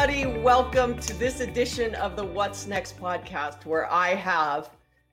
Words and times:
Everybody. 0.00 0.40
Welcome 0.40 0.98
to 1.00 1.12
this 1.18 1.40
edition 1.40 1.94
of 1.96 2.16
the 2.16 2.24
What's 2.24 2.66
Next 2.66 2.98
podcast, 2.98 3.66
where 3.66 3.92
I 3.92 4.14
have 4.14 4.70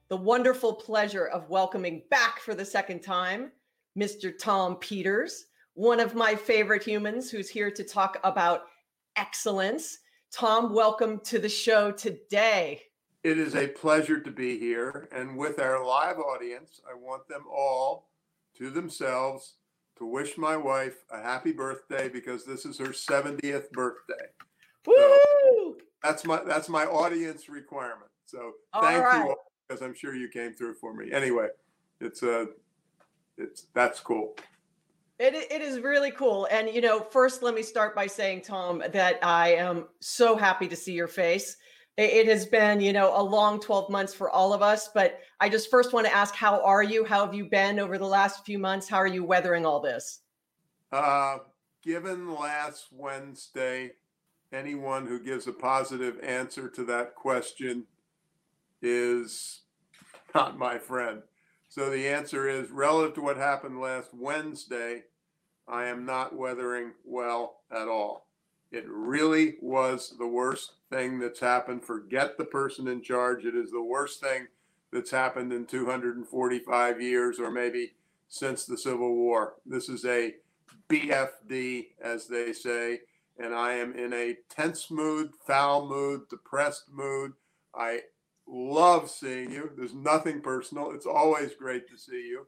the 0.08 0.16
wonderful 0.16 0.72
pleasure 0.72 1.26
of 1.26 1.50
welcoming 1.50 2.04
back 2.08 2.40
for 2.40 2.54
the 2.54 2.64
second 2.64 3.00
time 3.00 3.52
Mr. 3.98 4.32
Tom 4.38 4.76
Peters, 4.76 5.44
one 5.74 6.00
of 6.00 6.14
my 6.14 6.34
favorite 6.34 6.82
humans 6.82 7.30
who's 7.30 7.50
here 7.50 7.70
to 7.70 7.84
talk 7.84 8.18
about 8.24 8.62
excellence. 9.16 9.98
Tom, 10.32 10.72
welcome 10.72 11.20
to 11.20 11.38
the 11.38 11.50
show 11.50 11.92
today. 11.92 12.80
It 13.22 13.36
is 13.36 13.56
a 13.56 13.68
pleasure 13.68 14.20
to 14.20 14.30
be 14.30 14.58
here. 14.58 15.06
And 15.12 15.36
with 15.36 15.58
our 15.58 15.84
live 15.84 16.18
audience, 16.18 16.80
I 16.90 16.94
want 16.94 17.28
them 17.28 17.44
all 17.54 18.08
to 18.56 18.70
themselves 18.70 19.56
to 19.98 20.06
wish 20.06 20.38
my 20.38 20.56
wife 20.56 21.04
a 21.10 21.20
happy 21.20 21.52
birthday 21.52 22.08
because 22.08 22.46
this 22.46 22.64
is 22.64 22.78
her 22.78 22.86
70th 22.86 23.70
birthday. 23.72 24.14
Woo! 24.88 25.76
That's 26.02 26.24
my 26.24 26.42
that's 26.44 26.68
my 26.68 26.84
audience 26.84 27.48
requirement. 27.48 28.10
So 28.26 28.52
thank 28.80 28.98
you 28.98 29.30
all 29.30 29.36
because 29.68 29.82
I'm 29.82 29.94
sure 29.94 30.14
you 30.14 30.28
came 30.28 30.54
through 30.54 30.74
for 30.74 30.94
me. 30.94 31.12
Anyway, 31.12 31.48
it's 32.00 32.22
a 32.22 32.40
uh, 32.40 32.44
it's 33.36 33.66
that's 33.74 34.00
cool. 34.00 34.36
It, 35.18 35.34
it 35.34 35.60
is 35.60 35.80
really 35.80 36.12
cool. 36.12 36.46
And, 36.48 36.68
you 36.72 36.80
know, 36.80 37.00
first, 37.00 37.42
let 37.42 37.52
me 37.52 37.62
start 37.62 37.96
by 37.96 38.06
saying, 38.06 38.42
Tom, 38.42 38.84
that 38.92 39.18
I 39.20 39.54
am 39.54 39.88
so 39.98 40.36
happy 40.36 40.68
to 40.68 40.76
see 40.76 40.92
your 40.92 41.08
face. 41.08 41.56
It, 41.96 42.10
it 42.10 42.26
has 42.28 42.46
been, 42.46 42.80
you 42.80 42.92
know, 42.92 43.20
a 43.20 43.22
long 43.22 43.58
12 43.58 43.90
months 43.90 44.14
for 44.14 44.30
all 44.30 44.52
of 44.52 44.62
us. 44.62 44.90
But 44.94 45.18
I 45.40 45.48
just 45.48 45.72
first 45.72 45.92
want 45.92 46.06
to 46.06 46.14
ask, 46.14 46.36
how 46.36 46.62
are 46.62 46.84
you? 46.84 47.04
How 47.04 47.24
have 47.24 47.34
you 47.34 47.46
been 47.46 47.80
over 47.80 47.98
the 47.98 48.06
last 48.06 48.46
few 48.46 48.60
months? 48.60 48.88
How 48.88 48.98
are 48.98 49.08
you 49.08 49.24
weathering 49.24 49.66
all 49.66 49.80
this? 49.80 50.20
Uh, 50.92 51.38
given 51.82 52.32
last 52.32 52.86
Wednesday, 52.92 53.90
anyone 54.52 55.06
who 55.06 55.18
gives 55.18 55.46
a 55.46 55.52
positive 55.52 56.18
answer 56.20 56.68
to 56.68 56.84
that 56.84 57.14
question 57.14 57.84
is 58.80 59.62
not 60.34 60.58
my 60.58 60.78
friend. 60.78 61.22
So 61.68 61.90
the 61.90 62.08
answer 62.08 62.48
is 62.48 62.70
relative 62.70 63.14
to 63.16 63.20
what 63.22 63.36
happened 63.36 63.80
last 63.80 64.10
Wednesday, 64.14 65.04
I 65.66 65.86
am 65.86 66.06
not 66.06 66.34
weathering 66.34 66.92
well 67.04 67.60
at 67.70 67.88
all. 67.88 68.26
It 68.70 68.84
really 68.88 69.56
was 69.60 70.14
the 70.18 70.26
worst 70.26 70.72
thing 70.90 71.18
that's 71.18 71.40
happened. 71.40 71.84
Forget 71.84 72.38
the 72.38 72.44
person 72.44 72.88
in 72.88 73.02
charge. 73.02 73.44
It 73.44 73.54
is 73.54 73.70
the 73.70 73.82
worst 73.82 74.20
thing 74.20 74.48
that's 74.92 75.10
happened 75.10 75.52
in 75.52 75.66
245 75.66 77.00
years 77.00 77.38
or 77.38 77.50
maybe 77.50 77.92
since 78.28 78.64
the 78.64 78.78
Civil 78.78 79.14
War. 79.14 79.54
This 79.66 79.88
is 79.88 80.04
a 80.04 80.34
BFD, 80.88 81.88
as 82.02 82.26
they 82.28 82.52
say, 82.52 83.00
and 83.38 83.54
I 83.54 83.74
am 83.74 83.94
in 83.94 84.12
a 84.12 84.36
tense 84.50 84.90
mood, 84.90 85.30
foul 85.46 85.88
mood, 85.88 86.22
depressed 86.28 86.84
mood. 86.90 87.32
I 87.74 88.00
love 88.46 89.10
seeing 89.10 89.50
you. 89.50 89.70
There's 89.76 89.94
nothing 89.94 90.40
personal. 90.40 90.90
It's 90.90 91.06
always 91.06 91.54
great 91.54 91.88
to 91.88 91.98
see 91.98 92.26
you, 92.28 92.46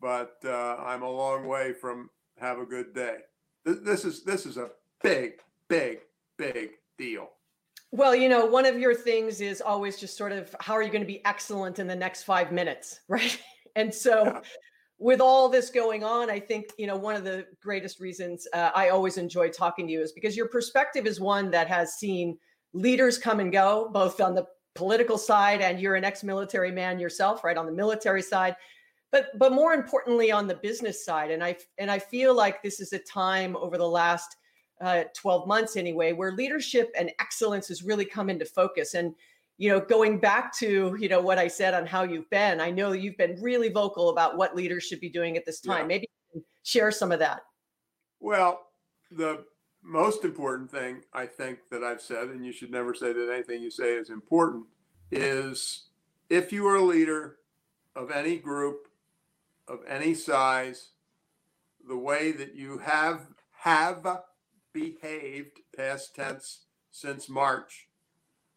but 0.00 0.36
uh, 0.44 0.76
I'm 0.78 1.02
a 1.02 1.10
long 1.10 1.46
way 1.46 1.72
from 1.72 2.10
have 2.38 2.58
a 2.58 2.66
good 2.66 2.94
day. 2.94 3.18
This 3.64 4.04
is 4.04 4.24
this 4.24 4.46
is 4.46 4.56
a 4.56 4.70
big, 5.02 5.34
big, 5.68 6.00
big 6.38 6.70
deal. 6.98 7.30
Well, 7.90 8.14
you 8.14 8.28
know, 8.28 8.44
one 8.46 8.66
of 8.66 8.78
your 8.78 8.94
things 8.94 9.40
is 9.40 9.60
always 9.60 9.98
just 9.98 10.16
sort 10.16 10.32
of 10.32 10.54
how 10.60 10.74
are 10.74 10.82
you 10.82 10.90
going 10.90 11.02
to 11.02 11.06
be 11.06 11.24
excellent 11.24 11.78
in 11.78 11.86
the 11.86 11.94
next 11.94 12.24
five 12.24 12.50
minutes, 12.50 13.00
right? 13.08 13.38
And 13.76 13.92
so. 13.92 14.24
Yeah. 14.24 14.40
With 15.04 15.20
all 15.20 15.50
this 15.50 15.68
going 15.68 16.02
on, 16.02 16.30
I 16.30 16.40
think 16.40 16.70
you 16.78 16.86
know 16.86 16.96
one 16.96 17.14
of 17.14 17.24
the 17.24 17.44
greatest 17.62 18.00
reasons 18.00 18.48
uh, 18.54 18.70
I 18.74 18.88
always 18.88 19.18
enjoy 19.18 19.50
talking 19.50 19.86
to 19.86 19.92
you 19.92 20.00
is 20.00 20.12
because 20.12 20.34
your 20.34 20.48
perspective 20.48 21.06
is 21.06 21.20
one 21.20 21.50
that 21.50 21.68
has 21.68 21.96
seen 21.96 22.38
leaders 22.72 23.18
come 23.18 23.38
and 23.38 23.52
go, 23.52 23.90
both 23.92 24.18
on 24.22 24.34
the 24.34 24.46
political 24.74 25.18
side 25.18 25.60
and 25.60 25.78
you're 25.78 25.94
an 25.94 26.04
ex-military 26.04 26.70
man 26.70 26.98
yourself 26.98 27.44
right 27.44 27.58
on 27.58 27.66
the 27.66 27.72
military 27.72 28.22
side 28.22 28.56
but 29.12 29.26
but 29.38 29.52
more 29.52 29.72
importantly 29.72 30.32
on 30.32 30.46
the 30.48 30.54
business 30.56 31.04
side 31.04 31.30
and 31.30 31.44
i 31.44 31.56
and 31.78 31.90
i 31.90 31.98
feel 31.98 32.34
like 32.34 32.60
this 32.62 32.80
is 32.80 32.92
a 32.92 32.98
time 32.98 33.56
over 33.56 33.78
the 33.78 33.88
last 33.88 34.36
uh, 34.80 35.04
12 35.14 35.46
months 35.46 35.76
anyway 35.76 36.12
where 36.12 36.32
leadership 36.32 36.90
and 36.98 37.12
excellence 37.20 37.68
has 37.68 37.84
really 37.84 38.04
come 38.04 38.28
into 38.28 38.44
focus 38.44 38.94
and 38.94 39.14
you 39.58 39.68
know 39.68 39.80
going 39.80 40.18
back 40.18 40.52
to 40.56 40.96
you 40.98 41.08
know 41.08 41.20
what 41.20 41.38
i 41.38 41.46
said 41.46 41.74
on 41.74 41.86
how 41.86 42.02
you've 42.02 42.28
been 42.30 42.60
i 42.60 42.70
know 42.70 42.92
you've 42.92 43.16
been 43.16 43.40
really 43.40 43.68
vocal 43.68 44.10
about 44.10 44.36
what 44.36 44.56
leaders 44.56 44.84
should 44.84 45.00
be 45.00 45.08
doing 45.08 45.36
at 45.36 45.44
this 45.44 45.60
time 45.60 45.82
yeah. 45.82 45.98
maybe 45.98 46.08
share 46.62 46.90
some 46.90 47.12
of 47.12 47.18
that 47.18 47.42
well 48.20 48.66
the 49.10 49.44
most 49.84 50.24
important 50.24 50.70
thing 50.70 51.02
I 51.12 51.26
think 51.26 51.58
that 51.70 51.84
I've 51.84 52.00
said, 52.00 52.28
and 52.28 52.44
you 52.44 52.52
should 52.52 52.70
never 52.70 52.94
say 52.94 53.12
that 53.12 53.30
anything 53.30 53.62
you 53.62 53.70
say 53.70 53.94
is 53.94 54.10
important, 54.10 54.64
is 55.10 55.84
if 56.30 56.52
you 56.52 56.66
are 56.66 56.76
a 56.76 56.84
leader 56.84 57.36
of 57.94 58.10
any 58.10 58.38
group, 58.38 58.88
of 59.68 59.80
any 59.86 60.14
size, 60.14 60.90
the 61.86 61.96
way 61.96 62.32
that 62.32 62.54
you 62.54 62.78
have 62.78 63.26
have 63.58 64.06
behaved 64.72 65.60
past 65.76 66.14
tense 66.16 66.64
since 66.90 67.28
March 67.28 67.88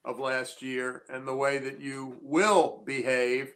of 0.07 0.19
last 0.19 0.61
year 0.61 1.03
and 1.09 1.27
the 1.27 1.35
way 1.35 1.57
that 1.57 1.81
you 1.81 2.17
will 2.21 2.81
behave 2.85 3.51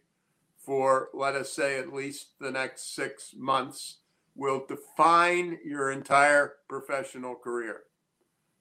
for 0.58 1.08
let 1.14 1.34
us 1.34 1.52
say 1.52 1.80
at 1.80 1.94
least 1.94 2.34
the 2.40 2.52
next 2.52 2.94
6 2.94 3.34
months 3.38 4.00
will 4.36 4.66
define 4.68 5.58
your 5.66 5.92
entire 5.92 6.56
professional 6.68 7.36
career. 7.36 7.84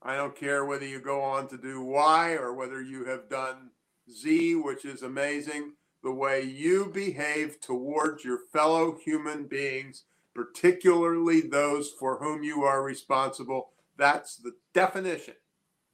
I 0.02 0.16
don't 0.16 0.36
care 0.36 0.64
whether 0.64 0.86
you 0.86 1.00
go 1.00 1.20
on 1.20 1.48
to 1.48 1.58
do 1.58 1.82
Y 1.82 2.32
or 2.34 2.54
whether 2.54 2.80
you 2.80 3.04
have 3.06 3.28
done 3.28 3.70
Z, 4.10 4.54
which 4.54 4.84
is 4.84 5.02
amazing. 5.02 5.72
The 6.02 6.12
way 6.12 6.42
you 6.42 6.86
behave 6.86 7.60
towards 7.60 8.24
your 8.24 8.38
fellow 8.52 8.96
human 9.04 9.44
beings, 9.46 10.04
particularly 10.34 11.40
those 11.40 11.90
for 11.90 12.18
whom 12.18 12.42
you 12.42 12.62
are 12.62 12.82
responsible, 12.82 13.70
that's 13.98 14.36
the 14.36 14.52
definition 14.72 15.34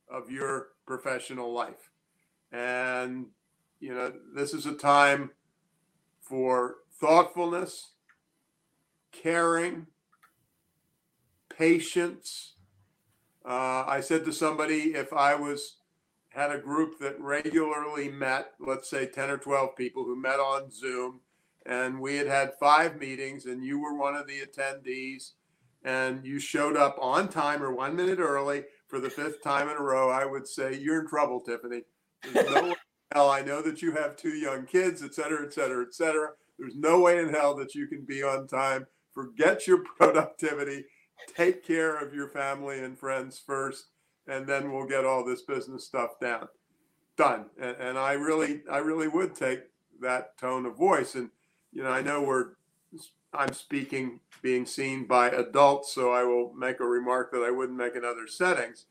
of 0.08 0.30
your 0.30 0.68
professional 0.86 1.52
life. 1.52 1.90
And, 2.52 3.26
you 3.80 3.94
know, 3.94 4.12
this 4.34 4.54
is 4.54 4.66
a 4.66 4.74
time 4.74 5.30
for 6.20 6.76
thoughtfulness 7.00 7.92
caring, 9.12 9.86
patience. 11.48 12.54
Uh, 13.44 13.84
I 13.86 14.00
said 14.00 14.24
to 14.24 14.32
somebody, 14.32 14.94
if 14.94 15.12
I 15.12 15.34
was 15.34 15.76
had 16.28 16.50
a 16.50 16.58
group 16.58 16.98
that 17.00 17.18
regularly 17.18 18.10
met, 18.10 18.52
let's 18.60 18.90
say 18.90 19.06
10 19.06 19.30
or 19.30 19.38
12 19.38 19.74
people 19.74 20.04
who 20.04 20.14
met 20.14 20.38
on 20.38 20.70
Zoom, 20.70 21.20
and 21.64 21.98
we 21.98 22.16
had 22.16 22.26
had 22.26 22.52
five 22.60 23.00
meetings, 23.00 23.46
and 23.46 23.64
you 23.64 23.80
were 23.80 23.96
one 23.96 24.14
of 24.14 24.26
the 24.26 24.40
attendees, 24.40 25.32
and 25.82 26.24
you 26.26 26.38
showed 26.38 26.76
up 26.76 26.96
on 27.00 27.28
time 27.28 27.62
or 27.62 27.72
one 27.72 27.96
minute 27.96 28.18
early 28.18 28.64
for 28.88 29.00
the 29.00 29.10
fifth 29.10 29.42
time 29.42 29.68
in 29.68 29.76
a 29.76 29.82
row, 29.82 30.10
I 30.10 30.24
would 30.24 30.46
say, 30.46 30.78
You're 30.78 31.00
in 31.00 31.08
trouble, 31.08 31.40
Tiffany. 31.40 31.82
There's 32.32 32.50
no 32.50 32.62
way 32.62 32.68
in 32.70 32.76
hell. 33.12 33.30
I 33.30 33.42
know 33.42 33.62
that 33.62 33.82
you 33.82 33.92
have 33.92 34.16
two 34.16 34.34
young 34.34 34.66
kids, 34.66 35.02
et 35.02 35.14
cetera, 35.14 35.44
et 35.44 35.52
cetera, 35.52 35.84
et 35.84 35.94
cetera. 35.94 36.30
There's 36.58 36.76
no 36.76 37.00
way 37.00 37.18
in 37.18 37.28
hell 37.28 37.54
that 37.56 37.74
you 37.74 37.86
can 37.86 38.04
be 38.04 38.22
on 38.22 38.46
time 38.46 38.86
forget 39.16 39.66
your 39.66 39.78
productivity, 39.98 40.84
take 41.34 41.66
care 41.66 41.96
of 41.96 42.14
your 42.14 42.28
family 42.28 42.78
and 42.80 42.96
friends 42.96 43.42
first, 43.44 43.86
and 44.28 44.46
then 44.46 44.70
we'll 44.70 44.86
get 44.86 45.04
all 45.04 45.24
this 45.24 45.42
business 45.42 45.84
stuff 45.84 46.20
down. 46.20 46.46
Done. 47.16 47.46
And, 47.58 47.76
and 47.80 47.98
I 47.98 48.12
really, 48.12 48.60
I 48.70 48.78
really 48.78 49.08
would 49.08 49.34
take 49.34 49.60
that 50.00 50.38
tone 50.38 50.66
of 50.66 50.76
voice. 50.76 51.14
And, 51.14 51.30
you 51.72 51.82
know, 51.82 51.90
I 51.90 52.02
know 52.02 52.22
we're, 52.22 52.50
I'm 53.36 53.52
speaking, 53.52 54.20
being 54.42 54.66
seen 54.66 55.06
by 55.06 55.28
adults, 55.28 55.92
so 55.92 56.12
I 56.12 56.24
will 56.24 56.52
make 56.54 56.80
a 56.80 56.84
remark 56.84 57.32
that 57.32 57.42
I 57.42 57.50
wouldn't 57.50 57.78
make 57.78 57.94
in 57.94 58.04
other 58.04 58.26
settings. 58.26 58.86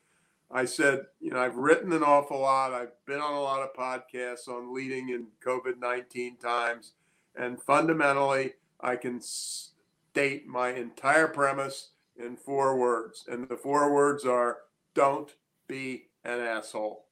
I 0.52 0.66
said, 0.66 1.08
you 1.20 1.32
know, 1.32 1.40
I've 1.40 1.58
written 1.58 1.92
an 1.92 2.04
awful 2.04 2.40
lot. 2.40 2.74
I've 2.74 2.94
been 3.06 3.20
on 3.20 3.34
a 3.34 3.42
lot 3.42 3.62
of 3.62 3.74
podcasts 3.74 4.48
on 4.48 4.74
leading 4.74 5.10
in 5.10 5.28
COVID 5.46 5.80
19 5.80 6.38
times. 6.38 6.94
And 7.36 7.62
fundamentally, 7.62 8.54
I 8.80 8.96
can 8.96 9.20
state 9.22 10.48
my 10.48 10.70
entire 10.70 11.28
premise 11.28 11.90
in 12.18 12.38
four 12.38 12.78
words. 12.78 13.26
And 13.28 13.50
the 13.50 13.58
four 13.58 13.94
words 13.94 14.24
are 14.26 14.60
don't 14.94 15.32
be 15.68 16.08
an 16.24 16.40
asshole. 16.40 17.06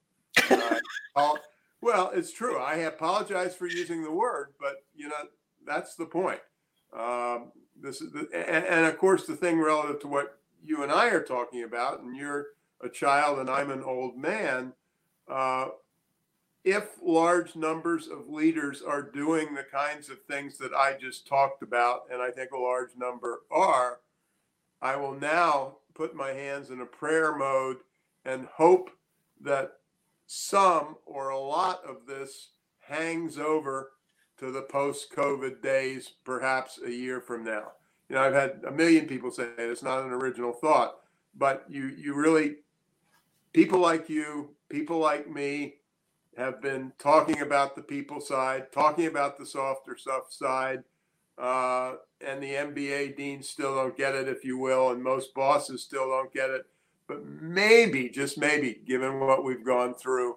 Well, 1.80 2.12
it's 2.14 2.32
true. 2.32 2.58
I 2.58 2.76
apologize 2.76 3.54
for 3.54 3.66
using 3.66 4.02
the 4.02 4.10
word, 4.10 4.54
but 4.58 4.76
you 4.96 5.08
know, 5.08 5.28
that's 5.66 5.96
the 5.96 6.06
point. 6.06 6.40
Um, 6.98 7.52
this 7.80 8.00
is 8.00 8.12
the, 8.12 8.28
and, 8.32 8.64
and 8.64 8.86
of 8.86 8.98
course 8.98 9.26
the 9.26 9.36
thing 9.36 9.60
relative 9.60 10.00
to 10.00 10.08
what 10.08 10.38
you 10.62 10.82
and 10.82 10.92
I 10.92 11.08
are 11.08 11.22
talking 11.22 11.64
about, 11.64 12.00
and 12.00 12.16
you're 12.16 12.46
a 12.80 12.88
child 12.88 13.38
and 13.38 13.50
I'm 13.50 13.70
an 13.70 13.82
old 13.82 14.16
man. 14.16 14.72
Uh, 15.28 15.68
if 16.64 16.88
large 17.02 17.54
numbers 17.56 18.08
of 18.08 18.28
leaders 18.28 18.80
are 18.80 19.02
doing 19.02 19.54
the 19.54 19.64
kinds 19.64 20.08
of 20.08 20.22
things 20.22 20.56
that 20.58 20.72
I 20.72 20.96
just 20.98 21.26
talked 21.26 21.62
about, 21.62 22.04
and 22.10 22.22
I 22.22 22.30
think 22.30 22.52
a 22.52 22.58
large 22.58 22.90
number 22.96 23.42
are, 23.50 24.00
I 24.80 24.96
will 24.96 25.14
now 25.14 25.76
put 25.94 26.14
my 26.14 26.30
hands 26.30 26.70
in 26.70 26.80
a 26.80 26.86
prayer 26.86 27.36
mode 27.36 27.78
and 28.24 28.46
hope 28.54 28.90
that 29.42 29.72
some 30.26 30.96
or 31.04 31.28
a 31.28 31.38
lot 31.38 31.84
of 31.84 32.06
this 32.06 32.50
hangs 32.80 33.38
over 33.38 33.92
to 34.38 34.50
the 34.50 34.62
post 34.62 35.12
COVID 35.14 35.62
days, 35.62 36.12
perhaps 36.24 36.80
a 36.84 36.90
year 36.90 37.20
from 37.20 37.44
now. 37.44 37.72
You 38.08 38.16
know, 38.16 38.22
I've 38.22 38.34
had 38.34 38.60
a 38.66 38.72
million 38.72 39.06
people 39.06 39.30
say 39.30 39.44
it. 39.44 39.58
It's 39.58 39.82
not 39.82 40.04
an 40.04 40.12
original 40.12 40.52
thought, 40.52 40.96
but 41.36 41.64
you 41.68 41.86
you 41.96 42.14
really 42.14 42.56
people 43.54 43.78
like 43.78 44.10
you, 44.10 44.50
people 44.68 44.98
like 44.98 45.30
me, 45.30 45.76
have 46.36 46.60
been 46.60 46.92
talking 46.98 47.40
about 47.40 47.76
the 47.76 47.82
people 47.82 48.20
side, 48.20 48.72
talking 48.72 49.06
about 49.06 49.38
the 49.38 49.46
softer 49.46 49.96
stuff 49.96 50.24
side, 50.30 50.82
uh, 51.38 51.94
and 52.20 52.42
the 52.42 52.50
MBA 52.50 53.16
deans 53.16 53.48
still 53.48 53.74
don't 53.74 53.96
get 53.96 54.14
it, 54.14 54.28
if 54.28 54.44
you 54.44 54.58
will, 54.58 54.90
and 54.90 55.02
most 55.02 55.34
bosses 55.34 55.82
still 55.82 56.08
don't 56.08 56.32
get 56.32 56.50
it. 56.50 56.66
But 57.06 57.24
maybe, 57.24 58.08
just 58.08 58.38
maybe, 58.38 58.80
given 58.86 59.20
what 59.20 59.44
we've 59.44 59.64
gone 59.64 59.94
through, 59.94 60.36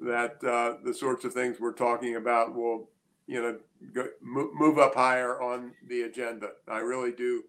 that 0.00 0.42
uh, 0.44 0.74
the 0.84 0.94
sorts 0.94 1.24
of 1.24 1.32
things 1.32 1.58
we're 1.58 1.72
talking 1.72 2.16
about 2.16 2.54
will, 2.54 2.90
you 3.28 3.42
know, 3.42 3.58
go, 3.92 4.08
move 4.22 4.78
up 4.78 4.94
higher 4.94 5.40
on 5.40 5.72
the 5.86 6.02
agenda. 6.02 6.48
I 6.66 6.78
really 6.78 7.12
do 7.12 7.44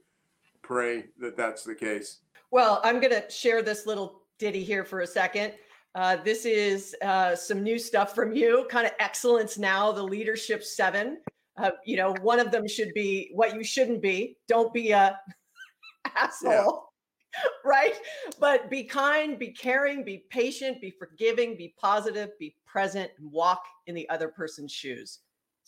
pray 0.61 1.05
that 1.19 1.37
that's 1.37 1.63
the 1.63 1.73
case. 1.73 2.19
Well, 2.51 2.81
I'm 2.83 2.99
going 2.99 3.13
to 3.13 3.29
share 3.31 3.61
this 3.61 3.87
little 3.87 4.23
ditty 4.37 4.63
here 4.63 4.83
for 4.83 4.99
a 4.99 5.07
second. 5.07 5.53
Uh, 5.95 6.17
this 6.17 6.45
is 6.45 6.95
uh, 7.01 7.35
some 7.35 7.63
new 7.63 7.79
stuff 7.79 8.13
from 8.13 8.33
you, 8.33 8.67
kind 8.69 8.85
of 8.85 8.91
excellence 8.99 9.57
now, 9.57 9.91
the 9.91 10.03
leadership 10.03 10.63
seven. 10.63 11.17
Uh, 11.57 11.71
you 11.85 11.95
know, 11.95 12.13
one 12.21 12.39
of 12.39 12.51
them 12.51 12.67
should 12.67 12.93
be 12.93 13.29
what 13.33 13.55
you 13.55 13.63
shouldn't 13.63 14.01
be. 14.01 14.37
Don't 14.47 14.73
be 14.73 14.91
a 14.91 15.17
asshole. 16.15 16.51
Yeah. 16.51 17.41
right? 17.65 17.93
But 18.39 18.69
be 18.69 18.83
kind, 18.83 19.39
be 19.39 19.51
caring, 19.51 20.03
be 20.03 20.25
patient, 20.29 20.81
be 20.81 20.91
forgiving, 20.91 21.55
be 21.55 21.73
positive, 21.79 22.31
be 22.39 22.55
present, 22.65 23.11
and 23.17 23.31
walk 23.31 23.63
in 23.87 23.95
the 23.95 24.09
other 24.09 24.27
person's 24.27 24.71
shoes. 24.71 25.19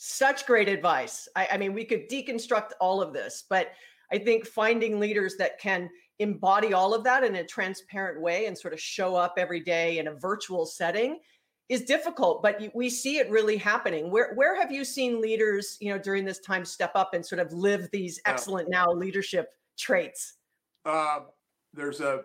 Such 0.04 0.48
great 0.48 0.68
advice. 0.68 1.28
I, 1.36 1.50
I 1.52 1.58
mean, 1.58 1.74
we 1.76 1.86
could 1.86 2.10
deconstruct 2.10 2.72
all 2.80 3.04
of 3.04 3.14
this, 3.14 3.44
but 3.48 3.74
I 4.12 4.18
think 4.18 4.48
finding 4.48 5.00
leaders 5.00 5.36
that 5.38 5.60
can 5.60 5.92
embody 6.18 6.74
all 6.74 6.96
of 6.96 7.04
that 7.04 7.24
in 7.24 7.36
a 7.36 7.46
transparent 7.46 8.20
way 8.20 8.48
and 8.48 8.58
sort 8.58 8.74
of 8.74 8.80
show 8.80 9.16
up 9.16 9.36
every 9.38 9.60
day 9.60 10.00
in 10.00 10.08
a 10.08 10.16
virtual 10.16 10.66
setting 10.66 11.20
is 11.70 11.84
difficult 11.84 12.44
but 12.44 12.62
we 12.76 12.90
see 12.90 13.18
it 13.18 13.30
really 13.30 13.56
happening 13.56 14.12
where 14.12 14.34
where 14.36 14.60
have 14.60 14.72
you 14.72 14.84
seen 14.84 15.22
leaders 15.22 15.78
you 15.80 15.90
know 15.90 15.98
during 15.98 16.26
this 16.26 16.40
time 16.40 16.66
step 16.66 16.92
up 16.96 17.14
and 17.14 17.26
sort 17.26 17.40
of 17.40 17.52
live 17.54 17.88
these 17.92 18.20
excellent 18.26 18.70
now 18.70 18.92
leadership 18.92 19.54
traits 19.80 20.34
uh, 20.86 21.20
there's 21.74 22.02
a 22.02 22.24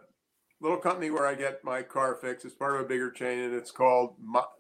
little 0.61 0.79
company 0.79 1.11
where 1.11 1.27
I 1.27 1.35
get 1.35 1.63
my 1.63 1.83
car 1.83 2.17
fixed. 2.17 2.45
It's 2.45 2.55
part 2.55 2.77
of 2.77 2.81
a 2.81 2.89
bigger 2.89 3.11
chain, 3.11 3.41
and 3.41 3.55
it's 3.55 3.71
called 3.71 4.15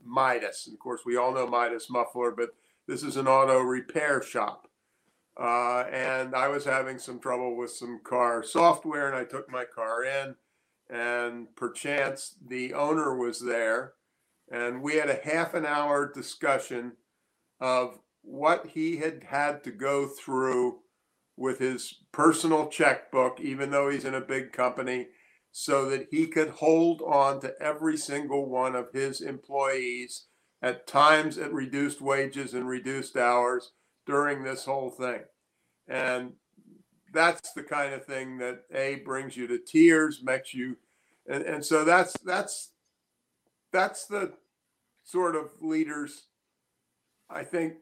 Midas. 0.05 0.67
And 0.67 0.75
of 0.75 0.81
course, 0.81 1.03
we 1.07 1.17
all 1.17 1.33
know 1.33 1.47
Midas 1.47 1.89
muffler, 1.89 2.33
but 2.33 2.51
this 2.87 3.03
is 3.03 3.17
an 3.17 3.27
auto 3.27 3.61
repair 3.61 4.23
shop. 4.23 4.69
Uh, 5.38 5.85
and 5.93 6.35
I 6.35 6.49
was 6.49 6.65
having 6.65 6.99
some 6.99 7.21
trouble 7.21 7.56
with 7.56 7.71
some 7.71 8.00
car 8.03 8.43
software, 8.43 9.06
and 9.06 9.17
I 9.17 9.25
took 9.25 9.50
my 9.50 9.65
car 9.65 10.03
in, 10.05 10.35
and 10.88 11.55
perchance 11.56 12.37
the 12.47 12.73
owner 12.73 13.15
was 13.15 13.41
there, 13.41 13.94
and 14.50 14.83
we 14.83 14.97
had 14.97 15.11
a 15.11 15.21
half 15.23 15.53
an 15.53 15.67
hour 15.67 16.11
discussion 16.11 16.93
of 17.61 17.99
what 18.23 18.69
he 18.69 18.97
had 18.97 19.25
had 19.25 19.62
to 19.65 19.71
go 19.71 20.06
through 20.06 20.79
with 21.37 21.59
his 21.59 21.94
personal 22.12 22.69
checkbook, 22.69 23.38
even 23.41 23.71
though 23.71 23.91
he's 23.91 24.06
in 24.06 24.15
a 24.15 24.21
big 24.21 24.53
company, 24.53 25.09
so 25.53 25.88
that 25.91 26.06
he 26.11 26.27
could 26.27 26.49
hold 26.49 27.03
on 27.03 27.41
to 27.41 27.53
every 27.61 27.97
single 27.97 28.49
one 28.49 28.75
of 28.75 28.93
his 28.93 29.21
employees 29.21 30.27
at 30.62 30.87
times 30.87 31.38
at 31.38 31.53
reduced 31.53 32.00
wages 32.00 32.55
and 32.55 32.69
reduced 32.69 33.17
hours 33.17 33.73
during 34.06 34.43
this 34.43 34.64
whole 34.64 34.91
thing. 34.91 35.20
And 35.88 36.32
that's 37.12 37.53
the 37.53 37.62
kind 37.62 37.94
of 37.94 38.05
thing 38.05 38.38
that 38.38 38.62
a 38.75 38.97
brings 38.97 39.37
you 39.37 39.47
to 39.47 39.58
tears, 39.58 40.23
makes 40.23 40.53
you, 40.53 40.76
and, 41.29 41.43
and 41.44 41.64
so 41.64 41.85
that's 41.85 42.14
that's 42.25 42.70
that's 43.73 44.06
the 44.06 44.32
sort 45.05 45.37
of 45.37 45.50
leaders 45.61 46.26
I 47.29 47.43
think 47.43 47.75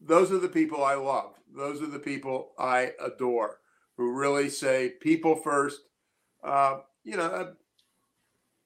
those 0.00 0.32
are 0.32 0.38
the 0.38 0.48
people 0.48 0.84
I 0.84 0.94
love. 0.94 1.34
Those 1.54 1.82
are 1.82 1.86
the 1.86 1.98
people 1.98 2.52
I 2.58 2.92
adore 3.00 3.58
who 3.96 4.12
really 4.12 4.48
say 4.48 4.94
people 5.00 5.36
first. 5.36 5.80
Uh, 6.42 6.78
you 7.04 7.16
know, 7.16 7.26
uh, 7.26 7.52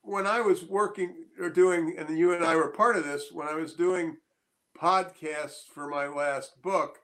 when 0.03 0.27
I 0.27 0.41
was 0.41 0.65
working 0.65 1.26
or 1.39 1.51
doing, 1.51 1.95
and 1.99 2.19
you 2.19 2.33
and 2.33 2.45
I 2.45 2.57
were 2.57 2.69
part 2.69 2.97
of 2.97 3.05
this, 3.05 3.31
when 3.33 3.49
I 3.49 3.55
was 3.55 3.75
doing 3.75 4.17
podcasts 4.81 5.65
for 5.73 5.89
my 5.89 6.07
last 6.07 6.63
book, 6.63 6.99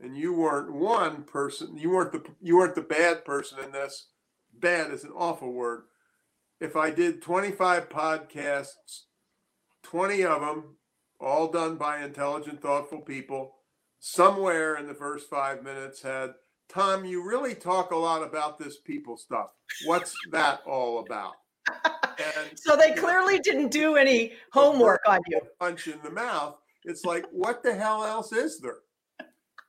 and 0.00 0.16
you 0.16 0.32
weren't 0.32 0.72
one 0.72 1.22
person, 1.22 1.76
you 1.76 1.90
weren't 1.90 2.12
the 2.12 2.24
you 2.40 2.56
weren't 2.56 2.74
the 2.74 2.82
bad 2.82 3.24
person 3.24 3.58
in 3.64 3.72
this. 3.72 4.08
Bad 4.52 4.90
is 4.90 5.04
an 5.04 5.12
awful 5.14 5.52
word. 5.52 5.84
If 6.60 6.76
I 6.76 6.90
did 6.90 7.22
25 7.22 7.88
podcasts, 7.88 9.06
20 9.84 10.24
of 10.24 10.40
them, 10.40 10.76
all 11.20 11.48
done 11.48 11.76
by 11.76 12.02
intelligent, 12.02 12.60
thoughtful 12.60 13.00
people, 13.00 13.54
somewhere 13.98 14.76
in 14.76 14.86
the 14.86 14.94
first 14.94 15.28
five 15.30 15.62
minutes 15.62 16.02
had, 16.02 16.34
Tom, 16.68 17.04
you 17.04 17.26
really 17.26 17.54
talk 17.54 17.90
a 17.90 17.96
lot 17.96 18.22
about 18.22 18.58
this 18.58 18.78
people 18.78 19.16
stuff. 19.16 19.48
What's 19.86 20.14
that 20.30 20.60
all 20.66 21.00
about? 21.00 21.34
And, 22.18 22.50
so 22.58 22.76
they 22.76 22.92
clearly 22.92 23.38
didn't 23.38 23.70
do 23.70 23.96
any 23.96 24.32
homework 24.52 25.00
on 25.06 25.20
you. 25.28 25.40
Punch 25.60 25.88
in 25.88 25.98
the 26.02 26.10
mouth. 26.10 26.56
It's 26.84 27.04
like, 27.04 27.26
what 27.30 27.62
the 27.62 27.74
hell 27.74 28.04
else 28.04 28.32
is 28.32 28.60
there? 28.60 28.78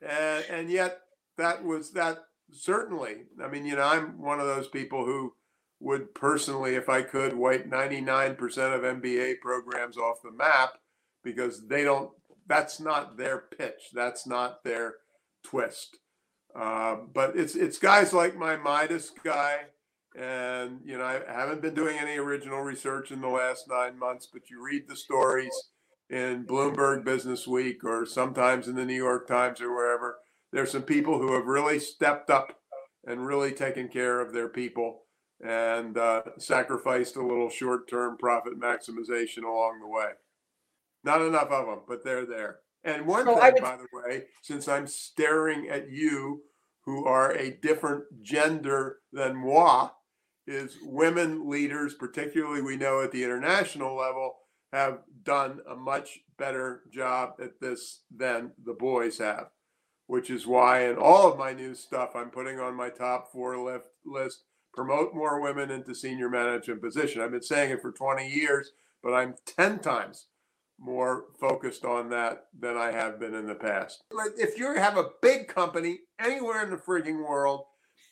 And, 0.01 0.45
and 0.49 0.69
yet, 0.69 0.99
that 1.37 1.63
was 1.63 1.91
that 1.91 2.19
certainly. 2.51 3.23
I 3.43 3.47
mean, 3.47 3.65
you 3.65 3.75
know, 3.75 3.83
I'm 3.83 4.19
one 4.19 4.39
of 4.39 4.47
those 4.47 4.67
people 4.67 5.05
who 5.05 5.33
would 5.79 6.13
personally, 6.15 6.75
if 6.75 6.89
I 6.89 7.01
could, 7.01 7.33
wipe 7.33 7.69
99% 7.69 8.31
of 8.39 9.01
MBA 9.01 9.39
programs 9.41 9.97
off 9.97 10.21
the 10.23 10.31
map 10.31 10.73
because 11.23 11.67
they 11.67 11.83
don't 11.83 12.11
that's 12.47 12.79
not 12.79 13.17
their 13.17 13.45
pitch. 13.57 13.89
That's 13.93 14.27
not 14.27 14.63
their 14.63 14.95
twist. 15.43 15.97
Uh, 16.55 16.97
but 17.13 17.35
it's 17.35 17.55
it's 17.55 17.79
guys 17.79 18.13
like 18.13 18.35
my 18.35 18.55
Midas 18.55 19.11
guy, 19.23 19.61
and 20.15 20.79
you 20.85 20.97
know 20.97 21.05
I 21.05 21.21
haven't 21.31 21.61
been 21.61 21.73
doing 21.73 21.97
any 21.97 22.17
original 22.17 22.61
research 22.61 23.11
in 23.11 23.21
the 23.21 23.29
last 23.29 23.67
nine 23.67 23.97
months. 23.97 24.27
But 24.31 24.49
you 24.49 24.63
read 24.63 24.87
the 24.87 24.95
stories 24.95 25.53
in 26.09 26.45
Bloomberg 26.45 27.03
Business 27.03 27.47
Week 27.47 27.83
or 27.83 28.05
sometimes 28.05 28.67
in 28.67 28.75
the 28.75 28.85
New 28.85 28.93
York 28.93 29.27
Times 29.27 29.61
or 29.61 29.73
wherever. 29.73 30.19
There's 30.51 30.71
some 30.71 30.83
people 30.83 31.17
who 31.17 31.33
have 31.33 31.45
really 31.45 31.79
stepped 31.79 32.29
up 32.29 32.59
and 33.05 33.25
really 33.25 33.51
taken 33.51 33.87
care 33.87 34.21
of 34.21 34.33
their 34.33 34.49
people 34.49 35.01
and 35.43 35.97
uh, 35.97 36.21
sacrificed 36.37 37.15
a 37.15 37.25
little 37.25 37.49
short-term 37.49 38.17
profit 38.17 38.59
maximization 38.59 39.43
along 39.43 39.79
the 39.81 39.87
way. 39.87 40.11
Not 41.03 41.21
enough 41.21 41.49
of 41.49 41.65
them, 41.65 41.79
but 41.87 42.03
they're 42.03 42.25
there. 42.25 42.59
And 42.83 43.07
one 43.07 43.25
so 43.25 43.35
thing, 43.39 43.53
would... 43.53 43.61
by 43.63 43.77
the 43.77 43.87
way, 43.91 44.23
since 44.41 44.67
I'm 44.67 44.87
staring 44.87 45.69
at 45.69 45.89
you, 45.89 46.43
who 46.85 47.05
are 47.05 47.31
a 47.31 47.57
different 47.61 48.03
gender 48.21 48.97
than 49.11 49.35
moi, 49.35 49.89
is 50.47 50.77
women 50.83 51.49
leaders, 51.49 51.93
particularly 51.93 52.61
we 52.61 52.75
know 52.75 53.01
at 53.01 53.11
the 53.11 53.23
international 53.23 53.95
level, 53.95 54.35
have 54.71 54.99
done 55.23 55.59
a 55.69 55.75
much 55.75 56.19
better 56.37 56.81
job 56.91 57.33
at 57.41 57.59
this 57.61 58.01
than 58.15 58.51
the 58.65 58.73
boys 58.73 59.19
have, 59.19 59.47
which 60.07 60.29
is 60.29 60.47
why 60.47 60.85
in 60.85 60.97
all 60.97 61.31
of 61.31 61.37
my 61.37 61.53
new 61.53 61.75
stuff 61.75 62.11
I'm 62.15 62.29
putting 62.29 62.59
on 62.59 62.75
my 62.75 62.89
top 62.89 63.31
four 63.31 63.57
list, 63.57 63.87
list 64.05 64.43
promote 64.73 65.13
more 65.13 65.39
women 65.39 65.69
into 65.69 65.93
senior 65.93 66.29
management 66.29 66.81
position. 66.81 67.21
I've 67.21 67.31
been 67.31 67.43
saying 67.43 67.71
it 67.71 67.81
for 67.81 67.91
20 67.91 68.27
years, 68.27 68.71
but 69.03 69.13
I'm 69.13 69.35
10 69.45 69.79
times 69.79 70.25
more 70.79 71.25
focused 71.39 71.85
on 71.85 72.09
that 72.09 72.47
than 72.59 72.75
I 72.75 72.91
have 72.91 73.19
been 73.19 73.35
in 73.35 73.47
the 73.47 73.55
past. 73.55 74.03
If 74.37 74.57
you 74.57 74.73
have 74.73 74.97
a 74.97 75.11
big 75.21 75.47
company 75.47 75.99
anywhere 76.19 76.63
in 76.63 76.71
the 76.71 76.77
frigging 76.77 77.25
world, 77.25 77.65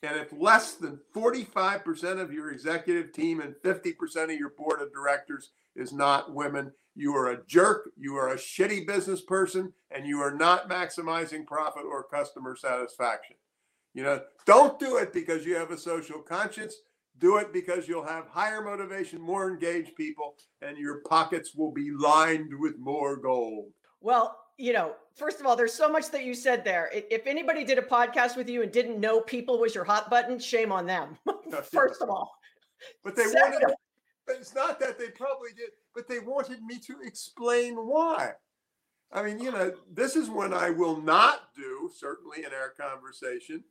and 0.03 0.17
if 0.17 0.33
less 0.33 0.73
than 0.73 0.99
45% 1.15 2.19
of 2.19 2.33
your 2.33 2.51
executive 2.51 3.13
team 3.13 3.39
and 3.39 3.55
50% 3.63 4.23
of 4.23 4.31
your 4.31 4.53
board 4.57 4.81
of 4.81 4.93
directors 4.93 5.51
is 5.75 5.93
not 5.93 6.33
women, 6.33 6.71
you 6.95 7.15
are 7.15 7.31
a 7.31 7.45
jerk, 7.45 7.91
you 7.97 8.15
are 8.15 8.29
a 8.29 8.37
shitty 8.37 8.85
business 8.85 9.21
person, 9.21 9.73
and 9.91 10.05
you 10.05 10.19
are 10.19 10.33
not 10.33 10.69
maximizing 10.69 11.45
profit 11.45 11.83
or 11.85 12.03
customer 12.03 12.55
satisfaction. 12.55 13.35
You 13.93 14.03
know, 14.03 14.21
don't 14.45 14.79
do 14.79 14.97
it 14.97 15.13
because 15.13 15.45
you 15.45 15.55
have 15.55 15.71
a 15.71 15.77
social 15.77 16.19
conscience. 16.19 16.75
Do 17.19 17.37
it 17.37 17.53
because 17.53 17.87
you'll 17.87 18.07
have 18.07 18.27
higher 18.27 18.61
motivation, 18.63 19.21
more 19.21 19.51
engaged 19.51 19.95
people, 19.95 20.35
and 20.61 20.77
your 20.77 21.01
pockets 21.01 21.53
will 21.53 21.71
be 21.71 21.91
lined 21.91 22.51
with 22.57 22.79
more 22.79 23.17
gold. 23.17 23.71
Well, 23.99 24.35
you 24.57 24.73
know, 24.73 24.93
first 25.15 25.39
of 25.39 25.45
all, 25.45 25.55
there's 25.55 25.73
so 25.73 25.89
much 25.89 26.09
that 26.11 26.23
you 26.23 26.33
said 26.33 26.63
there. 26.63 26.89
If 26.93 27.27
anybody 27.27 27.63
did 27.63 27.77
a 27.77 27.81
podcast 27.81 28.35
with 28.37 28.49
you 28.49 28.63
and 28.63 28.71
didn't 28.71 28.99
know 28.99 29.21
people 29.21 29.59
was 29.59 29.73
your 29.75 29.83
hot 29.83 30.09
button, 30.09 30.39
shame 30.39 30.71
on 30.71 30.85
them. 30.85 31.17
first 31.71 32.01
of 32.01 32.09
all. 32.09 32.31
But 33.03 33.15
they 33.15 33.23
Second, 33.25 33.61
wanted 33.61 33.75
but 34.27 34.35
it's 34.37 34.55
not 34.55 34.79
that 34.79 34.97
they 34.97 35.09
probably 35.09 35.49
did, 35.55 35.69
but 35.95 36.07
they 36.07 36.19
wanted 36.19 36.61
me 36.63 36.79
to 36.79 36.95
explain 37.03 37.75
why. 37.75 38.31
I 39.13 39.23
mean, 39.23 39.39
you 39.39 39.51
know, 39.51 39.73
this 39.91 40.15
is 40.15 40.29
one 40.29 40.53
I 40.53 40.69
will 40.69 41.01
not 41.01 41.53
do, 41.55 41.89
certainly 41.93 42.45
in 42.45 42.53
our 42.53 42.69
conversation. 42.69 43.63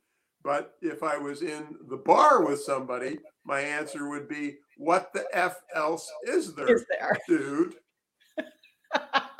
But 0.43 0.75
if 0.81 1.03
I 1.03 1.17
was 1.17 1.41
in 1.41 1.75
the 1.87 1.97
bar 1.97 2.43
with 2.43 2.61
somebody, 2.61 3.19
my 3.45 3.59
answer 3.61 4.09
would 4.09 4.27
be, 4.27 4.57
What 4.77 5.13
the 5.13 5.25
F 5.33 5.55
else 5.75 6.09
is 6.23 6.53
there, 6.55 6.75
is 6.75 6.85
there? 6.89 7.17
dude? 7.27 7.75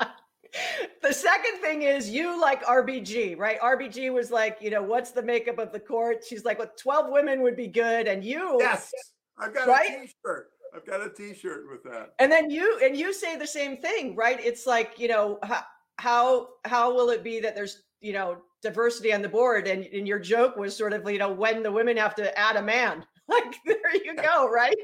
the 1.02 1.12
second 1.12 1.60
thing 1.60 1.82
is 1.82 2.10
you 2.10 2.40
like 2.40 2.64
RBG, 2.64 3.38
right? 3.38 3.60
RBG 3.60 4.12
was 4.12 4.30
like, 4.30 4.58
you 4.60 4.70
know, 4.70 4.82
what's 4.82 5.10
the 5.10 5.22
makeup 5.22 5.58
of 5.58 5.72
the 5.72 5.80
court? 5.80 6.24
She's 6.28 6.44
like, 6.44 6.58
well, 6.58 6.70
12 6.78 7.06
women 7.10 7.42
would 7.42 7.56
be 7.56 7.66
good. 7.66 8.06
And 8.06 8.22
you, 8.24 8.56
yes, 8.60 8.92
I've 9.38 9.54
got 9.54 9.68
right? 9.68 9.90
a 9.90 10.06
t 10.06 10.12
shirt. 10.24 10.50
I've 10.74 10.86
got 10.86 11.00
a 11.00 11.10
t 11.10 11.34
shirt 11.34 11.64
with 11.70 11.82
that. 11.84 12.14
And 12.18 12.30
then 12.30 12.50
you, 12.50 12.80
and 12.82 12.96
you 12.96 13.12
say 13.12 13.36
the 13.36 13.46
same 13.46 13.76
thing, 13.78 14.14
right? 14.14 14.38
It's 14.40 14.66
like, 14.66 14.98
you 14.98 15.08
know, 15.08 15.38
how, 15.42 15.62
how, 15.98 16.48
how 16.64 16.94
will 16.94 17.10
it 17.10 17.22
be 17.22 17.40
that 17.40 17.54
there's, 17.54 17.82
you 18.00 18.12
know, 18.12 18.38
diversity 18.62 19.12
on 19.12 19.22
the 19.22 19.28
board? 19.28 19.66
And, 19.66 19.84
and 19.86 20.06
your 20.06 20.18
joke 20.18 20.56
was 20.56 20.76
sort 20.76 20.92
of, 20.92 21.08
you 21.10 21.18
know, 21.18 21.32
when 21.32 21.62
the 21.62 21.72
women 21.72 21.96
have 21.96 22.14
to 22.16 22.38
add 22.38 22.56
a 22.56 22.62
man. 22.62 23.04
Like, 23.28 23.54
there 23.64 24.04
you 24.04 24.16
go, 24.16 24.50
right? 24.50 24.76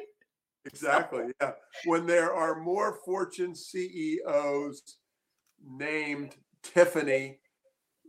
Exactly. 0.65 1.25
Yeah. 1.41 1.53
When 1.85 2.07
there 2.07 2.33
are 2.33 2.61
more 2.61 2.99
Fortune 3.05 3.55
CEOs 3.55 4.98
named 5.67 6.37
Tiffany 6.63 7.39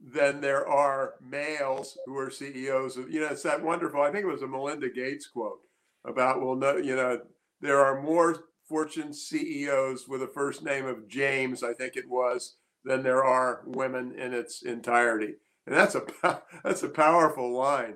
than 0.01 0.41
there 0.41 0.68
are 0.68 1.15
males 1.22 1.98
who 2.06 2.18
are 2.18 2.32
CEOs 2.32 2.98
of, 2.98 3.12
you 3.12 3.20
know, 3.20 3.27
it's 3.27 3.44
that 3.44 3.62
wonderful, 3.62 4.01
I 4.01 4.12
think 4.12 4.24
it 4.24 4.32
was 4.32 4.41
a 4.41 4.48
Melinda 4.48 4.89
Gates 4.89 5.27
quote 5.27 5.60
about, 6.06 6.41
well, 6.41 6.56
no, 6.56 6.77
you 6.77 6.96
know, 6.96 7.20
there 7.62 7.84
are 7.84 8.01
more 8.01 8.46
Fortune 8.68 9.13
CEOs 9.13 10.08
with 10.08 10.22
a 10.22 10.27
first 10.27 10.63
name 10.63 10.86
of 10.86 11.08
James, 11.08 11.63
I 11.63 11.74
think 11.74 11.98
it 11.98 12.08
was, 12.08 12.56
than 12.86 13.03
there 13.03 13.24
are 13.24 13.63
women 13.65 14.13
in 14.18 14.34
its 14.34 14.62
entirety. 14.62 15.36
And 15.65 15.75
that's 15.75 15.96
a 15.96 16.03
that's 16.63 16.84
a 16.84 16.89
powerful 16.89 17.51
line. 17.51 17.96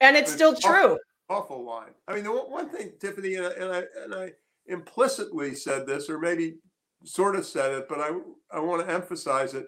And 0.00 0.16
it's, 0.16 0.28
it's 0.28 0.34
still 0.34 0.52
awful, 0.52 0.70
true. 0.70 0.98
Awful 1.28 1.64
line. 1.64 1.92
I 2.08 2.14
mean, 2.14 2.24
the 2.24 2.32
one 2.32 2.70
thing, 2.70 2.92
Tiffany, 3.00 3.34
and 3.34 3.46
I, 3.46 3.50
and 3.50 3.72
I, 3.72 3.82
and 4.04 4.14
I 4.14 4.32
implicitly 4.66 5.54
said 5.54 5.86
this, 5.86 6.08
or 6.08 6.18
maybe 6.18 6.56
sort 7.04 7.36
of 7.36 7.46
said 7.46 7.72
it, 7.72 7.88
but 7.88 8.00
I, 8.00 8.10
I 8.52 8.60
want 8.60 8.86
to 8.86 8.92
emphasize 8.92 9.54
it. 9.54 9.66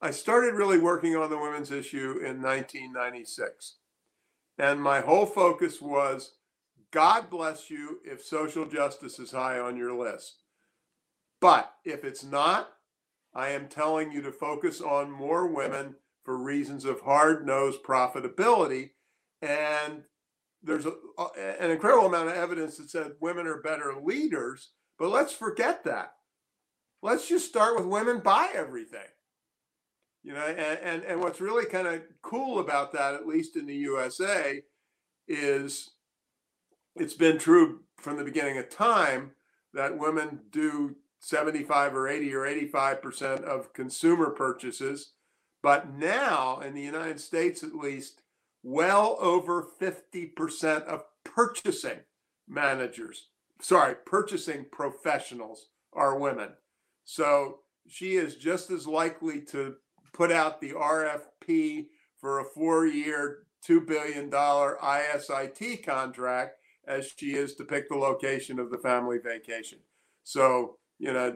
I 0.00 0.10
started 0.10 0.54
really 0.54 0.78
working 0.78 1.16
on 1.16 1.30
the 1.30 1.38
women's 1.38 1.70
issue 1.70 2.18
in 2.24 2.40
1996. 2.42 3.76
And 4.58 4.80
my 4.80 5.00
whole 5.00 5.26
focus 5.26 5.80
was 5.80 6.32
God 6.90 7.28
bless 7.30 7.68
you 7.68 7.98
if 8.04 8.24
social 8.24 8.66
justice 8.66 9.18
is 9.18 9.30
high 9.30 9.58
on 9.58 9.76
your 9.76 9.96
list. 9.96 10.42
But 11.40 11.72
if 11.84 12.04
it's 12.04 12.24
not, 12.24 12.70
I 13.34 13.50
am 13.50 13.68
telling 13.68 14.10
you 14.10 14.22
to 14.22 14.32
focus 14.32 14.80
on 14.80 15.10
more 15.10 15.46
women 15.46 15.94
for 16.24 16.36
reasons 16.36 16.84
of 16.84 17.00
hard 17.00 17.46
nosed 17.46 17.82
profitability. 17.82 18.90
And 19.42 20.02
there's 20.62 20.86
a, 20.86 20.92
an 21.60 21.70
incredible 21.70 22.06
amount 22.06 22.30
of 22.30 22.36
evidence 22.36 22.78
that 22.78 22.90
said 22.90 23.12
women 23.20 23.46
are 23.46 23.62
better 23.62 23.94
leaders, 24.02 24.70
but 24.98 25.10
let's 25.10 25.32
forget 25.32 25.84
that 25.84 26.14
let's 27.02 27.28
just 27.28 27.48
start 27.48 27.76
with 27.76 27.86
women 27.86 28.20
buy 28.20 28.50
everything. 28.54 29.00
You 30.22 30.34
know 30.34 30.44
and, 30.44 30.78
and 30.82 31.02
and 31.04 31.20
what's 31.20 31.40
really 31.40 31.64
kind 31.64 31.86
of 31.86 32.02
cool 32.22 32.58
about 32.58 32.92
that 32.92 33.14
at 33.14 33.26
least 33.26 33.56
in 33.56 33.66
the 33.66 33.74
usa 33.74 34.62
is 35.26 35.90
it's 36.96 37.14
been 37.14 37.38
true 37.38 37.80
from 37.96 38.16
the 38.16 38.24
beginning 38.24 38.58
of 38.58 38.68
time 38.68 39.30
that 39.72 39.96
women 39.96 40.40
do 40.50 40.96
75 41.20 41.94
or 41.94 42.08
80 42.08 42.34
or 42.34 42.46
85 42.46 43.02
percent 43.02 43.44
of 43.44 43.72
consumer 43.72 44.30
purchases. 44.30 45.12
But 45.62 45.92
now 45.92 46.60
in 46.60 46.74
the 46.74 46.82
united 46.82 47.20
states 47.20 47.62
at 47.62 47.74
least 47.74 48.20
well 48.62 49.16
over 49.20 49.62
50 49.62 50.26
percent 50.26 50.84
of 50.84 51.04
purchasing 51.24 52.00
managers 52.48 53.28
sorry 53.60 53.94
purchasing 54.04 54.66
professionals 54.70 55.68
are 55.92 56.18
women 56.18 56.50
so 57.10 57.60
she 57.88 58.16
is 58.16 58.36
just 58.36 58.70
as 58.70 58.86
likely 58.86 59.40
to 59.40 59.76
put 60.12 60.30
out 60.30 60.60
the 60.60 60.72
RFP 60.72 61.86
for 62.20 62.40
a 62.40 62.44
four 62.44 62.86
year, 62.86 63.46
$2 63.66 63.86
billion 63.86 64.30
ISIT 64.30 65.86
contract 65.86 66.58
as 66.86 67.10
she 67.16 67.28
is 67.30 67.54
to 67.54 67.64
pick 67.64 67.88
the 67.88 67.96
location 67.96 68.58
of 68.58 68.70
the 68.70 68.76
family 68.76 69.16
vacation. 69.24 69.78
So, 70.22 70.76
you 70.98 71.14
know, 71.14 71.34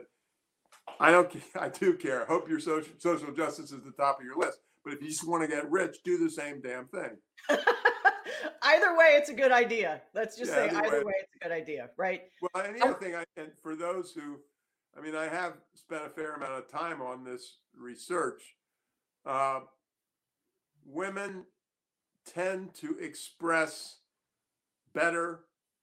I 1.00 1.10
don't, 1.10 1.34
I 1.58 1.70
do 1.70 1.94
care. 1.96 2.24
I 2.24 2.26
hope 2.26 2.50
your 2.50 2.60
social, 2.60 2.92
social 2.98 3.32
justice 3.32 3.72
is 3.72 3.82
the 3.82 3.92
top 3.92 4.18
of 4.20 4.26
your 4.26 4.36
list. 4.36 4.58
But 4.84 4.92
if 4.92 5.00
you 5.00 5.08
just 5.08 5.26
want 5.26 5.42
to 5.42 5.48
get 5.48 5.70
rich, 5.70 5.96
do 6.04 6.18
the 6.18 6.30
same 6.30 6.60
damn 6.60 6.86
thing. 6.88 7.16
either 8.62 8.94
way, 8.94 9.14
it's 9.16 9.30
a 9.30 9.34
good 9.34 9.52
idea. 9.52 10.02
Let's 10.14 10.36
just 10.36 10.50
yeah, 10.50 10.68
say 10.68 10.76
either 10.76 10.98
way. 10.98 11.04
way. 11.04 11.14
it's 11.22 11.32
a 11.40 11.48
good 11.48 11.54
idea, 11.54 11.88
right? 11.96 12.24
Well, 12.42 12.62
and 12.62 12.76
the 12.76 12.84
oh. 12.84 12.90
other 12.90 12.98
thing, 12.98 13.14
I, 13.14 13.24
and 13.38 13.52
for 13.62 13.74
those 13.74 14.12
who 14.12 14.38
I 14.96 15.00
mean, 15.00 15.14
I 15.14 15.28
have 15.28 15.54
spent 15.74 16.04
a 16.04 16.10
fair 16.10 16.34
amount 16.34 16.52
of 16.52 16.70
time 16.70 17.00
on 17.00 17.24
this 17.24 17.58
research. 17.76 18.42
Uh, 19.24 19.60
women 20.84 21.44
tend 22.26 22.74
to 22.74 22.98
express 22.98 23.96
better 24.94 25.40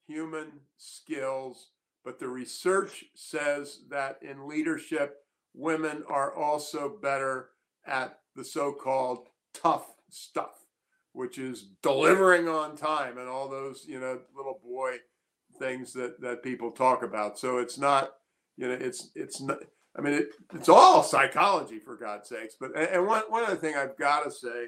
human 0.08 0.51
skills, 0.78 1.70
but 2.04 2.20
the 2.20 2.28
research 2.28 3.06
says 3.16 3.80
that 3.89 4.20
in 4.22 4.48
leadership, 4.48 5.18
women 5.54 6.04
are 6.08 6.34
also 6.34 6.98
better 7.01 7.50
at 7.86 8.20
the 8.36 8.44
so 8.44 8.72
called 8.72 9.28
tough 9.54 9.88
stuff, 10.10 10.66
which 11.13 11.38
is 11.38 11.68
delivering 11.82 12.48
on 12.48 12.75
time 12.75 13.18
and 13.18 13.28
all 13.28 13.50
those, 13.50 13.86
you 13.88 14.00
know, 14.00 14.20
little 14.36 14.60
boy 14.63 14.98
things 15.58 15.94
that, 15.94 16.22
that 16.22 16.44
people 16.44 16.72
talk 16.72 17.04
about. 17.04 17.38
So 17.38 17.58
it's 17.58 17.78
not 17.78 18.13
you 18.60 18.68
know, 18.68 18.74
it's 18.74 19.10
it's 19.16 19.39
not. 19.39 19.60
I 19.98 20.01
mean, 20.01 20.13
it, 20.16 20.32
it's 20.54 20.68
all 20.68 21.01
psychology 21.01 21.80
for 21.80 21.96
God's 21.96 22.28
sakes. 22.28 22.56
But 22.60 22.78
and 22.78 23.08
one 23.08 23.24
one 23.30 23.46
other 23.46 23.56
thing 23.56 23.75
I've 23.75 23.98
got 23.98 24.25
to 24.25 24.32
say, 24.32 24.68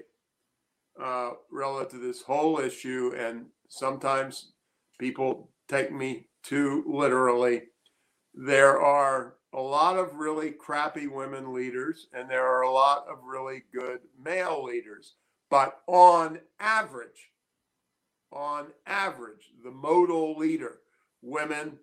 uh, 1.02 1.32
relative 1.52 2.00
to 2.00 2.08
this 2.08 2.22
whole 2.22 2.60
issue, 2.60 3.14
and 3.18 3.48
sometimes 3.68 4.54
people 4.98 5.52
take 5.68 5.92
me 5.92 6.28
too 6.42 6.86
literally. 6.88 7.64
There 8.34 8.80
are 8.80 9.36
a 9.54 9.60
lot 9.60 9.98
of 9.98 10.16
really 10.16 10.52
crappy 10.52 11.08
women 11.08 11.54
leaders, 11.54 12.08
and 12.14 12.30
there 12.30 12.48
are 12.48 12.62
a 12.62 12.72
lot 12.72 13.06
of 13.10 13.18
really 13.26 13.64
good 13.74 14.00
male 14.24 14.64
leaders. 14.64 15.16
But 15.50 15.82
on 15.88 16.40
average, 16.62 17.30
on 18.32 18.68
average, 18.88 19.52
the 19.66 19.72
modal 19.72 20.38
leader, 20.38 20.80
women 21.22 21.78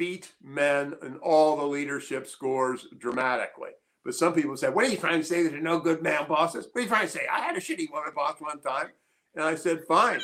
beat 0.00 0.32
men 0.42 0.94
in 1.02 1.18
all 1.18 1.58
the 1.58 1.64
leadership 1.64 2.26
scores 2.26 2.86
dramatically. 2.96 3.72
But 4.02 4.14
some 4.14 4.32
people 4.32 4.56
say, 4.56 4.70
What 4.70 4.86
are 4.86 4.88
you 4.88 4.96
trying 4.96 5.20
to 5.20 5.26
say? 5.26 5.42
That 5.42 5.50
there 5.50 5.58
are 5.58 5.62
no 5.62 5.78
good 5.78 6.02
man 6.02 6.26
bosses? 6.26 6.66
What 6.72 6.80
are 6.80 6.82
you 6.84 6.88
trying 6.88 7.06
to 7.06 7.12
say? 7.12 7.26
I 7.30 7.40
had 7.40 7.54
a 7.54 7.60
shitty 7.60 7.92
woman 7.92 8.12
boss 8.16 8.36
one 8.40 8.62
time. 8.62 8.88
And 9.34 9.44
I 9.44 9.56
said, 9.56 9.84
Fine. 9.86 10.22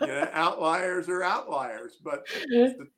You 0.00 0.06
know, 0.06 0.26
outliers 0.32 1.10
are 1.10 1.22
outliers. 1.22 1.98
But 2.02 2.26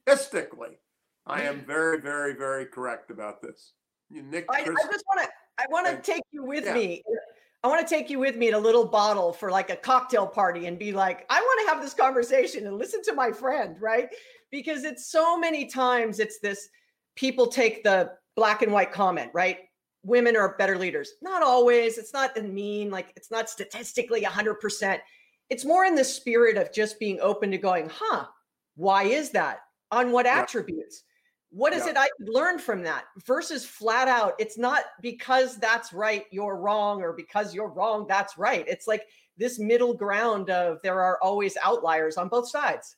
statistically, 0.07 0.79
I 1.27 1.43
am 1.43 1.65
very, 1.67 2.01
very, 2.01 2.35
very 2.35 2.67
correct 2.67 3.11
about 3.11 3.43
this. 3.43 3.73
You, 4.09 4.23
Nick, 4.23 4.47
I, 4.49 4.61
I 4.61 4.65
just 4.65 5.05
want 5.09 5.23
to 5.23 5.29
I 5.59 5.67
want 5.71 5.89
to 5.89 5.97
take 6.09 6.23
you 6.31 6.45
with 6.45 6.65
yeah. 6.65 6.75
me. 6.75 7.03
I 7.65 7.69
want 7.69 7.87
to 7.87 7.95
take 7.95 8.11
you 8.11 8.19
with 8.19 8.37
me 8.37 8.49
in 8.49 8.55
a 8.55 8.59
little 8.59 8.85
bottle 8.85 9.33
for 9.33 9.51
like 9.51 9.71
a 9.71 9.77
cocktail 9.77 10.27
party 10.27 10.67
and 10.67 10.79
be 10.79 10.93
like, 10.93 11.25
I 11.31 11.41
want 11.41 11.67
to 11.67 11.73
have 11.73 11.83
this 11.83 11.95
conversation 11.95 12.67
and 12.67 12.77
listen 12.77 13.03
to 13.05 13.15
my 13.15 13.31
friend, 13.31 13.77
right? 13.81 14.09
because 14.53 14.85
it's 14.85 15.11
so 15.11 15.37
many 15.37 15.67
times 15.67 16.21
it's 16.21 16.39
this 16.39 16.69
people 17.17 17.49
take 17.49 17.83
the 17.83 18.13
black 18.37 18.63
and 18.63 18.71
white 18.71 18.93
comment, 18.93 19.31
right? 19.35 19.59
Women 20.05 20.37
are 20.37 20.57
better 20.57 20.79
leaders. 20.79 21.13
Not 21.23 21.43
always. 21.43 21.99
It's 21.99 22.13
not 22.13 22.37
mean, 22.41 22.91
like 22.91 23.13
it's 23.17 23.31
not 23.31 23.51
statistically 23.51 24.23
100%. 24.23 24.99
It's 25.51 25.65
more 25.65 25.85
in 25.85 25.95
the 25.95 26.05
spirit 26.05 26.57
of 26.57 26.73
just 26.73 27.01
being 27.01 27.19
open 27.21 27.51
to 27.51 27.59
going, 27.59 27.91
huh, 27.93 28.27
why 28.77 29.05
is 29.05 29.31
that? 29.31 29.61
On 29.91 30.13
what 30.13 30.27
attributes? 30.27 31.03
What 31.55 31.75
is 31.75 31.85
yeah. 31.85 31.91
it 31.91 31.97
I 31.99 32.09
could 32.17 32.31
learn 32.31 32.59
from 32.59 32.83
that 32.85 33.05
versus 33.27 33.67
flat 33.67 34.09
out? 34.09 34.33
It's 34.39 34.57
not 34.57 34.85
because 35.03 35.59
that's 35.59 35.93
right, 35.93 36.25
you're 36.31 36.57
wrong, 36.57 37.03
or 37.03 37.13
because 37.13 37.55
you're 37.55 37.69
wrong, 37.69 38.07
that's 38.09 38.39
right. 38.39 38.65
It's 38.67 38.87
like 38.87 39.03
this 39.37 39.59
middle 39.59 39.93
ground 39.93 40.49
of 40.49 40.79
there 40.83 41.03
are 41.03 41.19
always 41.23 41.59
outliers 41.63 42.17
on 42.17 42.29
both 42.29 42.49
sides. 42.49 42.97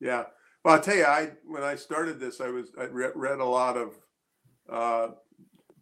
Yeah. 0.00 0.24
Well, 0.64 0.74
I'll 0.74 0.82
tell 0.82 0.96
you, 0.96 1.06
I 1.06 1.30
when 1.46 1.62
I 1.62 1.76
started 1.76 2.20
this, 2.20 2.42
I 2.42 2.48
was 2.48 2.72
I 2.78 2.84
read, 2.84 3.12
read 3.14 3.38
a 3.38 3.44
lot 3.44 3.78
of 3.78 3.98
uh, 4.70 5.08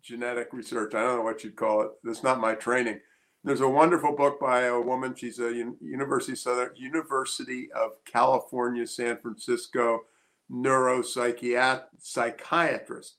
genetic 0.01 0.53
research. 0.53 0.95
I 0.95 1.03
don't 1.03 1.17
know 1.17 1.23
what 1.23 1.43
you'd 1.43 1.57
call 1.57 1.83
it. 1.83 1.91
That's 2.05 2.23
not 2.23 2.39
my 2.39 2.55
training. 2.55 3.01
There's 3.43 3.63
a 3.63 3.69
wonderful 3.69 4.15
book 4.15 4.39
by 4.39 4.63
a 4.63 4.81
woman. 4.81 5.15
She's 5.17 5.41
a 5.41 5.53
University 5.81 6.37
Southern 6.37 6.71
University 6.77 7.69
of 7.73 7.93
California, 8.05 8.87
San 8.87 9.19
Francisco 9.19 10.03
neuropsychiatrist. 10.51 13.13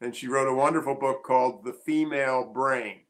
And 0.00 0.16
she 0.16 0.28
wrote 0.28 0.48
a 0.48 0.54
wonderful 0.54 0.94
book 0.94 1.24
called 1.24 1.64
The 1.64 1.72
Female 1.72 2.50
Brain. 2.52 3.00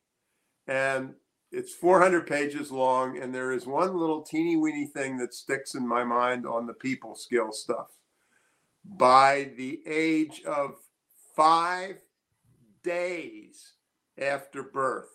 And 0.66 1.14
it's 1.52 1.74
400 1.74 2.26
pages 2.26 2.70
long, 2.70 3.18
and 3.18 3.34
there 3.34 3.52
is 3.52 3.66
one 3.66 3.96
little 3.96 4.22
teeny 4.22 4.56
weeny 4.56 4.86
thing 4.86 5.18
that 5.18 5.34
sticks 5.34 5.74
in 5.74 5.86
my 5.86 6.04
mind 6.04 6.46
on 6.46 6.66
the 6.66 6.74
people 6.74 7.14
skill 7.14 7.52
stuff. 7.52 7.88
By 8.84 9.52
the 9.56 9.80
age 9.86 10.42
of 10.44 10.76
five 11.36 11.96
days 12.82 13.74
after 14.16 14.62
birth, 14.62 15.10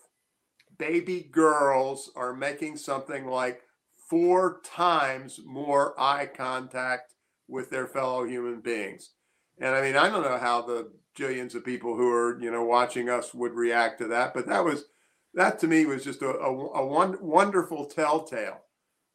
baby 0.77 1.27
girls 1.31 2.12
are 2.15 2.33
making 2.33 2.77
something 2.77 3.27
like 3.27 3.62
four 4.09 4.62
times 4.63 5.39
more 5.45 6.00
eye 6.00 6.27
contact 6.27 7.14
with 7.47 7.69
their 7.69 7.87
fellow 7.87 8.25
human 8.25 8.61
beings. 8.61 9.11
And 9.59 9.75
I 9.75 9.81
mean, 9.81 9.95
I 9.95 10.09
don't 10.09 10.23
know 10.23 10.37
how 10.37 10.61
the 10.61 10.91
jillions 11.17 11.55
of 11.55 11.63
people 11.63 11.95
who 11.95 12.11
are, 12.11 12.41
you 12.41 12.51
know, 12.51 12.63
watching 12.63 13.09
us 13.09 13.33
would 13.33 13.53
react 13.53 13.99
to 13.99 14.07
that, 14.07 14.33
but 14.33 14.47
that 14.47 14.63
was 14.63 14.85
that 15.33 15.59
to 15.59 15.67
me 15.67 15.85
was 15.85 16.03
just 16.03 16.21
a, 16.21 16.29
a, 16.29 16.49
a 16.49 16.85
one, 16.85 17.17
wonderful 17.21 17.85
telltale. 17.85 18.61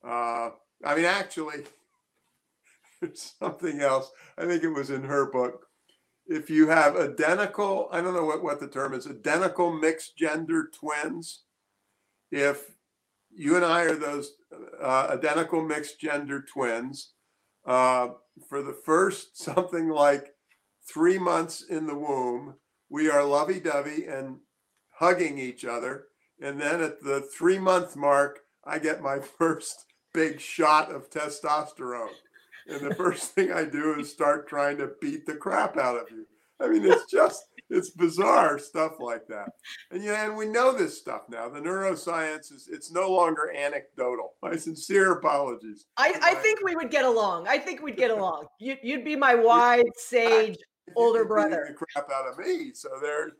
Uh, 0.06 0.50
I 0.84 0.94
mean, 0.94 1.06
actually, 1.06 1.64
something 3.14 3.80
else. 3.80 4.10
I 4.38 4.46
think 4.46 4.62
it 4.62 4.68
was 4.68 4.90
in 4.90 5.02
her 5.02 5.30
book. 5.30 5.66
If 6.26 6.49
you 6.49 6.68
have 6.68 6.96
identical, 6.96 7.88
I 7.90 8.00
don't 8.00 8.14
know 8.14 8.25
what, 8.25 8.42
what 8.42 8.60
the 8.60 8.68
term 8.68 8.94
is, 8.94 9.06
identical 9.06 9.72
mixed 9.72 10.16
gender 10.16 10.70
twins, 10.78 11.42
if 12.30 12.66
you 13.34 13.56
and 13.56 13.64
I 13.64 13.82
are 13.82 13.96
those 13.96 14.34
uh, 14.80 15.08
identical 15.10 15.62
mixed 15.62 16.00
gender 16.00 16.42
twins, 16.42 17.12
uh, 17.67 18.09
for 18.49 18.62
the 18.62 18.76
first 18.85 19.37
something 19.43 19.88
like 19.88 20.35
three 20.93 21.19
months 21.19 21.64
in 21.69 21.87
the 21.87 21.97
womb, 21.97 22.55
we 22.88 23.09
are 23.11 23.25
lovey 23.25 23.61
dovey 23.61 24.07
and 24.07 24.38
hugging 24.90 25.38
each 25.38 25.64
other. 25.64 26.07
And 26.43 26.61
then 26.61 26.81
at 26.81 27.02
the 27.02 27.21
three 27.37 27.59
month 27.59 27.97
mark, 27.97 28.40
I 28.64 28.79
get 28.79 29.02
my 29.02 29.19
first 29.38 29.87
big 30.12 30.40
shot 30.40 30.93
of 30.93 31.11
testosterone. 31.11 32.09
And 32.67 32.81
the 32.81 32.95
first 32.95 33.33
thing 33.33 33.52
I 33.52 33.64
do 33.64 33.99
is 33.99 34.11
start 34.11 34.49
trying 34.49 34.79
to 34.79 34.93
beat 35.00 35.26
the 35.26 35.35
crap 35.35 35.76
out 35.76 35.97
of 35.97 36.11
you. 36.11 36.26
I 36.61 36.69
mean, 36.69 36.85
it's 36.85 37.11
just, 37.11 37.43
it's 37.70 37.90
bizarre 37.90 38.58
stuff 38.58 38.92
like 38.98 39.26
that. 39.28 39.48
And 39.90 40.02
yeah, 40.02 40.26
and 40.26 40.36
we 40.36 40.46
know 40.46 40.72
this 40.72 40.98
stuff 40.98 41.22
now. 41.28 41.48
The 41.48 41.60
neuroscience 41.60 42.52
is, 42.52 42.68
it's 42.70 42.90
no 42.90 43.10
longer 43.10 43.52
anecdotal. 43.56 44.34
My 44.42 44.56
sincere 44.56 45.12
apologies. 45.12 45.86
I, 45.96 46.18
I 46.22 46.34
think 46.34 46.60
we 46.64 46.74
would 46.74 46.90
get 46.90 47.04
along. 47.04 47.48
I 47.48 47.58
think 47.58 47.82
we'd 47.82 47.96
get 47.96 48.10
along. 48.10 48.46
You, 48.62 48.76
you'd 48.82 49.04
be 49.04 49.16
my 49.16 49.34
wise, 49.34 49.84
sage 49.96 50.58
older 50.96 51.24
brother. 51.24 51.66
The 51.68 51.74
crap 51.74 52.10
out 52.10 52.28
of 52.28 52.38
me. 52.38 52.72
So 52.74 52.90
there. 53.00 53.30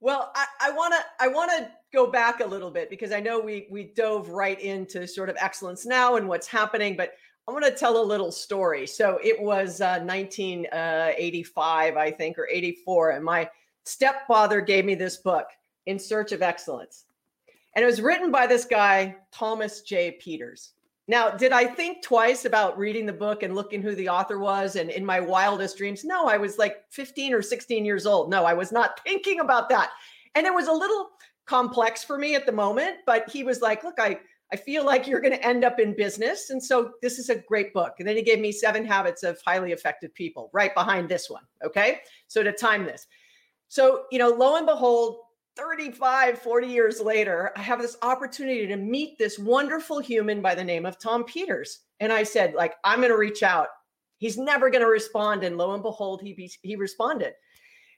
Well, 0.00 0.32
I 0.60 0.70
want 0.70 0.94
to 0.94 1.00
I 1.18 1.28
want 1.28 1.50
to 1.56 1.70
go 1.92 2.10
back 2.10 2.40
a 2.40 2.46
little 2.46 2.70
bit 2.70 2.90
because 2.90 3.10
I 3.10 3.20
know 3.20 3.40
we 3.40 3.66
we 3.70 3.92
dove 3.96 4.28
right 4.28 4.60
into 4.60 5.08
sort 5.08 5.30
of 5.30 5.36
excellence 5.40 5.86
now 5.86 6.16
and 6.16 6.28
what's 6.28 6.46
happening, 6.46 6.94
but 6.94 7.12
I 7.48 7.50
want 7.50 7.64
to 7.64 7.70
tell 7.70 8.02
a 8.02 8.04
little 8.04 8.30
story. 8.30 8.86
So 8.86 9.18
it 9.24 9.40
was 9.40 9.80
uh, 9.80 10.00
1985, 10.00 11.96
uh, 11.96 11.98
I 11.98 12.10
think, 12.10 12.38
or 12.38 12.46
84, 12.46 13.12
and 13.12 13.24
my 13.24 13.48
stepfather 13.84 14.60
gave 14.60 14.84
me 14.84 14.94
this 14.94 15.16
book, 15.16 15.46
In 15.86 15.98
Search 15.98 16.32
of 16.32 16.42
Excellence, 16.42 17.06
and 17.74 17.82
it 17.82 17.86
was 17.86 18.02
written 18.02 18.30
by 18.30 18.46
this 18.46 18.66
guy 18.66 19.16
Thomas 19.32 19.80
J. 19.80 20.18
Peters. 20.20 20.72
Now, 21.06 21.30
did 21.30 21.52
I 21.52 21.64
think 21.64 22.02
twice 22.02 22.44
about 22.44 22.76
reading 22.76 23.06
the 23.06 23.14
book 23.14 23.42
and 23.42 23.54
looking 23.54 23.80
who 23.80 23.94
the 23.94 24.10
author 24.10 24.38
was 24.38 24.76
and 24.76 24.90
in 24.90 25.06
my 25.06 25.18
wildest 25.18 25.78
dreams? 25.78 26.04
No, 26.04 26.26
I 26.26 26.36
was 26.36 26.58
like 26.58 26.84
15 26.90 27.32
or 27.32 27.40
16 27.40 27.82
years 27.82 28.04
old. 28.04 28.28
No, 28.28 28.44
I 28.44 28.52
was 28.52 28.72
not 28.72 29.00
thinking 29.06 29.40
about 29.40 29.70
that. 29.70 29.88
And 30.34 30.46
it 30.46 30.52
was 30.52 30.68
a 30.68 30.72
little 30.72 31.12
complex 31.46 32.04
for 32.04 32.18
me 32.18 32.34
at 32.34 32.44
the 32.44 32.52
moment, 32.52 32.96
but 33.06 33.26
he 33.30 33.42
was 33.42 33.62
like, 33.62 33.84
"Look, 33.84 33.98
I 33.98 34.20
I 34.52 34.56
feel 34.56 34.84
like 34.84 35.06
you're 35.06 35.20
going 35.20 35.36
to 35.36 35.46
end 35.46 35.64
up 35.64 35.78
in 35.78 35.94
business, 35.94 36.50
and 36.50 36.62
so 36.62 36.92
this 37.02 37.18
is 37.18 37.28
a 37.28 37.36
great 37.36 37.72
book." 37.74 37.94
And 37.98 38.08
then 38.08 38.16
he 38.16 38.22
gave 38.22 38.40
me 38.40 38.52
7 38.52 38.84
habits 38.84 39.22
of 39.22 39.40
highly 39.44 39.72
effective 39.72 40.14
people 40.14 40.50
right 40.52 40.74
behind 40.74 41.08
this 41.08 41.28
one, 41.28 41.44
okay? 41.64 42.00
So 42.28 42.42
to 42.42 42.52
time 42.52 42.84
this. 42.84 43.06
So, 43.68 44.04
you 44.10 44.18
know, 44.18 44.30
lo 44.30 44.56
and 44.56 44.66
behold, 44.66 45.18
35, 45.56 46.38
40 46.38 46.66
years 46.68 47.00
later, 47.00 47.52
I 47.56 47.60
have 47.62 47.82
this 47.82 47.96
opportunity 48.02 48.66
to 48.68 48.76
meet 48.76 49.18
this 49.18 49.38
wonderful 49.38 49.98
human 49.98 50.40
by 50.40 50.54
the 50.54 50.64
name 50.64 50.86
of 50.86 50.98
Tom 50.98 51.24
Peters. 51.24 51.80
And 52.00 52.12
I 52.12 52.22
said, 52.22 52.54
like, 52.54 52.76
I'm 52.84 53.00
going 53.00 53.10
to 53.10 53.18
reach 53.18 53.42
out. 53.42 53.66
He's 54.18 54.38
never 54.38 54.70
going 54.70 54.82
to 54.82 54.88
respond. 54.88 55.42
And 55.42 55.58
lo 55.58 55.74
and 55.74 55.82
behold, 55.82 56.22
he, 56.22 56.50
he 56.62 56.76
responded. 56.76 57.34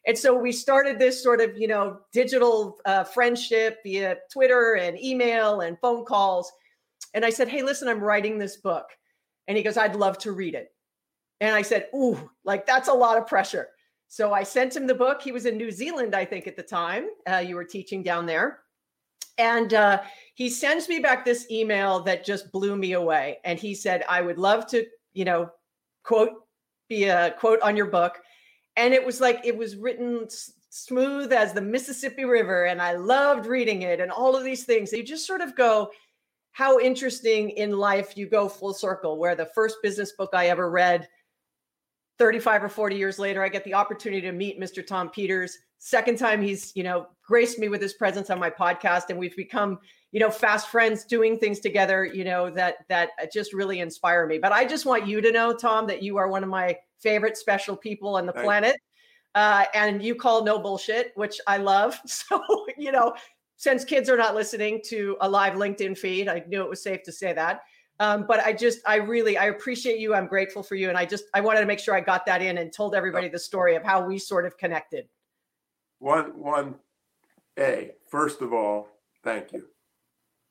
And 0.06 0.16
so 0.16 0.34
we 0.34 0.52
started 0.52 0.98
this 0.98 1.22
sort 1.22 1.40
of, 1.40 1.56
you 1.58 1.68
know, 1.68 1.98
digital 2.12 2.78
uh, 2.86 3.04
friendship 3.04 3.78
via 3.84 4.16
Twitter 4.32 4.74
and 4.74 4.98
email 4.98 5.60
and 5.60 5.78
phone 5.80 6.04
calls. 6.04 6.50
And 7.14 7.24
I 7.24 7.30
said, 7.30 7.48
Hey, 7.48 7.62
listen, 7.62 7.88
I'm 7.88 8.00
writing 8.00 8.38
this 8.38 8.56
book. 8.56 8.86
And 9.46 9.56
he 9.56 9.62
goes, 9.62 9.76
I'd 9.76 9.96
love 9.96 10.16
to 10.18 10.32
read 10.32 10.54
it. 10.54 10.72
And 11.40 11.54
I 11.54 11.62
said, 11.62 11.88
Ooh, 11.94 12.30
like 12.44 12.66
that's 12.66 12.88
a 12.88 12.92
lot 12.92 13.18
of 13.18 13.26
pressure. 13.26 13.68
So 14.08 14.32
I 14.32 14.42
sent 14.42 14.74
him 14.74 14.86
the 14.86 14.94
book. 14.94 15.22
He 15.22 15.32
was 15.32 15.46
in 15.46 15.56
New 15.56 15.70
Zealand, 15.70 16.14
I 16.14 16.24
think, 16.24 16.46
at 16.46 16.56
the 16.56 16.62
time. 16.62 17.08
Uh, 17.30 17.36
you 17.36 17.54
were 17.54 17.64
teaching 17.64 18.02
down 18.02 18.26
there. 18.26 18.60
And 19.38 19.72
uh, 19.72 20.02
he 20.34 20.50
sends 20.50 20.88
me 20.88 20.98
back 20.98 21.24
this 21.24 21.50
email 21.50 22.00
that 22.00 22.24
just 22.24 22.50
blew 22.50 22.76
me 22.76 22.92
away. 22.92 23.38
And 23.44 23.58
he 23.58 23.74
said, 23.74 24.04
I 24.08 24.20
would 24.20 24.36
love 24.36 24.66
to, 24.68 24.84
you 25.12 25.24
know, 25.24 25.50
quote, 26.02 26.32
be 26.88 27.04
a 27.04 27.30
quote 27.38 27.60
on 27.62 27.76
your 27.76 27.86
book. 27.86 28.18
And 28.76 28.94
it 28.94 29.04
was 29.04 29.20
like, 29.20 29.40
it 29.44 29.56
was 29.56 29.76
written 29.76 30.24
s- 30.26 30.52
smooth 30.70 31.32
as 31.32 31.52
the 31.52 31.60
Mississippi 31.60 32.24
River. 32.24 32.64
And 32.66 32.80
I 32.80 32.94
loved 32.94 33.46
reading 33.46 33.82
it 33.82 34.00
and 34.00 34.10
all 34.10 34.36
of 34.36 34.44
these 34.44 34.64
things. 34.64 34.92
You 34.92 35.02
just 35.02 35.26
sort 35.26 35.40
of 35.40 35.56
go, 35.56 35.90
how 36.52 36.80
interesting 36.80 37.50
in 37.50 37.72
life 37.72 38.16
you 38.16 38.26
go 38.26 38.48
full 38.48 38.74
circle, 38.74 39.18
where 39.18 39.34
the 39.34 39.46
first 39.46 39.76
business 39.82 40.12
book 40.12 40.30
I 40.32 40.48
ever 40.48 40.70
read 40.70 41.08
35 42.18 42.64
or 42.64 42.68
40 42.68 42.96
years 42.96 43.18
later, 43.18 43.42
I 43.42 43.48
get 43.48 43.64
the 43.64 43.74
opportunity 43.74 44.20
to 44.22 44.32
meet 44.32 44.60
Mr. 44.60 44.86
Tom 44.86 45.08
Peters. 45.08 45.56
Second 45.78 46.18
time 46.18 46.42
he's, 46.42 46.72
you 46.76 46.82
know, 46.82 47.06
graced 47.26 47.58
me 47.58 47.68
with 47.68 47.80
his 47.80 47.94
presence 47.94 48.28
on 48.28 48.38
my 48.38 48.50
podcast 48.50 49.04
and 49.08 49.18
we've 49.18 49.36
become, 49.36 49.78
you 50.12 50.20
know, 50.20 50.30
fast 50.30 50.68
friends 50.68 51.04
doing 51.04 51.38
things 51.38 51.60
together, 51.60 52.04
you 52.04 52.24
know, 52.24 52.50
that 52.50 52.86
that 52.88 53.10
just 53.32 53.54
really 53.54 53.80
inspire 53.80 54.26
me. 54.26 54.36
But 54.36 54.52
I 54.52 54.66
just 54.66 54.84
want 54.84 55.06
you 55.06 55.22
to 55.22 55.32
know, 55.32 55.54
Tom, 55.54 55.86
that 55.86 56.02
you 56.02 56.18
are 56.18 56.28
one 56.28 56.42
of 56.42 56.50
my 56.50 56.76
favorite 57.02 57.36
special 57.36 57.76
people 57.76 58.16
on 58.16 58.26
the 58.26 58.32
planet. 58.32 58.76
Uh, 59.34 59.64
and 59.74 60.02
you 60.02 60.14
call 60.14 60.44
no 60.44 60.58
bullshit, 60.58 61.12
which 61.14 61.40
I 61.46 61.56
love. 61.58 61.98
So, 62.06 62.40
you 62.76 62.92
know, 62.92 63.14
since 63.56 63.84
kids 63.84 64.08
are 64.08 64.16
not 64.16 64.34
listening 64.34 64.80
to 64.86 65.16
a 65.20 65.28
live 65.28 65.54
LinkedIn 65.54 65.96
feed, 65.96 66.28
I 66.28 66.42
knew 66.48 66.62
it 66.62 66.68
was 66.68 66.82
safe 66.82 67.02
to 67.04 67.12
say 67.12 67.32
that. 67.32 67.60
Um, 68.00 68.24
but 68.26 68.40
I 68.40 68.54
just, 68.54 68.80
I 68.86 68.96
really, 68.96 69.36
I 69.36 69.46
appreciate 69.46 70.00
you. 70.00 70.14
I'm 70.14 70.26
grateful 70.26 70.62
for 70.62 70.74
you. 70.74 70.88
And 70.88 70.96
I 70.96 71.04
just, 71.04 71.24
I 71.34 71.42
wanted 71.42 71.60
to 71.60 71.66
make 71.66 71.78
sure 71.78 71.94
I 71.94 72.00
got 72.00 72.24
that 72.24 72.40
in 72.40 72.56
and 72.56 72.72
told 72.72 72.94
everybody 72.94 73.28
the 73.28 73.38
story 73.38 73.76
of 73.76 73.84
how 73.84 74.04
we 74.04 74.18
sort 74.18 74.46
of 74.46 74.56
connected. 74.56 75.06
One, 75.98 76.38
one, 76.38 76.76
A, 77.58 77.90
first 78.10 78.40
of 78.40 78.54
all, 78.54 78.88
thank 79.22 79.52
you. 79.52 79.66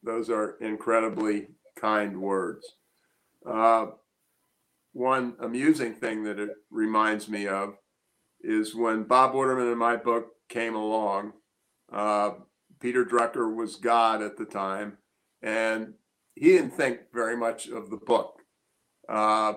Those 0.04 0.30
are 0.30 0.58
incredibly 0.62 1.48
kind 1.76 2.22
words. 2.22 2.76
Uh, 3.44 3.88
one 4.94 5.36
amusing 5.40 5.94
thing 5.94 6.24
that 6.24 6.40
it 6.40 6.50
reminds 6.72 7.30
me 7.30 7.48
of 7.48 7.76
is 8.42 8.76
when 8.76 9.04
Bob 9.04 9.34
Waterman 9.34 9.68
in 9.68 9.78
my 9.78 9.96
book 9.96 10.28
came 10.48 10.76
along, 10.76 11.34
uh, 11.92 12.32
Peter 12.80 13.06
Drucker 13.06 13.54
was 13.54 13.76
God 13.76 14.22
at 14.22 14.38
the 14.38 14.46
time. 14.46 14.98
And 15.42 15.94
he 16.36 16.52
didn't 16.52 16.72
think 16.72 17.00
very 17.14 17.36
much 17.36 17.68
of 17.68 17.90
the 17.90 17.98
book. 17.98 18.42
Uh, 19.08 19.54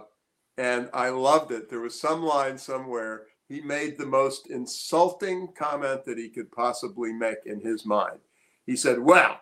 and 0.59 0.89
I 0.93 1.09
loved 1.11 1.53
it. 1.53 1.71
There 1.71 1.81
was 1.81 1.99
some 1.99 2.23
line 2.23 2.59
somewhere. 2.59 3.23
He 3.49 3.61
made 3.61 3.99
the 3.99 4.07
most 4.07 4.51
insulting 4.51 5.49
comment 5.57 6.05
that 6.05 6.19
he 6.19 6.29
could 6.29 6.51
possibly 6.51 7.13
make 7.13 7.39
in 7.47 7.61
his 7.61 7.85
mind. 7.85 8.19
He 8.67 8.77
said, 8.77 8.99
Well, 8.99 9.41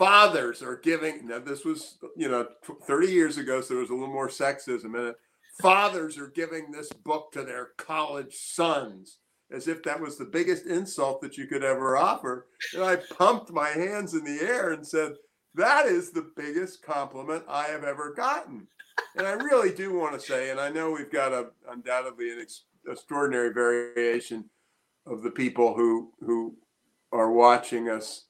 fathers 0.00 0.62
are 0.62 0.76
giving, 0.76 1.28
now 1.28 1.38
this 1.38 1.62
was, 1.62 1.98
you 2.16 2.26
know, 2.26 2.48
30 2.86 3.08
years 3.08 3.36
ago, 3.36 3.60
so 3.60 3.74
there 3.74 3.82
was 3.82 3.90
a 3.90 3.94
little 3.94 4.08
more 4.08 4.28
sexism 4.28 4.98
in 4.98 5.08
it. 5.08 5.16
Fathers 5.60 6.16
are 6.16 6.28
giving 6.28 6.70
this 6.70 6.88
book 7.04 7.30
to 7.32 7.42
their 7.42 7.72
college 7.76 8.34
sons 8.34 9.18
as 9.52 9.68
if 9.68 9.82
that 9.82 10.00
was 10.00 10.16
the 10.16 10.24
biggest 10.24 10.64
insult 10.64 11.20
that 11.20 11.36
you 11.36 11.46
could 11.46 11.62
ever 11.62 11.98
offer. 11.98 12.46
And 12.72 12.82
I 12.82 12.96
pumped 12.96 13.50
my 13.50 13.68
hands 13.68 14.14
in 14.14 14.24
the 14.24 14.40
air 14.40 14.72
and 14.72 14.86
said, 14.86 15.12
that 15.54 15.84
is 15.84 16.12
the 16.12 16.30
biggest 16.34 16.82
compliment 16.82 17.44
I 17.46 17.64
have 17.64 17.84
ever 17.84 18.14
gotten. 18.14 18.68
And 19.16 19.26
I 19.26 19.32
really 19.32 19.74
do 19.74 19.92
want 19.92 20.18
to 20.18 20.26
say, 20.26 20.50
and 20.50 20.58
I 20.58 20.70
know 20.70 20.92
we've 20.92 21.12
got 21.12 21.32
a 21.32 21.50
undoubtedly 21.68 22.32
an 22.32 22.38
ex- 22.40 22.64
extraordinary 22.88 23.52
variation 23.52 24.48
of 25.06 25.22
the 25.22 25.30
people 25.30 25.74
who 25.74 26.12
who 26.20 26.56
are 27.12 27.32
watching 27.32 27.90
us. 27.90 28.26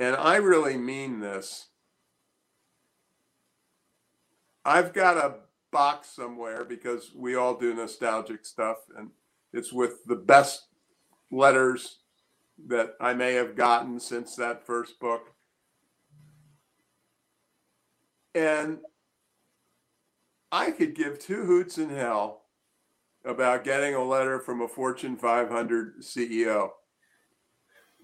And 0.00 0.16
I 0.16 0.36
really 0.36 0.78
mean 0.78 1.20
this. 1.20 1.66
I've 4.64 4.94
got 4.94 5.18
a 5.18 5.40
box 5.70 6.08
somewhere 6.08 6.64
because 6.64 7.12
we 7.14 7.34
all 7.34 7.54
do 7.54 7.74
nostalgic 7.74 8.46
stuff, 8.46 8.78
and 8.96 9.10
it's 9.52 9.74
with 9.74 10.02
the 10.06 10.16
best 10.16 10.68
letters 11.30 11.98
that 12.66 12.94
I 12.98 13.12
may 13.12 13.34
have 13.34 13.54
gotten 13.54 14.00
since 14.00 14.34
that 14.36 14.64
first 14.64 14.98
book. 15.00 15.34
And 18.34 18.78
I 20.50 20.70
could 20.70 20.94
give 20.94 21.18
two 21.18 21.44
hoots 21.44 21.76
in 21.76 21.90
hell 21.90 22.44
about 23.22 23.64
getting 23.64 23.94
a 23.94 24.02
letter 24.02 24.40
from 24.40 24.62
a 24.62 24.68
Fortune 24.68 25.16
500 25.16 26.00
CEO. 26.00 26.70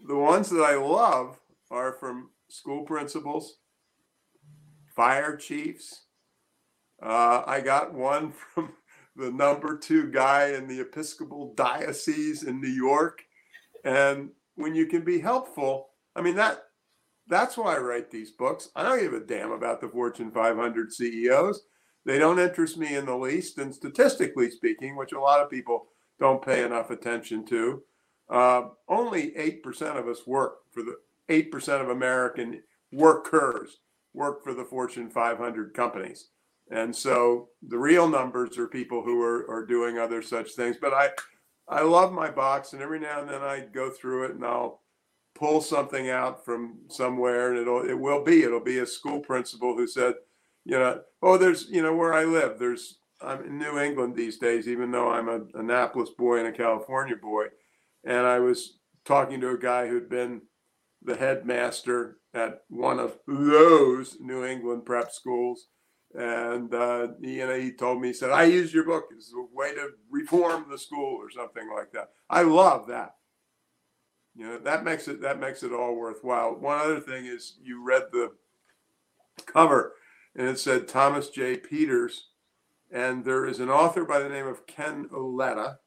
The 0.07 0.17
ones 0.17 0.51
that 0.51 0.63
I 0.63 0.75
love 0.75 1.39
are 1.71 1.93
from 1.93 2.31
school 2.49 2.85
principals, 2.85 3.59
fire 4.95 5.37
chiefs. 5.37 6.05
Uh, 7.03 7.43
I 7.47 7.61
got 7.61 7.95
one 7.95 8.33
from 8.55 8.73
the 9.17 9.31
number 9.31 9.77
two 9.77 10.11
guy 10.11 10.49
in 10.49 10.69
the 10.69 10.81
Episcopal 10.81 11.55
Diocese 11.55 12.43
in 12.43 12.61
New 12.61 12.69
York. 12.69 13.23
And 13.85 14.31
when 14.57 14.75
you 14.75 14.87
can 14.87 15.05
be 15.05 15.19
helpful, 15.19 15.91
I 16.15 16.23
mean, 16.23 16.37
that 16.37 16.63
that's 17.29 17.57
why 17.57 17.75
I 17.75 17.81
write 17.81 18.11
these 18.11 18.31
books. 18.31 18.71
I 18.77 18.83
don't 18.83 19.01
give 19.01 19.13
a 19.13 19.21
damn 19.21 19.51
about 19.51 19.81
the 19.81 19.89
Fortune 19.89 20.31
500 20.31 20.93
CEOs. 20.93 21.63
They 22.05 22.19
don't 22.19 22.39
interest 22.39 22.79
me 22.79 22.95
in 22.95 23.07
the 23.07 23.17
least. 23.17 23.59
And 23.59 23.75
statistically 23.75 24.51
speaking, 24.51 24.97
which 24.97 25.13
a 25.13 25.21
lot 25.21 25.41
of 25.41 25.51
people 25.51 25.89
don't 26.21 26.45
pay 26.45 26.65
enough 26.65 26.91
attention 26.91 27.45
to, 27.47 27.83
uh, 28.31 28.63
only 28.89 29.33
8% 29.33 29.99
of 29.99 30.07
us 30.09 30.27
work 30.27 30.59
for 30.73 30.83
the 30.83 30.97
8% 31.31 31.81
of 31.81 31.89
American 31.89 32.63
workers 32.93 33.79
work 34.15 34.43
for 34.43 34.55
the 34.55 34.65
Fortune 34.65 35.11
500 35.11 35.75
companies. 35.75 36.29
And 36.71 36.95
so 36.95 37.49
the 37.67 37.79
real 37.79 38.09
numbers 38.09 38.59
are 38.59 38.67
people 38.67 39.03
who 39.03 39.23
are, 39.23 39.49
are 39.51 39.65
doing 39.65 39.99
other 39.99 40.23
such 40.23 40.53
things. 40.53 40.77
But 40.81 40.93
I, 40.93 41.11
I 41.69 41.83
love 41.83 42.13
my 42.13 42.31
box, 42.31 42.73
and 42.73 42.83
every 42.83 42.99
now 42.99 43.21
and 43.21 43.29
then 43.29 43.43
I 43.43 43.61
go 43.61 43.91
through 43.91 44.25
it 44.25 44.35
and 44.35 44.45
I'll 44.45 44.83
pull 45.35 45.61
something 45.61 46.11
out 46.11 46.45
from 46.45 46.79
somewhere, 46.89 47.51
and 47.51 47.59
it'll 47.59 47.89
it 47.89 47.99
will 47.99 48.25
be 48.25 48.43
it'll 48.43 48.61
be 48.61 48.79
a 48.79 48.87
school 48.87 49.21
principal 49.21 49.77
who 49.77 49.87
said, 49.87 50.15
you 50.65 50.79
know, 50.79 51.01
oh, 51.23 51.39
there's 51.39 51.69
you 51.71 51.83
know 51.83 51.95
where 51.95 52.15
I 52.15 52.25
live. 52.25 52.59
There's 52.59 52.99
I'm 53.21 53.45
in 53.45 53.59
New 53.59 53.79
England 53.79 54.17
these 54.17 54.39
days, 54.39 54.67
even 54.67 54.91
though 54.91 55.11
I'm 55.11 55.29
a 55.29 55.41
Annapolis 55.55 56.11
boy 56.17 56.39
and 56.39 56.49
a 56.49 56.53
California 56.53 57.17
boy, 57.17 57.47
and 58.05 58.27
I 58.27 58.41
was 58.41 58.79
talking 59.05 59.41
to 59.41 59.51
a 59.51 59.59
guy 59.59 59.87
who'd 59.87 60.09
been 60.09 60.43
the 61.07 61.17
headmaster 61.17 62.19
at 62.35 62.63
one 62.69 62.99
of 62.99 63.19
those 63.27 64.17
New 64.21 64.45
England 64.45 64.85
prep 64.85 65.13
schools. 65.13 65.69
And 66.15 66.75
uh, 66.75 67.09
he, 67.23 67.37
you 67.37 67.47
know, 67.47 67.59
he 67.59 67.73
told 67.73 68.01
me, 68.01 68.09
he 68.09 68.15
said, 68.15 68.31
"I 68.31 68.45
use 68.45 68.73
your 68.73 68.85
book 68.85 69.05
as 69.17 69.33
a 69.37 69.55
way 69.55 69.75
to 69.75 69.91
reform 70.11 70.67
the 70.71 70.79
school 70.79 71.19
or 71.21 71.31
something 71.31 71.69
like 71.75 71.93
that." 71.93 72.11
I 72.31 72.43
love 72.43 72.87
that. 72.89 73.17
You 74.35 74.47
know, 74.47 74.59
that 74.59 74.85
makes 74.85 75.09
it 75.09 75.21
that 75.23 75.41
makes 75.41 75.63
it 75.63 75.73
all 75.73 75.95
worthwhile. 75.97 76.55
One 76.55 76.79
other 76.79 77.01
thing 77.01 77.27
is, 77.27 77.59
you 77.63 77.85
read 77.85 78.05
the 78.13 78.33
cover, 79.45 79.95
and 80.35 80.49
it 80.49 80.59
said 80.59 80.89
Thomas 80.89 81.29
J. 81.29 81.57
Peters, 81.57 82.29
and 82.91 83.25
there 83.25 83.47
is 83.47 83.61
an 83.61 83.71
author 83.71 84.05
by 84.05 84.21
the 84.21 84.29
name 84.29 84.47
of 84.47 84.67
Ken 84.67 85.09
Auletta. 85.13 85.79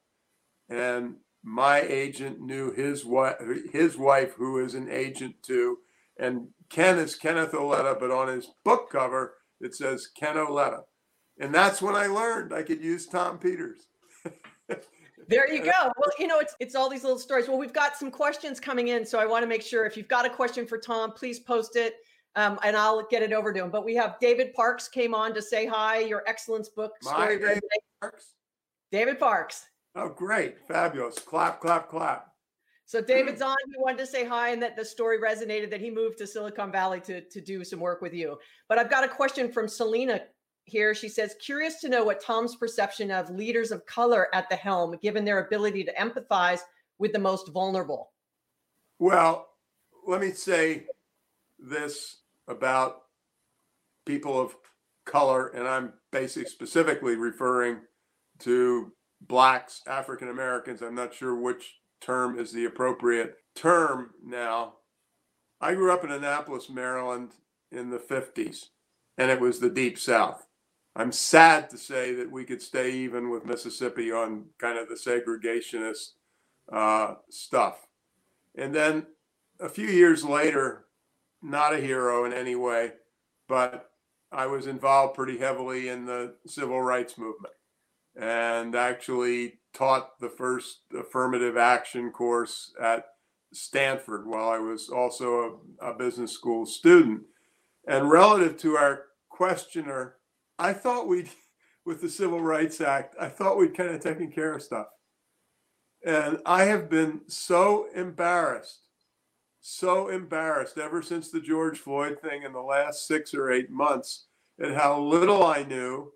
and 0.69 1.15
my 1.43 1.81
agent 1.81 2.39
knew 2.39 2.71
his 2.71 3.05
wife, 3.05 3.35
his 3.71 3.97
wife, 3.97 4.33
who 4.33 4.59
is 4.59 4.73
an 4.73 4.89
agent 4.89 5.35
too. 5.41 5.77
And 6.19 6.49
Ken 6.69 6.99
is 6.99 7.15
Kenneth 7.15 7.53
Auletta, 7.53 7.97
but 7.99 8.11
on 8.11 8.27
his 8.27 8.47
book 8.63 8.89
cover 8.91 9.35
it 9.61 9.75
says 9.75 10.07
Ken 10.07 10.37
Auletta, 10.37 10.83
and 11.39 11.53
that's 11.53 11.81
when 11.81 11.95
I 11.95 12.07
learned 12.07 12.53
I 12.53 12.63
could 12.63 12.81
use 12.81 13.07
Tom 13.07 13.37
Peters. 13.37 13.87
there 15.27 15.51
you 15.51 15.63
go. 15.63 15.91
Well, 15.97 16.11
you 16.17 16.27
know, 16.27 16.39
it's 16.39 16.55
it's 16.59 16.75
all 16.75 16.89
these 16.89 17.03
little 17.03 17.19
stories. 17.19 17.47
Well, 17.47 17.57
we've 17.57 17.73
got 17.73 17.97
some 17.97 18.11
questions 18.11 18.59
coming 18.59 18.89
in, 18.89 19.05
so 19.05 19.19
I 19.19 19.25
want 19.25 19.43
to 19.43 19.47
make 19.47 19.61
sure 19.61 19.85
if 19.85 19.97
you've 19.97 20.07
got 20.07 20.25
a 20.25 20.29
question 20.29 20.65
for 20.65 20.77
Tom, 20.77 21.11
please 21.11 21.39
post 21.39 21.75
it. 21.75 21.95
Um, 22.35 22.59
and 22.63 22.77
I'll 22.77 23.05
get 23.09 23.23
it 23.23 23.33
over 23.33 23.51
to 23.51 23.63
him. 23.63 23.71
But 23.71 23.83
we 23.83 23.95
have 23.95 24.17
David 24.21 24.53
Parks 24.53 24.87
came 24.87 25.15
on 25.15 25.33
to 25.33 25.41
say 25.41 25.65
hi. 25.65 25.99
Your 25.99 26.23
excellence 26.27 26.69
book 26.69 26.93
story. 27.01 27.39
David 27.39 27.63
Parks. 27.99 28.33
David 28.91 29.19
Parks. 29.19 29.65
Oh, 29.95 30.09
great. 30.09 30.59
Fabulous. 30.67 31.19
Clap, 31.19 31.59
clap, 31.59 31.89
clap. 31.89 32.27
So 32.85 33.01
David's 33.01 33.41
on. 33.41 33.55
He 33.67 33.75
wanted 33.77 33.99
to 33.99 34.07
say 34.07 34.25
hi 34.25 34.49
and 34.49 34.61
that 34.63 34.75
the 34.75 34.83
story 34.83 35.19
resonated 35.19 35.69
that 35.69 35.81
he 35.81 35.91
moved 35.91 36.17
to 36.19 36.27
Silicon 36.27 36.71
Valley 36.71 36.99
to, 37.01 37.21
to 37.21 37.41
do 37.41 37.63
some 37.63 37.79
work 37.79 38.01
with 38.01 38.13
you. 38.13 38.39
But 38.67 38.79
I've 38.79 38.89
got 38.89 39.03
a 39.03 39.07
question 39.07 39.51
from 39.51 39.67
Selena 39.67 40.21
here. 40.63 40.95
She 40.95 41.09
says, 41.09 41.35
curious 41.39 41.79
to 41.81 41.89
know 41.89 42.03
what 42.03 42.19
Tom's 42.19 42.55
perception 42.55 43.11
of 43.11 43.29
leaders 43.29 43.71
of 43.71 43.85
color 43.85 44.27
at 44.33 44.49
the 44.49 44.55
helm, 44.55 44.97
given 45.01 45.23
their 45.23 45.45
ability 45.45 45.83
to 45.83 45.93
empathize 45.93 46.61
with 46.97 47.13
the 47.13 47.19
most 47.19 47.49
vulnerable. 47.49 48.11
Well, 48.97 49.49
let 50.07 50.21
me 50.21 50.31
say 50.31 50.85
this 51.59 52.17
about 52.47 53.03
people 54.05 54.39
of 54.39 54.55
color, 55.05 55.49
and 55.49 55.67
I'm 55.67 55.93
basically 56.11 56.49
specifically 56.49 57.15
referring 57.15 57.81
to 58.39 58.91
blacks, 59.21 59.81
African 59.87 60.29
Americans. 60.29 60.81
I'm 60.81 60.95
not 60.95 61.13
sure 61.13 61.35
which 61.35 61.79
term 62.01 62.39
is 62.39 62.51
the 62.51 62.65
appropriate 62.65 63.37
term 63.55 64.11
now. 64.23 64.75
I 65.61 65.73
grew 65.75 65.91
up 65.91 66.03
in 66.03 66.11
Annapolis, 66.11 66.69
Maryland 66.69 67.31
in 67.71 67.89
the 67.89 67.97
50s, 67.97 68.67
and 69.17 69.29
it 69.29 69.39
was 69.39 69.59
the 69.59 69.69
deep 69.69 69.99
south. 69.99 70.47
I'm 70.95 71.11
sad 71.11 71.69
to 71.69 71.77
say 71.77 72.13
that 72.15 72.31
we 72.31 72.45
could 72.45 72.61
stay 72.61 72.91
even 72.91 73.29
with 73.29 73.45
Mississippi 73.45 74.11
on 74.11 74.45
kind 74.57 74.77
of 74.77 74.87
the 74.87 74.95
segregationist 74.95 76.11
uh, 76.71 77.15
stuff. 77.29 77.87
And 78.55 78.73
then 78.73 79.05
a 79.59 79.69
few 79.69 79.87
years 79.87 80.23
later, 80.23 80.85
not 81.41 81.73
a 81.73 81.77
hero 81.79 82.25
in 82.25 82.33
any 82.33 82.55
way, 82.55 82.93
but 83.47 83.91
I 84.31 84.47
was 84.47 84.67
involved 84.67 85.15
pretty 85.15 85.37
heavily 85.37 85.89
in 85.89 86.05
the 86.05 86.35
civil 86.47 86.81
rights 86.81 87.17
movement 87.17 87.53
and 88.19 88.75
actually 88.75 89.59
taught 89.73 90.19
the 90.19 90.29
first 90.29 90.81
affirmative 90.97 91.57
action 91.57 92.11
course 92.11 92.73
at 92.81 93.05
Stanford 93.53 94.27
while 94.27 94.49
I 94.49 94.59
was 94.59 94.89
also 94.89 95.61
a, 95.81 95.91
a 95.91 95.93
business 95.93 96.33
school 96.33 96.65
student. 96.65 97.21
And 97.87 98.09
relative 98.09 98.57
to 98.57 98.75
our 98.75 99.03
questioner, 99.29 100.17
I 100.57 100.73
thought 100.73 101.07
we'd, 101.07 101.29
with 101.85 102.01
the 102.01 102.09
Civil 102.09 102.41
Rights 102.41 102.81
Act, 102.81 103.15
I 103.19 103.29
thought 103.29 103.57
we'd 103.57 103.75
kind 103.75 103.91
of 103.91 104.01
taken 104.01 104.31
care 104.31 104.53
of 104.53 104.61
stuff. 104.61 104.87
And 106.05 106.39
I 106.45 106.65
have 106.65 106.89
been 106.89 107.21
so 107.27 107.87
embarrassed, 107.95 108.81
so 109.61 110.09
embarrassed 110.09 110.77
ever 110.77 111.01
since 111.01 111.29
the 111.29 111.41
George 111.41 111.79
Floyd 111.79 112.19
thing 112.21 112.43
in 112.43 112.53
the 112.53 112.61
last 112.61 113.07
six 113.07 113.33
or 113.33 113.49
eight 113.51 113.69
months 113.69 114.25
at 114.61 114.75
how 114.75 114.99
little 114.99 115.45
I 115.45 115.63
knew 115.63 116.11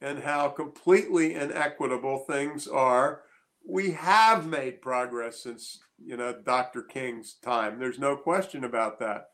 and 0.00 0.20
how 0.20 0.48
completely 0.48 1.34
inequitable 1.34 2.20
things 2.20 2.68
are. 2.68 3.22
We 3.68 3.92
have 3.92 4.46
made 4.46 4.80
progress 4.82 5.42
since, 5.42 5.78
you 5.98 6.16
know, 6.16 6.34
Dr. 6.44 6.82
King's 6.82 7.34
time. 7.34 7.78
There's 7.78 7.98
no 7.98 8.16
question 8.16 8.64
about 8.64 9.00
that. 9.00 9.28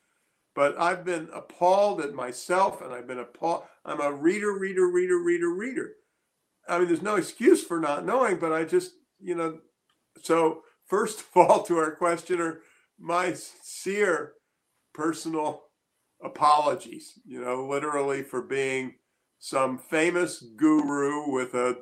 But 0.54 0.78
I've 0.78 1.04
been 1.04 1.28
appalled 1.32 2.00
at 2.00 2.14
myself 2.14 2.80
and 2.80 2.92
I've 2.92 3.06
been 3.06 3.18
appalled. 3.18 3.64
I'm 3.84 4.00
a 4.00 4.12
reader, 4.12 4.56
reader, 4.56 4.86
reader, 4.86 5.18
reader, 5.18 5.52
reader. 5.52 5.92
I 6.68 6.78
mean, 6.78 6.88
there's 6.88 7.02
no 7.02 7.16
excuse 7.16 7.64
for 7.64 7.80
not 7.80 8.06
knowing, 8.06 8.36
but 8.36 8.52
I 8.52 8.64
just, 8.64 8.92
you 9.20 9.34
know, 9.34 9.58
so 10.22 10.62
first 10.86 11.20
of 11.20 11.26
all, 11.34 11.62
to 11.64 11.78
our 11.78 11.96
questioner, 11.96 12.60
my 12.98 13.32
sincere 13.32 14.34
personal 14.94 15.64
apologies, 16.22 17.18
you 17.24 17.42
know, 17.42 17.66
literally 17.66 18.22
for 18.22 18.42
being 18.42 18.94
some 19.44 19.76
famous 19.76 20.40
guru 20.56 21.28
with 21.28 21.52
a 21.52 21.76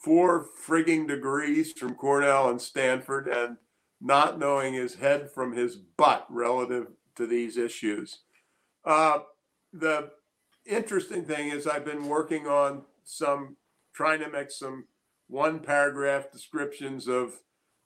four 0.00 0.46
frigging 0.64 1.08
degrees 1.08 1.72
from 1.72 1.96
Cornell 1.96 2.48
and 2.48 2.62
Stanford 2.62 3.26
and 3.26 3.56
not 4.00 4.38
knowing 4.38 4.74
his 4.74 4.94
head 4.94 5.28
from 5.28 5.56
his 5.56 5.74
butt 5.74 6.24
relative 6.30 6.86
to 7.16 7.26
these 7.26 7.56
issues. 7.56 8.20
Uh, 8.84 9.18
the 9.72 10.10
interesting 10.64 11.24
thing 11.24 11.48
is, 11.48 11.66
I've 11.66 11.84
been 11.84 12.06
working 12.06 12.46
on 12.46 12.82
some, 13.02 13.56
trying 13.92 14.20
to 14.20 14.30
make 14.30 14.52
some 14.52 14.84
one 15.26 15.58
paragraph 15.58 16.30
descriptions 16.30 17.08
of 17.08 17.40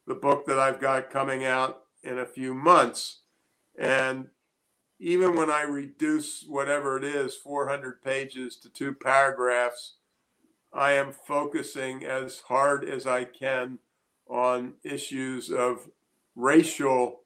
the 0.07 0.14
book 0.14 0.44
that 0.44 0.59
I've 0.59 0.83
got 0.83 1.09
coming 1.09 1.47
out 1.47 1.81
in 2.03 2.18
a 2.18 2.27
few 2.27 2.53
months. 2.53 3.23
And 3.79 4.27
even 4.99 5.37
when 5.37 5.51
I 5.51 5.63
reduce 5.63 6.45
whatever 6.47 6.97
it 6.97 7.05
is, 7.05 7.37
400 7.37 8.03
pages 8.03 8.57
to 8.57 8.69
two 8.69 8.93
paragraphs, 8.93 9.95
I 10.73 10.93
am 10.93 11.13
focusing 11.13 12.05
as 12.05 12.41
hard 12.41 12.85
as 12.85 13.07
I 13.07 13.25
can 13.25 13.79
on 14.29 14.75
issues 14.83 15.51
of 15.51 15.89
racial, 16.37 17.21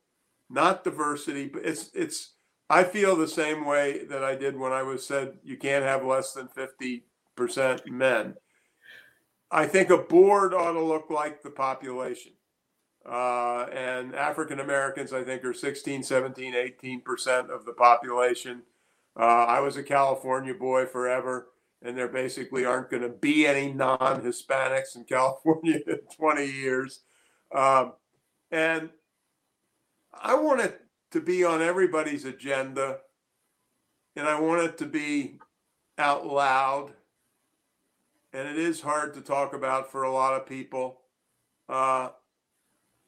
not 0.49 0.85
diversity, 0.85 1.49
but 1.49 1.65
it's 1.65 1.91
it's 1.95 2.35
I 2.71 2.85
feel 2.85 3.17
the 3.17 3.29
same 3.29 3.65
way 3.65 4.05
that 4.07 4.23
I 4.23 4.35
did 4.37 4.57
when 4.57 4.73
I 4.73 4.83
was 4.83 5.07
said 5.07 5.39
you 5.43 5.57
can't 5.57 5.85
have 5.85 6.05
less 6.05 6.33
than 6.33 6.49
50% 6.49 7.03
men. 7.87 8.35
I 9.51 9.67
think 9.67 9.91
a 9.91 9.99
board 9.99 10.55
ought 10.55 10.73
to 10.73 10.83
look 10.83 11.11
like 11.11 11.43
the 11.43 11.51
population. 11.51 12.33
Uh, 13.05 13.67
and 13.73 14.15
African 14.15 14.61
Americans, 14.61 15.12
I 15.12 15.25
think, 15.25 15.45
are 15.45 15.55
16, 15.55 16.03
17, 16.03 16.55
18% 16.55 17.51
of 17.51 17.65
the 17.65 17.73
population. 17.73 18.62
Uh, 19.19 19.45
I 19.47 19.61
was 19.61 19.77
a 19.77 19.83
California 19.83 20.55
boy 20.55 20.87
forever, 20.87 21.49
and 21.83 21.99
there 21.99 22.09
basically 22.09 22.65
aren't 22.65 22.91
going 22.91 23.03
to 23.03 23.09
be 23.09 23.47
any 23.47 23.73
non 23.73 24.23
Hispanics 24.23 24.95
in 24.95 25.05
California 25.09 25.81
in 25.87 25.99
20 26.17 26.47
years. 26.47 27.01
Um, 27.55 27.95
and 28.51 28.91
I 30.12 30.35
want 30.35 30.61
it 30.61 30.81
to 31.11 31.21
be 31.21 31.45
on 31.45 31.61
everybody's 31.61 32.25
agenda, 32.25 32.99
and 34.15 34.27
I 34.29 34.38
want 34.41 34.62
it 34.62 34.79
to 34.79 34.87
be 34.87 35.38
out 35.99 36.27
loud. 36.27 36.93
And 38.33 38.49
it 38.49 38.59
is 38.59 38.81
hard 38.81 39.12
to 39.15 39.21
talk 39.21 39.53
about 39.53 39.91
for 39.91 40.05
a 40.05 40.12
lot 40.12 40.35
of 40.35 40.47
people. 40.47 41.01
Uh, 41.69 42.11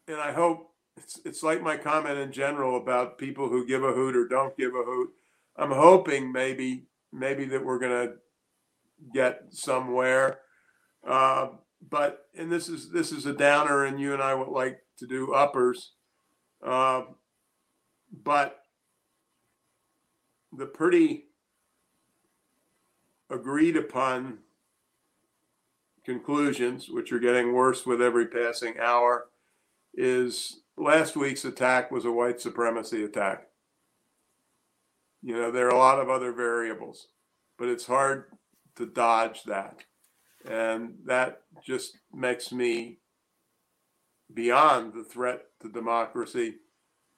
and 0.09 0.19
I 0.19 0.33
hope 0.33 0.71
it's, 0.97 1.21
it's 1.25 1.43
like 1.43 1.63
my 1.63 1.77
comment 1.77 2.19
in 2.19 2.33
general 2.33 2.77
about 2.77 3.19
people 3.19 3.49
who 3.49 3.67
give 3.67 3.83
a 3.83 3.93
hoot 3.93 4.17
or 4.17 4.29
don't 4.29 4.57
give 4.57 4.75
a 4.75 4.85
hoot. 4.85 5.11
I'm 5.57 5.71
hoping 5.71 6.33
maybe 6.33 6.87
maybe 7.13 7.45
that 7.47 7.65
we're 7.65 7.79
to 8.07 8.15
get 9.13 9.43
somewhere. 9.51 10.41
Uh, 11.09 11.49
but 11.91 12.27
and 12.37 12.51
this 12.51 12.69
is 12.69 12.91
this 12.91 13.13
is 13.13 13.27
a 13.27 13.33
downer, 13.33 13.85
and 13.85 14.01
you 14.01 14.13
and 14.13 14.23
I 14.23 14.35
would 14.35 14.49
like 14.49 14.81
to 14.99 15.07
do 15.07 15.35
uppers. 15.35 15.93
Uh, 16.65 17.03
but 18.23 18.61
the 20.57 20.67
pretty 20.67 21.25
agreed 23.31 23.77
upon 23.77 24.39
conclusions, 26.05 26.89
which 26.89 27.13
are 27.13 27.19
getting 27.19 27.53
worse 27.53 27.85
with 27.85 28.01
every 28.01 28.27
passing 28.27 28.75
hour, 28.81 29.27
is 29.97 30.61
last 30.77 31.17
week's 31.17 31.45
attack 31.45 31.91
was 31.91 32.05
a 32.05 32.13
white 32.13 32.41
supremacy 32.41 33.05
attack. 33.05 33.47
You 35.23 35.35
know, 35.35 35.51
there 35.51 35.67
are 35.67 35.75
a 35.75 35.79
lot 35.79 36.01
of 36.01 36.11
other 36.11 36.33
variables, 36.33 37.09
but 37.59 37.69
it's 37.69 37.87
hard 37.87 38.25
to 38.77 38.87
dodge 38.87 39.45
that. 39.45 39.79
And 40.49 40.97
that 41.07 41.43
just 41.65 41.99
makes 42.13 42.53
me 42.53 42.99
beyond 44.33 44.93
the 44.93 45.05
threat 45.05 45.43
to 45.63 45.69
democracy 45.71 46.57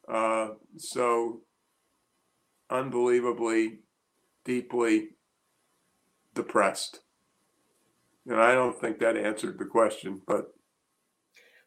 uh, 0.08 0.50
so 0.76 1.40
unbelievably 2.70 3.80
deeply 4.44 5.08
depressed. 6.34 7.00
And 8.26 8.40
I 8.40 8.54
don't 8.54 8.78
think 8.80 8.98
that 8.98 9.16
answered 9.16 9.58
the 9.58 9.64
question, 9.64 10.20
but 10.26 10.55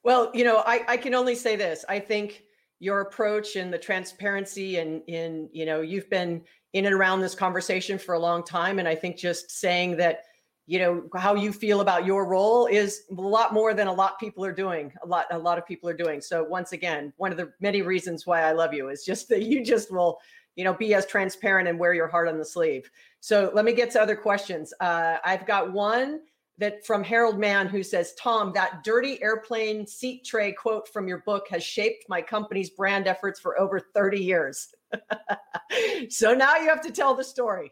well, 0.03 0.31
you 0.33 0.43
know, 0.43 0.63
I, 0.65 0.83
I 0.88 0.97
can 0.97 1.13
only 1.13 1.35
say 1.35 1.55
this. 1.55 1.85
I 1.89 1.99
think 1.99 2.43
your 2.79 3.01
approach 3.01 3.55
and 3.55 3.73
the 3.73 3.77
transparency 3.77 4.77
and 4.77 5.01
in, 5.07 5.49
you 5.51 5.65
know, 5.65 5.81
you've 5.81 6.09
been 6.09 6.41
in 6.73 6.85
and 6.85 6.95
around 6.95 7.19
this 7.19 7.35
conversation 7.35 7.97
for 7.97 8.15
a 8.15 8.19
long 8.19 8.43
time. 8.43 8.79
And 8.79 8.88
I 8.88 8.95
think 8.95 9.17
just 9.17 9.51
saying 9.51 9.97
that, 9.97 10.23
you 10.65 10.79
know, 10.79 11.03
how 11.15 11.33
you 11.33 11.51
feel 11.51 11.81
about 11.81 12.05
your 12.05 12.25
role 12.25 12.67
is 12.67 13.03
a 13.09 13.19
lot 13.19 13.53
more 13.53 13.73
than 13.73 13.88
a 13.88 13.93
lot 13.93 14.13
of 14.13 14.19
people 14.19 14.45
are 14.45 14.53
doing. 14.53 14.93
A 15.03 15.07
lot, 15.07 15.25
a 15.31 15.38
lot 15.38 15.57
of 15.57 15.65
people 15.65 15.89
are 15.89 15.95
doing. 15.95 16.21
So 16.21 16.43
once 16.43 16.71
again, 16.71 17.12
one 17.17 17.31
of 17.31 17.38
the 17.38 17.51
many 17.59 17.81
reasons 17.81 18.25
why 18.25 18.43
I 18.43 18.51
love 18.51 18.73
you 18.73 18.89
is 18.89 19.03
just 19.03 19.27
that 19.29 19.43
you 19.43 19.65
just 19.65 19.91
will, 19.91 20.19
you 20.55 20.63
know, 20.63 20.73
be 20.73 20.93
as 20.93 21.05
transparent 21.05 21.67
and 21.67 21.79
wear 21.79 21.93
your 21.93 22.07
heart 22.07 22.27
on 22.27 22.38
the 22.38 22.45
sleeve. 22.45 22.89
So 23.19 23.51
let 23.53 23.65
me 23.65 23.73
get 23.73 23.89
to 23.91 24.01
other 24.01 24.15
questions. 24.15 24.73
Uh, 24.79 25.17
I've 25.25 25.45
got 25.47 25.73
one 25.73 26.21
that 26.60 26.86
from 26.86 27.04
Harold 27.04 27.39
Mann 27.39 27.67
who 27.67 27.82
says, 27.82 28.13
Tom, 28.15 28.52
that 28.54 28.84
dirty 28.84 29.22
airplane 29.24 29.88
seat 29.88 30.26
tray 30.26 30.52
quote 30.52 30.88
from 30.89 31.08
your 31.08 31.19
book 31.19 31.48
has 31.50 31.63
shaped 31.63 32.06
my 32.10 32.22
company's 32.22 32.69
brand 32.69 33.08
efforts 33.08 33.39
for 33.39 33.60
over 33.60 33.80
30 33.80 34.19
years. 34.19 34.67
so 36.10 36.34
now 36.34 36.58
you 36.58 36.67
have 36.67 36.82
to 36.82 36.91
tell 36.91 37.15
the 37.15 37.24
story. 37.24 37.72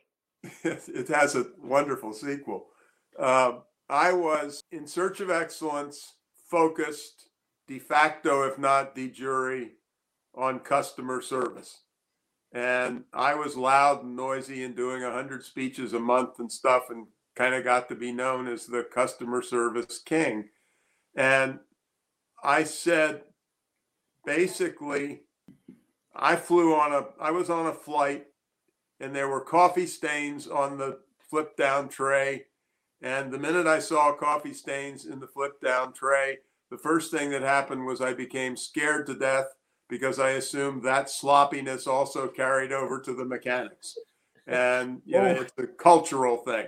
it 0.63 1.07
has 1.09 1.35
a 1.35 1.47
wonderful 1.61 2.13
sequel. 2.13 2.67
Um, 3.19 3.63
I 3.89 4.13
was 4.13 4.63
in 4.71 4.87
search 4.87 5.19
of 5.19 5.29
excellence, 5.29 6.13
focused 6.49 7.29
de 7.67 7.79
facto, 7.79 8.43
if 8.43 8.57
not 8.57 8.95
de 8.95 9.09
jure, 9.09 9.65
on 10.33 10.59
customer 10.59 11.21
service. 11.21 11.81
And 12.53 13.03
I 13.13 13.35
was 13.35 13.57
loud 13.57 14.03
and 14.03 14.15
noisy 14.15 14.63
and 14.63 14.75
doing 14.75 15.03
100 15.03 15.43
speeches 15.43 15.91
a 15.91 15.99
month 15.99 16.39
and 16.39 16.49
stuff 16.49 16.83
and 16.89 17.07
kind 17.37 17.53
of 17.53 17.63
got 17.63 17.87
to 17.89 17.95
be 17.95 18.11
known 18.11 18.47
as 18.47 18.65
the 18.65 18.83
customer 18.83 19.41
service 19.41 19.99
king. 19.99 20.49
And 21.15 21.59
I 22.43 22.63
said, 22.63 23.21
basically, 24.25 25.21
I 26.15 26.35
flew 26.35 26.73
on 26.75 26.93
a, 26.93 27.05
I 27.21 27.31
was 27.31 27.49
on 27.49 27.67
a 27.67 27.73
flight 27.73 28.25
and 28.99 29.15
there 29.15 29.27
were 29.27 29.41
coffee 29.41 29.85
stains 29.85 30.47
on 30.47 30.77
the 30.77 30.99
flip 31.29 31.55
down 31.55 31.89
tray. 31.89 32.45
And 33.01 33.31
the 33.31 33.37
minute 33.37 33.67
I 33.67 33.79
saw 33.79 34.13
coffee 34.13 34.53
stains 34.53 35.05
in 35.05 35.19
the 35.19 35.27
flip 35.27 35.61
down 35.61 35.93
tray, 35.93 36.39
the 36.71 36.77
first 36.77 37.11
thing 37.11 37.29
that 37.29 37.43
happened 37.43 37.85
was 37.85 38.01
I 38.01 38.13
became 38.13 38.57
scared 38.57 39.05
to 39.07 39.15
death 39.15 39.45
because 39.87 40.19
I 40.19 40.31
assumed 40.31 40.83
that 40.83 41.09
sloppiness 41.09 41.85
also 41.85 42.27
carried 42.27 42.71
over 42.71 42.99
to 43.01 43.13
the 43.13 43.23
mechanics. 43.23 43.97
And 44.47 45.01
you 45.05 45.19
know, 45.21 45.35
oh. 45.37 45.41
it's 45.41 45.53
a 45.57 45.67
cultural 45.67 46.37
thing. 46.37 46.67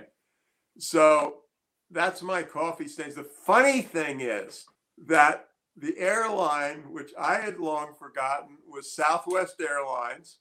So 0.78 1.40
that's 1.90 2.22
my 2.22 2.42
coffee 2.42 2.88
stains. 2.88 3.14
The 3.14 3.24
funny 3.24 3.82
thing 3.82 4.20
is 4.20 4.64
that 5.06 5.46
the 5.76 5.96
airline, 5.98 6.92
which 6.92 7.12
I 7.18 7.36
had 7.38 7.58
long 7.58 7.94
forgotten, 7.98 8.58
was 8.68 8.92
Southwest 8.94 9.60
Airlines. 9.60 10.38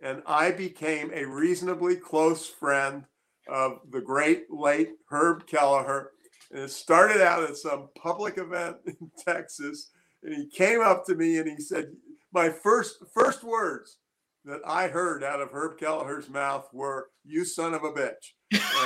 And 0.00 0.22
I 0.26 0.52
became 0.52 1.10
a 1.12 1.24
reasonably 1.24 1.96
close 1.96 2.48
friend 2.48 3.04
of 3.48 3.80
the 3.90 4.00
great 4.00 4.50
late 4.50 4.90
Herb 5.10 5.46
Kelleher. 5.46 6.10
And 6.52 6.62
it 6.62 6.70
started 6.70 7.20
out 7.20 7.42
at 7.42 7.56
some 7.56 7.88
public 8.00 8.38
event 8.38 8.76
in 8.86 9.10
Texas. 9.26 9.90
And 10.22 10.34
he 10.34 10.46
came 10.46 10.80
up 10.80 11.04
to 11.06 11.14
me 11.14 11.38
and 11.38 11.48
he 11.48 11.60
said, 11.60 11.92
My 12.32 12.50
first 12.50 12.98
first 13.12 13.42
words 13.42 13.96
that 14.44 14.60
I 14.66 14.88
heard 14.88 15.24
out 15.24 15.40
of 15.40 15.50
Herb 15.50 15.78
Kelleher's 15.78 16.28
mouth 16.28 16.68
were, 16.72 17.08
You 17.24 17.44
son 17.44 17.74
of 17.74 17.82
a 17.82 17.92
bitch. 17.92 18.34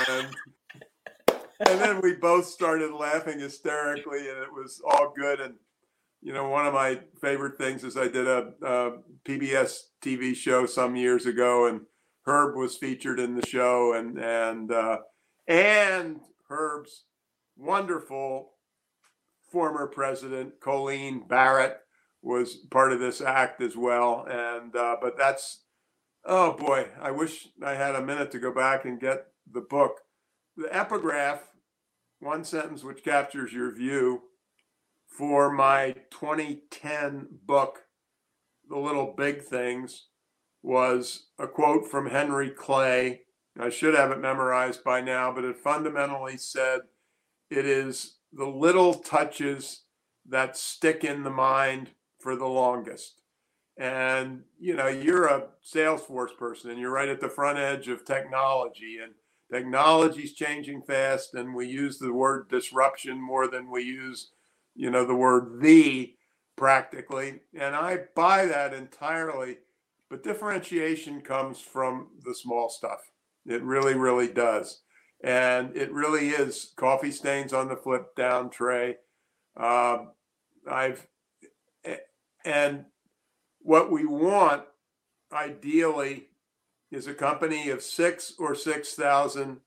And 0.09 0.27
and 1.67 1.79
then 1.79 2.01
we 2.01 2.13
both 2.13 2.45
started 2.45 2.93
laughing 2.93 3.39
hysterically, 3.39 4.29
and 4.29 4.39
it 4.39 4.51
was 4.51 4.81
all 4.85 5.13
good. 5.15 5.39
And 5.39 5.55
you 6.21 6.33
know, 6.33 6.47
one 6.47 6.65
of 6.65 6.73
my 6.73 6.99
favorite 7.21 7.57
things 7.57 7.83
is 7.83 7.97
I 7.97 8.07
did 8.07 8.27
a, 8.27 8.53
a 8.61 8.91
PBS 9.25 9.79
TV 10.01 10.35
show 10.35 10.65
some 10.65 10.95
years 10.95 11.25
ago, 11.25 11.67
and 11.67 11.81
Herb 12.25 12.55
was 12.55 12.77
featured 12.77 13.19
in 13.19 13.35
the 13.35 13.45
show, 13.45 13.93
and 13.93 14.17
and 14.17 14.71
uh, 14.71 14.99
and 15.47 16.21
Herb's 16.47 17.03
wonderful 17.57 18.53
former 19.51 19.87
president 19.87 20.59
Colleen 20.59 21.23
Barrett 21.27 21.77
was 22.21 22.55
part 22.71 22.93
of 22.93 22.99
this 22.99 23.21
act 23.21 23.61
as 23.61 23.75
well. 23.75 24.25
And 24.29 24.75
uh, 24.75 24.97
but 25.01 25.17
that's 25.17 25.63
oh 26.25 26.53
boy, 26.53 26.87
I 27.01 27.11
wish 27.11 27.49
I 27.63 27.73
had 27.73 27.95
a 27.95 28.05
minute 28.05 28.31
to 28.31 28.39
go 28.39 28.53
back 28.53 28.85
and 28.85 28.99
get 28.99 29.27
the 29.51 29.61
book. 29.61 29.99
The 30.55 30.73
epigraph 30.73 31.41
one 32.23 32.43
sentence 32.43 32.83
which 32.83 33.03
captures 33.03 33.53
your 33.53 33.71
view 33.71 34.23
for 35.07 35.51
my 35.51 35.93
2010 36.09 37.27
book, 37.45 37.83
The 38.69 38.77
Little 38.77 39.13
Big 39.15 39.43
Things, 39.43 40.07
was 40.63 41.27
a 41.37 41.47
quote 41.47 41.89
from 41.89 42.09
Henry 42.09 42.49
Clay. 42.49 43.21
I 43.59 43.69
should 43.69 43.93
have 43.93 44.11
it 44.11 44.19
memorized 44.19 44.83
by 44.83 45.01
now, 45.01 45.31
but 45.31 45.43
it 45.43 45.57
fundamentally 45.57 46.37
said, 46.37 46.81
It 47.51 47.65
is 47.65 48.15
the 48.31 48.47
little 48.47 48.95
touches 48.95 49.81
that 50.27 50.57
stick 50.57 51.03
in 51.03 51.23
the 51.23 51.29
mind 51.29 51.91
for 52.19 52.35
the 52.35 52.47
longest. 52.47 53.21
And, 53.77 54.43
you 54.59 54.75
know, 54.75 54.87
you're 54.87 55.27
a 55.27 55.47
Salesforce 55.63 56.35
person 56.37 56.71
and 56.71 56.79
you're 56.79 56.91
right 56.91 57.09
at 57.09 57.19
the 57.19 57.29
front 57.29 57.59
edge 57.59 57.87
of 57.87 58.05
technology. 58.05 58.99
And 59.03 59.13
technology's 59.53 60.33
changing 60.33 60.81
fast 60.81 61.35
and 61.35 61.53
we 61.53 61.67
use 61.67 61.99
the 61.99 62.11
word 62.11 62.49
disruption 62.49 63.21
more 63.21 63.47
than 63.47 63.69
we 63.69 63.83
use 63.83 64.31
you 64.75 64.89
know 64.89 65.05
the 65.05 65.13
word 65.13 65.61
the 65.61 66.15
practically. 66.55 67.39
And 67.53 67.75
i 67.75 67.99
buy 68.15 68.47
that 68.47 68.73
entirely 68.73 69.57
but 70.09 70.23
differentiation 70.23 71.21
comes 71.21 71.59
from 71.59 72.09
the 72.23 72.35
small 72.35 72.69
stuff. 72.69 73.11
It 73.45 73.61
really 73.63 73.93
really 73.93 74.27
does. 74.27 74.81
And 75.23 75.75
it 75.77 75.91
really 75.91 76.29
is 76.29 76.73
coffee 76.75 77.11
stains 77.11 77.53
on 77.53 77.69
the 77.69 77.77
flip 77.77 78.15
down 78.15 78.49
tray. 78.49 78.97
Um, 79.55 80.13
i've 80.67 81.05
and 82.43 82.85
what 83.59 83.91
we 83.91 84.05
want 84.05 84.63
ideally 85.31 86.29
is 86.93 87.07
a 87.07 87.13
company 87.13 87.69
of 87.69 87.81
six 87.81 88.33
or 88.37 88.55
6,000 88.55 89.57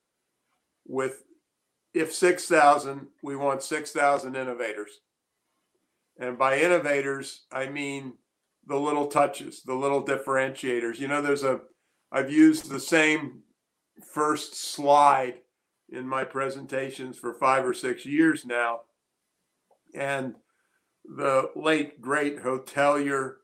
with 0.86 1.24
if 1.94 2.14
6,000, 2.14 3.06
we 3.22 3.36
want 3.36 3.62
6,000 3.62 4.36
innovators. 4.36 5.00
And 6.18 6.36
by 6.36 6.58
innovators, 6.58 7.46
I 7.50 7.68
mean 7.68 8.14
the 8.66 8.76
little 8.76 9.06
touches, 9.06 9.62
the 9.62 9.74
little 9.74 10.04
differentiators. 10.04 10.98
You 10.98 11.08
know, 11.08 11.22
there's 11.22 11.42
a, 11.42 11.60
I've 12.12 12.30
used 12.30 12.68
the 12.68 12.80
same 12.80 13.42
first 14.12 14.56
slide 14.56 15.36
in 15.88 16.06
my 16.06 16.24
presentations 16.24 17.16
for 17.16 17.32
five 17.32 17.64
or 17.64 17.74
six 17.74 18.04
years 18.04 18.44
now. 18.44 18.80
And 19.94 20.34
the 21.04 21.50
late, 21.54 22.00
great 22.00 22.42
hotelier 22.42 23.36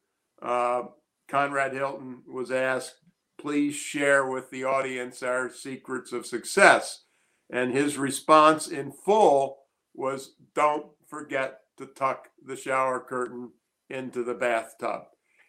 uh, 0.42 0.82
Conrad 1.28 1.72
Hilton 1.72 2.22
was 2.30 2.50
asked, 2.50 2.96
please 3.42 3.74
share 3.74 4.24
with 4.24 4.50
the 4.50 4.64
audience 4.64 5.22
our 5.22 5.50
secrets 5.50 6.12
of 6.12 6.24
success. 6.24 7.02
And 7.50 7.72
his 7.72 7.98
response 7.98 8.68
in 8.68 8.92
full 8.92 9.58
was, 9.92 10.36
don't 10.54 10.86
forget 11.06 11.60
to 11.76 11.86
tuck 11.86 12.28
the 12.42 12.56
shower 12.56 13.00
curtain 13.00 13.50
into 13.90 14.22
the 14.22 14.34
bathtub. 14.34 15.02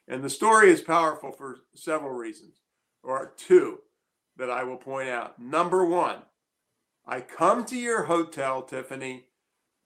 And 0.08 0.24
the 0.24 0.30
story 0.30 0.70
is 0.72 0.82
powerful 0.82 1.32
for 1.32 1.60
several 1.76 2.12
reasons, 2.12 2.56
or 3.04 3.34
two 3.38 3.80
that 4.36 4.50
I 4.50 4.64
will 4.64 4.78
point 4.78 5.08
out. 5.08 5.40
Number 5.40 5.86
one, 5.86 6.24
I 7.06 7.22
come 7.22 7.64
to 7.66 7.78
your 7.78 8.04
hotel, 8.04 8.64
Tiffany, 8.64 9.26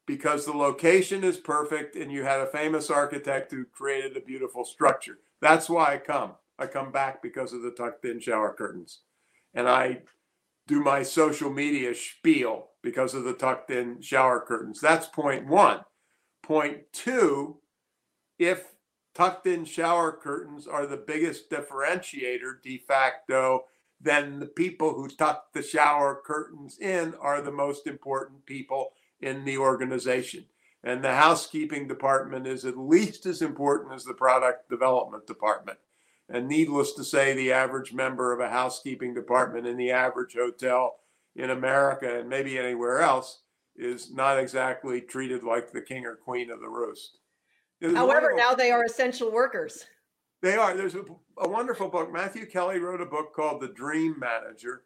because 0.08 0.46
the 0.46 0.56
location 0.56 1.24
is 1.24 1.38
perfect 1.38 1.96
and 1.96 2.12
you 2.12 2.24
had 2.24 2.39
a 2.39 2.48
famous 2.48 2.89
architect 2.89 3.52
who 3.52 3.65
created 3.65 4.15
a 4.15 4.22
beautiful 4.22 4.63
structure. 4.63 5.20
That's 5.41 5.70
why 5.70 5.93
I 5.93 5.98
come. 5.98 6.32
I 6.60 6.67
come 6.67 6.91
back 6.91 7.22
because 7.22 7.54
of 7.54 7.62
the 7.62 7.72
tucked 7.72 8.06
in 8.06 8.20
shower 8.20 8.54
curtains. 8.54 9.02
And 9.54 9.67
I 9.67 10.02
do 10.67 10.82
my 10.82 11.04
social 11.04 11.50
media 11.50 11.93
spiel 11.96 12.70
because 12.82 13.13
of 13.13 13.24
the 13.24 13.34
tucked 13.34 13.72
in 13.72 14.02
shower 14.02 14.43
curtains. 14.46 14.82
That's 14.82 15.08
point 15.08 15.48
one. 15.48 15.82
Point 16.43 16.82
two, 16.93 17.58
if 18.39 18.65
tucked 19.13 19.48
in 19.48 19.65
shower 19.65 20.12
curtains 20.12 20.67
are 20.67 20.86
the 20.86 20.98
biggest 20.98 21.50
differentiator 21.50 22.62
de 22.63 22.78
facto, 22.78 23.65
then 24.00 24.39
the 24.39 24.46
people 24.46 24.93
who 24.93 25.08
tuck 25.08 25.52
the 25.54 25.63
shower 25.63 26.22
curtains 26.24 26.78
in 26.80 27.13
are 27.20 27.41
the 27.41 27.52
most 27.52 27.88
important 27.88 28.46
people 28.46 28.91
in 29.22 29.43
the 29.43 29.58
organization. 29.58 30.46
And 30.84 31.04
the 31.04 31.15
housekeeping 31.15 31.88
department 31.88 32.46
is 32.46 32.63
at 32.63 32.78
least 32.78 33.26
as 33.26 33.41
important 33.41 33.93
as 33.93 34.04
the 34.04 34.13
product 34.13 34.70
development 34.70 35.26
department. 35.26 35.80
And 36.30 36.48
needless 36.48 36.94
to 36.94 37.04
say, 37.04 37.34
the 37.34 37.54
average 37.54 37.94
member 37.94 38.34
of 38.34 38.40
a 38.40 38.50
housekeeping 38.50 39.13
department 39.13 39.66
in 39.66 39.78
the 39.78 39.92
average 39.92 40.34
hotel 40.34 40.98
in 41.36 41.52
America 41.52 42.20
and 42.20 42.28
maybe 42.28 42.58
anywhere 42.58 43.02
else 43.02 43.42
is 43.78 44.12
not 44.12 44.40
exactly 44.40 45.00
treated 45.02 45.44
like 45.44 45.72
the 45.72 45.82
king 45.82 46.06
or 46.06 46.16
queen 46.16 46.50
of 46.50 46.60
the 46.60 46.68
roost. 46.68 47.20
However, 47.82 48.34
now 48.36 48.56
they 48.56 48.72
are 48.72 48.84
essential 48.84 49.32
workers. 49.32 49.86
They 50.42 50.56
are. 50.56 50.76
There's 50.76 50.96
a, 50.96 51.04
a, 51.38 51.48
wonderful 51.48 51.90
book. 51.90 52.12
Matthew 52.12 52.46
Kelly 52.46 52.80
wrote 52.80 53.02
a 53.02 53.06
book 53.06 53.34
called 53.36 53.62
The 53.62 53.70
Dream 53.70 54.16
Manager, 54.20 54.84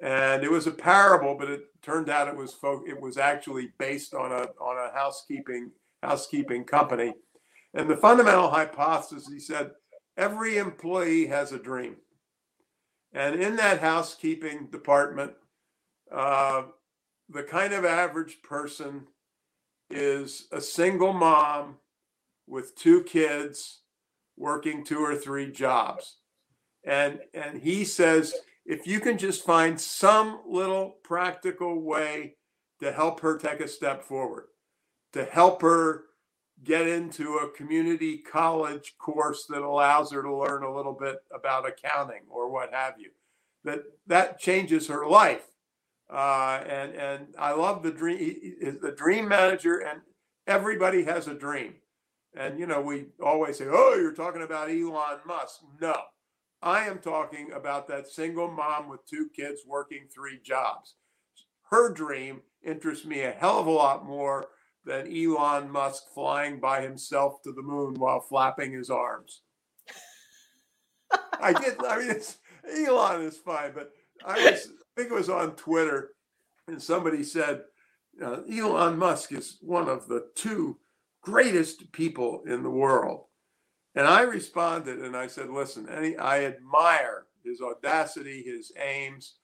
and 0.00 0.42
it 0.42 0.50
was 0.50 0.66
a 0.66 0.72
parable, 0.72 1.36
but 1.38 1.50
it 1.50 1.62
turned 1.82 2.08
out 2.08 2.28
it 2.28 2.36
was 2.36 2.54
folk. 2.54 2.84
It 2.86 3.00
was 3.00 3.16
actually 3.16 3.70
based 3.78 4.14
on 4.14 4.32
a 4.32 4.46
on 4.60 4.76
a 4.76 4.94
housekeeping 4.94 5.70
housekeeping 6.02 6.64
company, 6.64 7.14
and 7.74 7.88
the 7.88 7.96
fundamental 7.96 8.50
hypothesis 8.50 9.28
he 9.28 9.40
said 9.40 9.70
every 10.18 10.58
employee 10.58 11.28
has 11.28 11.52
a 11.52 11.58
dream, 11.58 11.96
and 13.14 13.40
in 13.40 13.56
that 13.56 13.80
housekeeping 13.80 14.66
department, 14.70 15.32
uh, 16.12 16.64
the 17.30 17.42
kind 17.42 17.72
of 17.72 17.84
average 17.84 18.42
person 18.42 19.06
is 19.90 20.48
a 20.52 20.60
single 20.60 21.14
mom 21.14 21.76
with 22.46 22.76
two 22.76 23.02
kids 23.04 23.80
working 24.36 24.84
two 24.84 25.00
or 25.00 25.14
three 25.14 25.50
jobs. 25.50 26.16
And, 26.84 27.20
and 27.34 27.60
he 27.60 27.84
says, 27.84 28.34
if 28.64 28.86
you 28.86 29.00
can 29.00 29.18
just 29.18 29.44
find 29.44 29.80
some 29.80 30.40
little 30.46 30.96
practical 31.02 31.80
way 31.80 32.36
to 32.80 32.92
help 32.92 33.20
her 33.20 33.36
take 33.36 33.60
a 33.60 33.68
step 33.68 34.04
forward, 34.04 34.44
to 35.12 35.24
help 35.24 35.62
her 35.62 36.04
get 36.64 36.88
into 36.88 37.36
a 37.36 37.50
community 37.50 38.18
college 38.18 38.94
course 38.98 39.46
that 39.48 39.62
allows 39.62 40.12
her 40.12 40.22
to 40.22 40.36
learn 40.36 40.62
a 40.62 40.74
little 40.74 40.92
bit 40.92 41.16
about 41.34 41.68
accounting 41.68 42.22
or 42.28 42.50
what 42.50 42.72
have 42.72 42.94
you, 42.98 43.10
that 43.64 43.82
that 44.06 44.40
changes 44.40 44.86
her 44.88 45.06
life. 45.06 45.46
Uh, 46.10 46.62
and 46.68 46.94
and 46.94 47.26
I 47.38 47.52
love 47.52 47.82
the 47.82 47.92
dream, 47.92 48.78
the 48.80 48.94
dream 48.96 49.28
manager, 49.28 49.78
and 49.78 50.00
everybody 50.46 51.04
has 51.04 51.28
a 51.28 51.34
dream. 51.34 51.74
And, 52.36 52.58
you 52.58 52.66
know, 52.66 52.80
we 52.80 53.06
always 53.22 53.58
say, 53.58 53.66
oh, 53.68 53.94
you're 53.94 54.14
talking 54.14 54.42
about 54.42 54.70
Elon 54.70 55.18
Musk. 55.26 55.60
No, 55.80 55.94
I 56.62 56.86
am 56.86 56.98
talking 56.98 57.52
about 57.52 57.88
that 57.88 58.08
single 58.08 58.50
mom 58.50 58.88
with 58.88 59.06
two 59.06 59.28
kids 59.34 59.62
working 59.66 60.06
three 60.12 60.38
jobs. 60.42 60.94
Her 61.70 61.92
dream 61.92 62.42
interests 62.64 63.04
me 63.04 63.20
a 63.20 63.32
hell 63.32 63.60
of 63.60 63.66
a 63.66 63.70
lot 63.70 64.06
more 64.06 64.46
than 64.84 65.06
Elon 65.06 65.70
Musk 65.70 66.04
flying 66.14 66.60
by 66.60 66.80
himself 66.80 67.42
to 67.42 67.52
the 67.52 67.62
moon 67.62 67.94
while 67.94 68.20
flapping 68.20 68.72
his 68.72 68.90
arms. 68.90 69.42
I 71.40 71.52
get, 71.52 71.78
I 71.86 71.98
mean, 71.98 72.10
it's, 72.10 72.38
Elon 72.76 73.22
is 73.22 73.36
fine, 73.36 73.72
but 73.74 73.90
I 74.24 74.50
was, 74.50 74.68
I 74.68 75.00
think 75.00 75.10
it 75.10 75.14
was 75.14 75.30
on 75.30 75.56
Twitter, 75.56 76.10
and 76.66 76.82
somebody 76.82 77.22
said, 77.22 77.62
uh, 78.22 78.40
Elon 78.50 78.98
Musk 78.98 79.32
is 79.32 79.58
one 79.60 79.88
of 79.88 80.08
the 80.08 80.28
two 80.34 80.78
greatest 81.22 81.90
people 81.92 82.42
in 82.46 82.62
the 82.62 82.70
world. 82.70 83.26
And 83.94 84.06
I 84.06 84.22
responded 84.22 85.00
and 85.00 85.16
I 85.16 85.26
said, 85.26 85.50
listen, 85.50 85.88
any, 85.88 86.16
I 86.16 86.44
admire 86.44 87.26
his 87.44 87.60
audacity, 87.60 88.42
his 88.42 88.72
aims. 88.80 89.34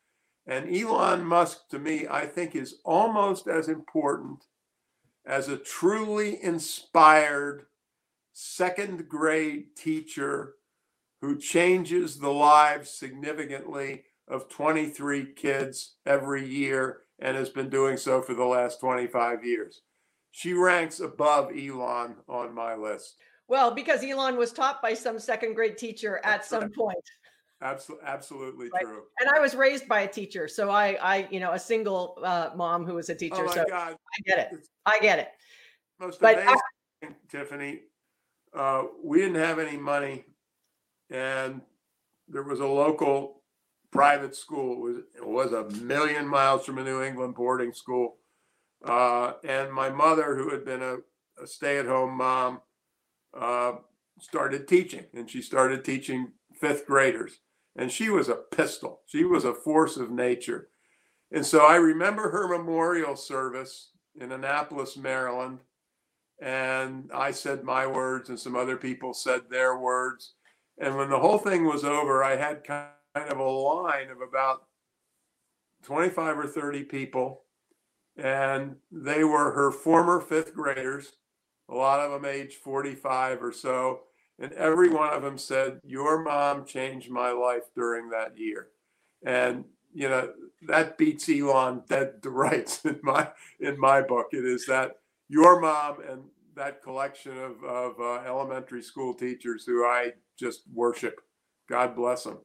And 0.46 0.74
Elon 0.74 1.24
Musk, 1.24 1.68
to 1.70 1.78
me, 1.78 2.06
I 2.08 2.26
think 2.26 2.54
is 2.54 2.76
almost 2.84 3.48
as 3.48 3.68
important 3.68 4.44
as 5.26 5.48
a 5.48 5.56
truly 5.56 6.42
inspired 6.42 7.66
second 8.32 9.08
grade 9.08 9.76
teacher 9.76 10.54
who 11.20 11.38
changes 11.38 12.18
the 12.18 12.30
lives 12.30 12.90
significantly 12.90 14.02
of 14.28 14.48
23 14.48 15.32
kids 15.34 15.94
every 16.04 16.46
year 16.46 17.02
and 17.18 17.36
has 17.36 17.48
been 17.48 17.68
doing 17.68 17.96
so 17.96 18.20
for 18.20 18.34
the 18.34 18.44
last 18.44 18.80
25 18.80 19.44
years 19.44 19.82
she 20.36 20.52
ranks 20.52 20.98
above 20.98 21.52
Elon 21.56 22.16
on 22.28 22.52
my 22.52 22.74
list. 22.74 23.18
Well, 23.46 23.72
because 23.72 24.02
Elon 24.02 24.36
was 24.36 24.52
taught 24.52 24.82
by 24.82 24.92
some 24.92 25.20
second 25.20 25.54
grade 25.54 25.78
teacher 25.78 26.20
at 26.24 26.44
some 26.44 26.70
point. 26.70 26.98
Absolutely, 27.62 28.06
absolutely 28.06 28.68
right. 28.74 28.84
true. 28.84 29.02
And 29.20 29.30
I 29.30 29.40
was 29.40 29.54
raised 29.54 29.88
by 29.88 30.00
a 30.00 30.08
teacher, 30.08 30.48
so 30.48 30.70
I, 30.70 30.98
I, 31.00 31.28
you 31.30 31.40
know, 31.40 31.52
a 31.52 31.58
single 31.58 32.18
uh, 32.22 32.50
mom 32.54 32.84
who 32.84 32.94
was 32.94 33.08
a 33.08 33.14
teacher. 33.14 33.36
Oh 33.38 33.46
my 33.46 33.54
so 33.54 33.64
God. 33.68 33.94
I 33.94 34.20
get 34.26 34.38
it. 34.38 34.48
It's 34.52 34.68
I 34.84 34.98
get 35.00 35.18
it. 35.18 35.28
Most 35.98 36.20
but 36.20 36.34
amazing, 36.34 36.58
I, 37.02 37.08
Tiffany. 37.30 37.80
Uh, 38.52 38.84
we 39.02 39.18
didn't 39.18 39.36
have 39.36 39.58
any 39.58 39.76
money, 39.76 40.24
and 41.10 41.60
there 42.28 42.42
was 42.42 42.60
a 42.60 42.66
local 42.66 43.42
private 43.90 44.36
school. 44.36 44.74
It 44.74 44.80
was, 44.80 44.96
it 45.16 45.26
was 45.26 45.52
a 45.52 45.82
million 45.82 46.26
miles 46.28 46.66
from 46.66 46.78
a 46.78 46.84
New 46.84 47.02
England 47.02 47.34
boarding 47.34 47.72
school 47.72 48.16
uh, 48.84 49.32
and 49.44 49.72
my 49.72 49.88
mother, 49.88 50.36
who 50.36 50.50
had 50.50 50.64
been 50.64 50.82
a, 50.82 50.96
a 51.42 51.46
stay 51.46 51.78
at 51.78 51.86
home 51.86 52.16
mom, 52.16 52.60
uh, 53.38 53.72
started 54.20 54.68
teaching, 54.68 55.04
and 55.14 55.28
she 55.28 55.40
started 55.40 55.84
teaching 55.84 56.32
fifth 56.60 56.86
graders. 56.86 57.40
And 57.76 57.90
she 57.90 58.08
was 58.08 58.28
a 58.28 58.36
pistol, 58.36 59.00
she 59.06 59.24
was 59.24 59.44
a 59.44 59.54
force 59.54 59.96
of 59.96 60.10
nature. 60.10 60.68
And 61.32 61.44
so 61.44 61.66
I 61.66 61.76
remember 61.76 62.30
her 62.30 62.46
memorial 62.46 63.16
service 63.16 63.90
in 64.20 64.30
Annapolis, 64.32 64.96
Maryland. 64.96 65.58
And 66.40 67.10
I 67.12 67.30
said 67.30 67.64
my 67.64 67.86
words, 67.86 68.28
and 68.28 68.38
some 68.38 68.56
other 68.56 68.76
people 68.76 69.14
said 69.14 69.42
their 69.48 69.78
words. 69.78 70.34
And 70.78 70.96
when 70.96 71.08
the 71.08 71.18
whole 71.18 71.38
thing 71.38 71.64
was 71.64 71.84
over, 71.84 72.22
I 72.22 72.36
had 72.36 72.64
kind 72.64 72.88
of 73.14 73.38
a 73.38 73.42
line 73.42 74.10
of 74.10 74.20
about 74.20 74.64
25 75.84 76.38
or 76.38 76.46
30 76.46 76.84
people 76.84 77.44
and 78.16 78.76
they 78.92 79.24
were 79.24 79.52
her 79.52 79.72
former 79.72 80.20
fifth 80.20 80.54
graders, 80.54 81.12
a 81.68 81.74
lot 81.74 82.00
of 82.00 82.10
them 82.12 82.24
age 82.24 82.54
45 82.54 83.42
or 83.42 83.52
so. 83.52 84.00
And 84.38 84.52
every 84.52 84.88
one 84.88 85.12
of 85.12 85.22
them 85.22 85.38
said, 85.38 85.80
Your 85.84 86.22
mom 86.22 86.64
changed 86.64 87.10
my 87.10 87.30
life 87.30 87.64
during 87.74 88.10
that 88.10 88.36
year. 88.36 88.68
And, 89.24 89.64
you 89.92 90.08
know, 90.08 90.32
that 90.66 90.98
beats 90.98 91.28
Elon 91.28 91.82
dead 91.88 92.22
to 92.22 92.30
rights 92.30 92.84
in 92.84 92.98
my 93.02 93.28
in 93.60 93.78
my 93.78 94.02
book. 94.02 94.28
It 94.32 94.44
is 94.44 94.66
that 94.66 94.96
your 95.28 95.60
mom 95.60 95.98
and 96.08 96.22
that 96.56 96.82
collection 96.82 97.36
of, 97.38 97.62
of 97.64 98.00
uh, 98.00 98.22
elementary 98.26 98.82
school 98.82 99.14
teachers 99.14 99.64
who 99.64 99.84
I 99.84 100.12
just 100.38 100.62
worship. 100.72 101.20
God 101.68 101.96
bless 101.96 102.24
them. 102.24 102.38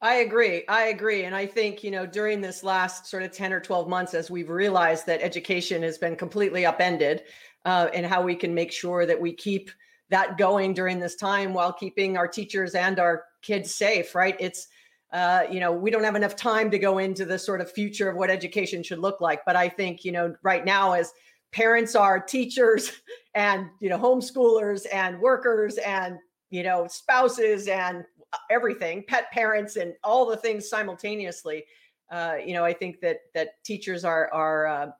I 0.00 0.16
agree. 0.16 0.62
I 0.68 0.86
agree. 0.86 1.24
And 1.24 1.34
I 1.34 1.44
think, 1.44 1.82
you 1.82 1.90
know, 1.90 2.06
during 2.06 2.40
this 2.40 2.62
last 2.62 3.06
sort 3.06 3.24
of 3.24 3.32
10 3.32 3.52
or 3.52 3.60
12 3.60 3.88
months, 3.88 4.14
as 4.14 4.30
we've 4.30 4.48
realized 4.48 5.06
that 5.06 5.20
education 5.22 5.82
has 5.82 5.98
been 5.98 6.14
completely 6.14 6.64
upended 6.64 7.24
uh, 7.64 7.88
and 7.92 8.06
how 8.06 8.22
we 8.22 8.36
can 8.36 8.54
make 8.54 8.70
sure 8.70 9.06
that 9.06 9.20
we 9.20 9.32
keep 9.32 9.70
that 10.10 10.38
going 10.38 10.74
during 10.74 10.98
this 10.98 11.16
time 11.16 11.52
while 11.52 11.72
keeping 11.72 12.16
our 12.16 12.28
teachers 12.28 12.74
and 12.74 12.98
our 12.98 13.24
kids 13.42 13.74
safe, 13.74 14.14
right? 14.14 14.36
It's, 14.40 14.68
uh, 15.12 15.44
you 15.50 15.60
know, 15.60 15.72
we 15.72 15.90
don't 15.90 16.04
have 16.04 16.16
enough 16.16 16.36
time 16.36 16.70
to 16.70 16.78
go 16.78 16.98
into 16.98 17.24
the 17.24 17.38
sort 17.38 17.60
of 17.60 17.70
future 17.70 18.08
of 18.08 18.16
what 18.16 18.30
education 18.30 18.82
should 18.82 18.98
look 18.98 19.20
like. 19.20 19.40
But 19.46 19.56
I 19.56 19.68
think, 19.68 20.04
you 20.04 20.12
know, 20.12 20.34
right 20.42 20.64
now, 20.64 20.92
as 20.92 21.12
parents 21.52 21.94
are 21.94 22.20
teachers 22.20 22.92
and, 23.34 23.66
you 23.80 23.88
know, 23.88 23.98
homeschoolers 23.98 24.86
and 24.92 25.20
workers 25.20 25.76
and, 25.78 26.18
you 26.50 26.62
know, 26.62 26.86
spouses 26.88 27.68
and 27.68 28.04
everything, 28.50 29.04
pet 29.06 29.30
parents, 29.32 29.76
and 29.76 29.94
all 30.04 30.26
the 30.26 30.36
things 30.36 30.68
simultaneously. 30.68 31.64
Uh, 32.10 32.36
you 32.44 32.54
know, 32.54 32.64
I 32.64 32.72
think 32.72 33.00
that 33.00 33.18
that 33.34 33.62
teachers 33.64 34.04
are 34.04 34.32
are 34.32 34.66
uh, 34.66 34.90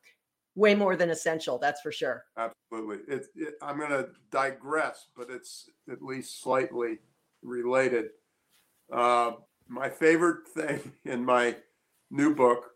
way 0.58 0.74
more 0.74 0.96
than 0.96 1.10
essential. 1.10 1.58
That's 1.58 1.80
for 1.80 1.92
sure. 1.92 2.24
Absolutely. 2.36 3.14
It, 3.14 3.26
it, 3.36 3.54
I'm 3.62 3.78
going 3.78 3.90
to 3.90 4.08
digress, 4.30 5.06
but 5.16 5.30
it's 5.30 5.70
at 5.90 6.02
least 6.02 6.42
slightly 6.42 6.98
related. 7.42 8.10
Uh, 8.92 9.32
my 9.68 9.88
favorite 9.88 10.48
thing 10.48 10.92
in 11.04 11.24
my 11.24 11.56
new 12.10 12.34
book, 12.34 12.70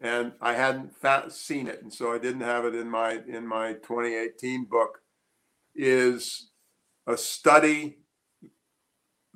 and 0.00 0.32
I 0.40 0.52
hadn't 0.52 0.94
fa- 0.94 1.30
seen 1.30 1.66
it, 1.66 1.82
and 1.82 1.92
so 1.92 2.12
I 2.12 2.18
didn't 2.18 2.42
have 2.42 2.66
it 2.66 2.74
in 2.74 2.90
my 2.90 3.20
in 3.26 3.46
my 3.46 3.72
2018 3.74 4.66
book, 4.66 5.00
is 5.74 6.50
a 7.06 7.16
study 7.16 7.98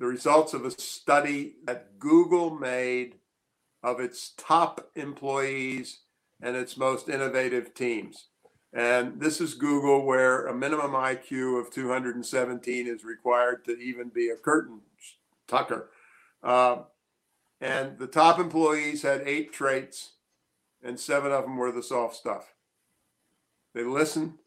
the 0.01 0.07
results 0.07 0.55
of 0.55 0.65
a 0.65 0.71
study 0.71 1.57
that 1.65 1.99
Google 1.99 2.49
made 2.49 3.19
of 3.83 3.99
its 3.99 4.33
top 4.35 4.89
employees 4.95 5.99
and 6.41 6.55
its 6.55 6.77
most 6.77 7.09
innovative 7.09 7.73
teams. 7.73 8.27
And 8.73 9.19
this 9.19 9.41
is 9.41 9.53
Google, 9.53 10.05
where 10.05 10.47
a 10.47 10.53
minimum 10.53 10.91
IQ 10.91 11.59
of 11.59 11.71
217 11.71 12.87
is 12.87 13.03
required 13.03 13.65
to 13.65 13.77
even 13.77 14.09
be 14.09 14.29
a 14.29 14.37
curtain 14.37 14.79
tucker. 15.47 15.89
Uh, 16.41 16.83
and 17.59 17.99
the 17.99 18.07
top 18.07 18.39
employees 18.39 19.01
had 19.01 19.21
eight 19.25 19.51
traits, 19.51 20.13
and 20.81 20.99
seven 20.99 21.31
of 21.31 21.43
them 21.43 21.57
were 21.57 21.71
the 21.71 21.83
soft 21.83 22.15
stuff. 22.15 22.53
They 23.73 23.83
listened, 23.83 24.39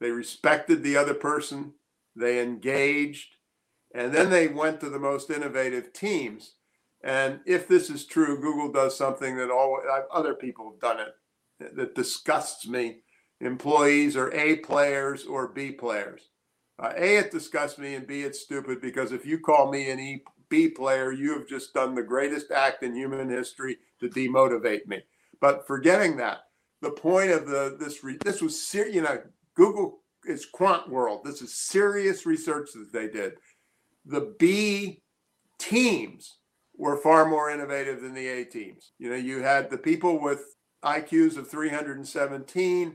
they 0.00 0.10
respected 0.10 0.82
the 0.82 0.96
other 0.96 1.14
person, 1.14 1.74
they 2.14 2.42
engaged, 2.42 3.36
and 3.94 4.12
then 4.12 4.30
they 4.30 4.48
went 4.48 4.80
to 4.80 4.90
the 4.90 4.98
most 4.98 5.30
innovative 5.30 5.92
teams. 5.92 6.54
And 7.04 7.40
if 7.46 7.66
this 7.66 7.90
is 7.90 8.06
true, 8.06 8.40
Google 8.40 8.70
does 8.70 8.96
something 8.96 9.36
that 9.36 9.50
all 9.50 9.80
other 10.12 10.34
people 10.34 10.70
have 10.70 10.80
done 10.80 11.06
it 11.06 11.76
that 11.76 11.94
disgusts 11.94 12.66
me. 12.66 12.98
Employees 13.40 14.16
are 14.16 14.32
A 14.32 14.56
players 14.56 15.24
or 15.24 15.48
B 15.48 15.72
players. 15.72 16.28
Uh, 16.78 16.92
a, 16.96 17.16
it 17.18 17.32
disgusts 17.32 17.78
me, 17.78 17.94
and 17.94 18.06
B, 18.06 18.22
it's 18.22 18.40
stupid 18.40 18.80
because 18.80 19.12
if 19.12 19.26
you 19.26 19.38
call 19.38 19.70
me 19.70 19.90
an 19.90 20.00
E 20.00 20.22
B 20.48 20.68
player, 20.68 21.12
you 21.12 21.32
have 21.32 21.48
just 21.48 21.74
done 21.74 21.94
the 21.94 22.02
greatest 22.02 22.50
act 22.50 22.82
in 22.82 22.94
human 22.94 23.28
history 23.28 23.78
to 24.00 24.08
demotivate 24.08 24.86
me. 24.86 25.00
But 25.40 25.66
forgetting 25.66 26.16
that, 26.18 26.38
the 26.80 26.90
point 26.90 27.30
of 27.30 27.46
the 27.46 27.76
this 27.78 28.04
re, 28.04 28.16
this 28.24 28.40
was 28.40 28.60
serious. 28.60 28.94
You 28.94 29.02
know, 29.02 29.20
Google 29.54 30.00
is 30.24 30.46
quant 30.46 30.88
world. 30.88 31.22
This 31.24 31.42
is 31.42 31.54
serious 31.54 32.26
research 32.26 32.70
that 32.74 32.92
they 32.92 33.08
did 33.08 33.34
the 34.04 34.34
B 34.38 35.02
teams 35.58 36.38
were 36.76 36.96
far 36.96 37.26
more 37.26 37.50
innovative 37.50 38.00
than 38.00 38.14
the 38.14 38.28
A 38.28 38.44
teams. 38.44 38.92
You 38.98 39.10
know, 39.10 39.16
you 39.16 39.42
had 39.42 39.70
the 39.70 39.78
people 39.78 40.20
with 40.20 40.56
IQs 40.84 41.36
of 41.36 41.48
317, 41.48 42.94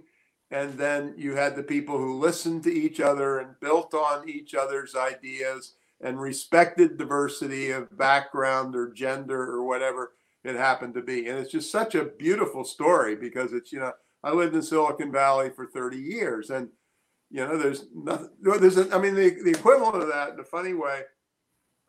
and 0.51 0.78
then 0.78 1.13
you 1.17 1.36
had 1.36 1.55
the 1.55 1.63
people 1.63 1.97
who 1.97 2.19
listened 2.19 2.63
to 2.63 2.73
each 2.73 2.99
other 2.99 3.39
and 3.39 3.59
built 3.59 3.93
on 3.93 4.28
each 4.28 4.55
other's 4.55 4.95
ideas 4.95 5.73
and 6.01 6.19
respected 6.19 6.97
diversity 6.97 7.71
of 7.71 7.97
background 7.97 8.75
or 8.75 8.91
gender 8.91 9.41
or 9.41 9.63
whatever 9.63 10.13
it 10.43 10.55
happened 10.55 10.93
to 10.93 11.01
be. 11.01 11.28
And 11.28 11.38
it's 11.38 11.51
just 11.51 11.71
such 11.71 11.95
a 11.95 12.05
beautiful 12.05 12.63
story 12.63 13.15
because 13.15 13.51
it's, 13.51 13.71
you 13.71 13.80
know, 13.80 13.93
I 14.23 14.32
lived 14.32 14.55
in 14.55 14.61
Silicon 14.61 15.11
Valley 15.11 15.49
for 15.49 15.65
30 15.65 15.97
years 15.97 16.49
and 16.49 16.69
you 17.30 17.45
know, 17.45 17.57
there's 17.57 17.86
nothing. 17.93 18.30
There's, 18.41 18.78
a, 18.78 18.93
I 18.95 18.99
mean, 18.99 19.15
the, 19.15 19.30
the 19.43 19.51
equivalent 19.51 20.01
of 20.01 20.07
that 20.07 20.34
in 20.34 20.39
a 20.39 20.45
funny 20.45 20.73
way. 20.73 21.01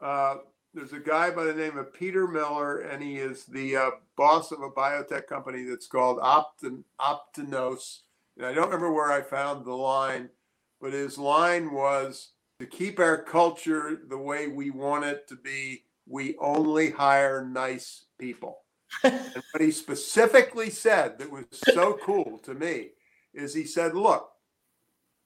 Uh, 0.01 0.37
there's 0.79 0.93
a 0.93 1.01
guy 1.01 1.31
by 1.31 1.43
the 1.43 1.55
name 1.55 1.77
of 1.77 1.93
Peter 1.93 2.29
Miller, 2.29 2.79
and 2.79 3.03
he 3.03 3.17
is 3.17 3.45
the 3.47 3.77
uh, 3.77 3.91
boss 4.17 4.53
of 4.53 4.63
a 4.63 4.71
biotech 4.71 5.27
company 5.27 5.65
that's 5.65 5.89
called 5.89 6.19
Optin, 6.19 6.85
Optinose. 7.01 8.03
And 8.37 8.47
I 8.47 8.53
don't 8.53 8.67
remember 8.67 8.93
where 8.93 9.11
I 9.11 9.21
found 9.21 9.65
the 9.65 9.75
line, 9.75 10.29
but 10.81 10.93
his 10.93 11.19
line 11.19 11.73
was 11.73 12.31
to 12.61 12.67
keep 12.67 13.01
our 13.01 13.21
culture 13.21 13.99
the 14.09 14.17
way 14.17 14.47
we 14.47 14.71
want 14.71 15.05
it 15.05 15.27
to 15.29 15.37
be, 15.37 15.83
we 16.07 16.37
only 16.39 16.91
hire 16.91 17.45
nice 17.45 18.05
people. 18.17 18.59
and 19.03 19.43
what 19.51 19.61
he 19.61 19.73
specifically 19.73 20.71
said 20.71 21.19
that 21.19 21.31
was 21.31 21.45
so 21.51 21.99
cool 22.05 22.39
to 22.45 22.55
me 22.55 22.91
is 23.35 23.53
he 23.53 23.65
said, 23.65 23.97
look, 23.97 24.31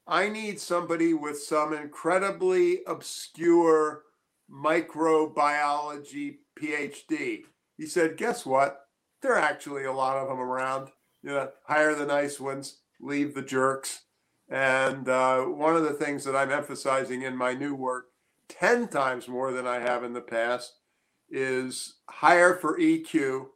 I 0.06 0.30
need 0.30 0.58
somebody 0.58 1.12
with 1.12 1.42
some 1.42 1.74
incredibly 1.74 2.80
obscure 2.86 4.04
microbiology 4.52 6.38
PhD. 6.58 7.42
He 7.76 7.86
said, 7.86 8.16
Guess 8.16 8.44
what? 8.44 8.86
There 9.20 9.32
are 9.32 9.38
actually 9.38 9.84
a 9.84 9.92
lot 9.92 10.16
of 10.16 10.28
them 10.28 10.40
around. 10.40 10.88
You 11.22 11.30
know, 11.30 11.50
hire 11.64 11.94
the 11.94 12.06
nice 12.06 12.40
ones, 12.40 12.78
leave 13.00 13.34
the 13.34 13.42
jerks. 13.42 14.02
And 14.48 15.08
uh, 15.08 15.42
one 15.42 15.76
of 15.76 15.84
the 15.84 15.92
things 15.92 16.24
that 16.24 16.36
I'm 16.36 16.50
emphasizing 16.50 17.22
in 17.22 17.36
my 17.36 17.54
new 17.54 17.74
work, 17.74 18.06
10 18.48 18.88
times 18.88 19.28
more 19.28 19.52
than 19.52 19.66
I 19.66 19.78
have 19.78 20.04
in 20.04 20.12
the 20.12 20.20
past, 20.20 20.74
is 21.30 21.94
hire 22.10 22.54
for 22.54 22.78
EQ. 22.78 23.46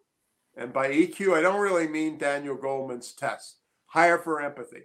And 0.57 0.73
by 0.73 0.89
EQ, 0.89 1.37
I 1.37 1.43
don't 1.43 1.61
really 1.61 1.89
mean 1.89 2.17
Daniel 2.17 2.57
Goleman's 2.57 3.13
test. 3.13 3.57
Hire 3.87 4.19
for 4.19 4.41
empathy 4.41 4.85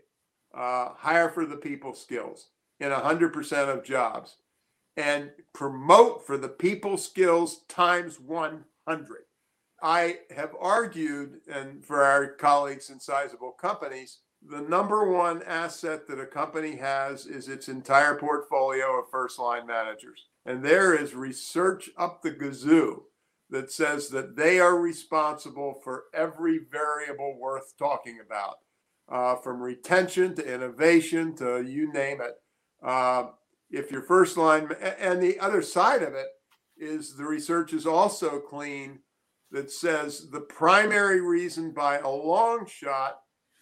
uh, 0.53 0.89
hire 0.97 1.29
for 1.29 1.45
the 1.45 1.55
people 1.55 1.93
skills 1.93 2.47
in 2.79 2.89
100% 2.89 3.69
of 3.69 3.83
jobs 3.83 4.37
and 4.97 5.31
promote 5.53 6.25
for 6.25 6.37
the 6.37 6.49
people 6.49 6.97
skills 6.97 7.61
times 7.67 8.19
100. 8.19 9.17
I 9.83 10.19
have 10.35 10.55
argued, 10.59 11.39
and 11.51 11.83
for 11.83 12.03
our 12.03 12.27
colleagues 12.27 12.89
in 12.89 12.99
sizable 12.99 13.51
companies, 13.51 14.19
the 14.47 14.61
number 14.61 15.11
one 15.11 15.43
asset 15.43 16.07
that 16.07 16.19
a 16.19 16.25
company 16.25 16.75
has 16.75 17.25
is 17.25 17.47
its 17.47 17.69
entire 17.69 18.15
portfolio 18.15 18.99
of 18.99 19.09
first 19.09 19.39
line 19.39 19.65
managers. 19.65 20.25
And 20.45 20.63
there 20.63 20.95
is 20.95 21.13
research 21.13 21.89
up 21.97 22.21
the 22.21 22.31
gazoo 22.31 23.03
that 23.49 23.71
says 23.71 24.09
that 24.09 24.35
they 24.35 24.59
are 24.59 24.77
responsible 24.77 25.79
for 25.83 26.05
every 26.13 26.59
variable 26.71 27.37
worth 27.37 27.73
talking 27.77 28.19
about 28.25 28.57
uh, 29.09 29.35
from 29.35 29.61
retention 29.61 30.33
to 30.35 30.53
innovation 30.53 31.35
to 31.35 31.61
you 31.61 31.91
name 31.91 32.21
it. 32.21 32.35
Uh, 32.83 33.27
if 33.71 33.91
your 33.91 34.01
first 34.01 34.37
line, 34.37 34.69
and 34.99 35.21
the 35.21 35.39
other 35.39 35.61
side 35.61 36.03
of 36.03 36.13
it 36.13 36.27
is 36.77 37.15
the 37.15 37.25
research 37.25 37.73
is 37.73 37.85
also 37.85 38.39
clean 38.39 38.99
that 39.51 39.71
says 39.71 40.29
the 40.29 40.41
primary 40.41 41.21
reason 41.21 41.71
by 41.71 41.99
a 41.99 42.09
long 42.09 42.65
shot 42.65 43.19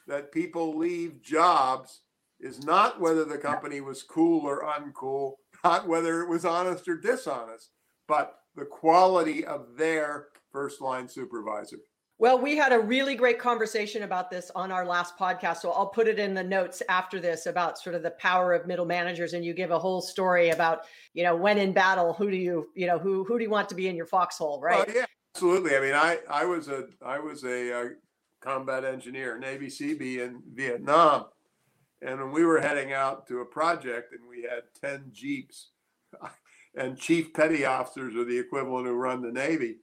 that 0.08 0.32
people 0.32 0.78
leave 0.78 1.22
jobs 1.22 2.02
is 2.40 2.64
not 2.64 3.02
whether 3.02 3.26
the 3.26 3.38
company 3.38 3.82
was 3.82 4.04
cool 4.04 4.46
or 4.46 4.64
uncool, 4.64 5.34
not 5.64 5.88
whether 5.88 6.22
it 6.22 6.30
was 6.30 6.46
honest 6.46 6.88
or 6.88 6.98
dishonest, 6.98 7.70
but 8.08 8.36
the 8.56 8.66
quality 8.66 9.46
of 9.46 9.76
their 9.78 10.28
first 10.52 10.82
line 10.82 11.08
supervisor. 11.08 11.78
Well, 12.22 12.38
we 12.38 12.58
had 12.58 12.74
a 12.74 12.80
really 12.80 13.16
great 13.16 13.40
conversation 13.40 14.04
about 14.04 14.30
this 14.30 14.52
on 14.54 14.74
our 14.74 14.86
last 14.86 15.18
podcast. 15.18 15.62
So 15.62 15.72
I'll 15.72 15.88
put 15.88 16.06
it 16.06 16.20
in 16.20 16.34
the 16.34 16.44
notes 16.44 16.84
after 16.90 17.18
this 17.18 17.46
about 17.46 17.80
sort 17.80 17.96
of 17.96 18.04
the 18.04 18.12
power 18.12 18.54
of 18.54 18.68
middle 18.68 18.86
managers. 18.86 19.32
And 19.32 19.46
you 19.46 19.54
give 19.54 19.72
a 19.72 19.80
whole 19.80 20.02
story 20.02 20.50
about, 20.50 20.82
you 21.14 21.24
know, 21.24 21.34
when 21.34 21.58
in 21.58 21.72
battle, 21.72 22.12
who 22.12 22.30
do 22.30 22.36
you, 22.36 22.68
you 22.76 22.88
know, 22.88 23.00
who 23.00 23.24
who 23.24 23.38
do 23.38 23.46
you 23.46 23.50
want 23.50 23.70
to 23.70 23.76
be 23.76 23.88
in 23.88 23.96
your 23.96 24.06
foxhole, 24.06 24.60
right? 24.60 24.86
yeah, 24.94 25.06
absolutely. 25.34 25.78
I 25.78 25.80
mean, 25.80 25.94
I 25.94 26.20
I 26.30 26.44
was 26.44 26.68
a 26.68 26.88
I 27.02 27.20
was 27.20 27.46
a, 27.46 27.80
uh, 27.80 27.86
combat 28.42 28.84
engineer, 28.84 29.40
Navy 29.40 29.68
Seabee 29.68 30.20
in 30.20 30.42
Vietnam, 30.54 31.26
and 32.02 32.20
when 32.20 32.32
we 32.32 32.44
were 32.44 32.60
heading 32.60 32.92
out 32.92 33.28
to 33.28 33.40
a 33.40 33.46
project, 33.46 34.14
and 34.14 34.28
we 34.28 34.44
had 34.44 34.64
ten 34.82 35.06
jeeps, 35.14 35.72
and 36.76 36.98
chief 36.98 37.34
petty 37.34 37.64
officers 37.64 38.16
are 38.18 38.26
the 38.26 38.40
equivalent 38.40 38.88
who 38.88 38.94
run 38.94 39.22
the 39.22 39.32
Navy 39.32 39.78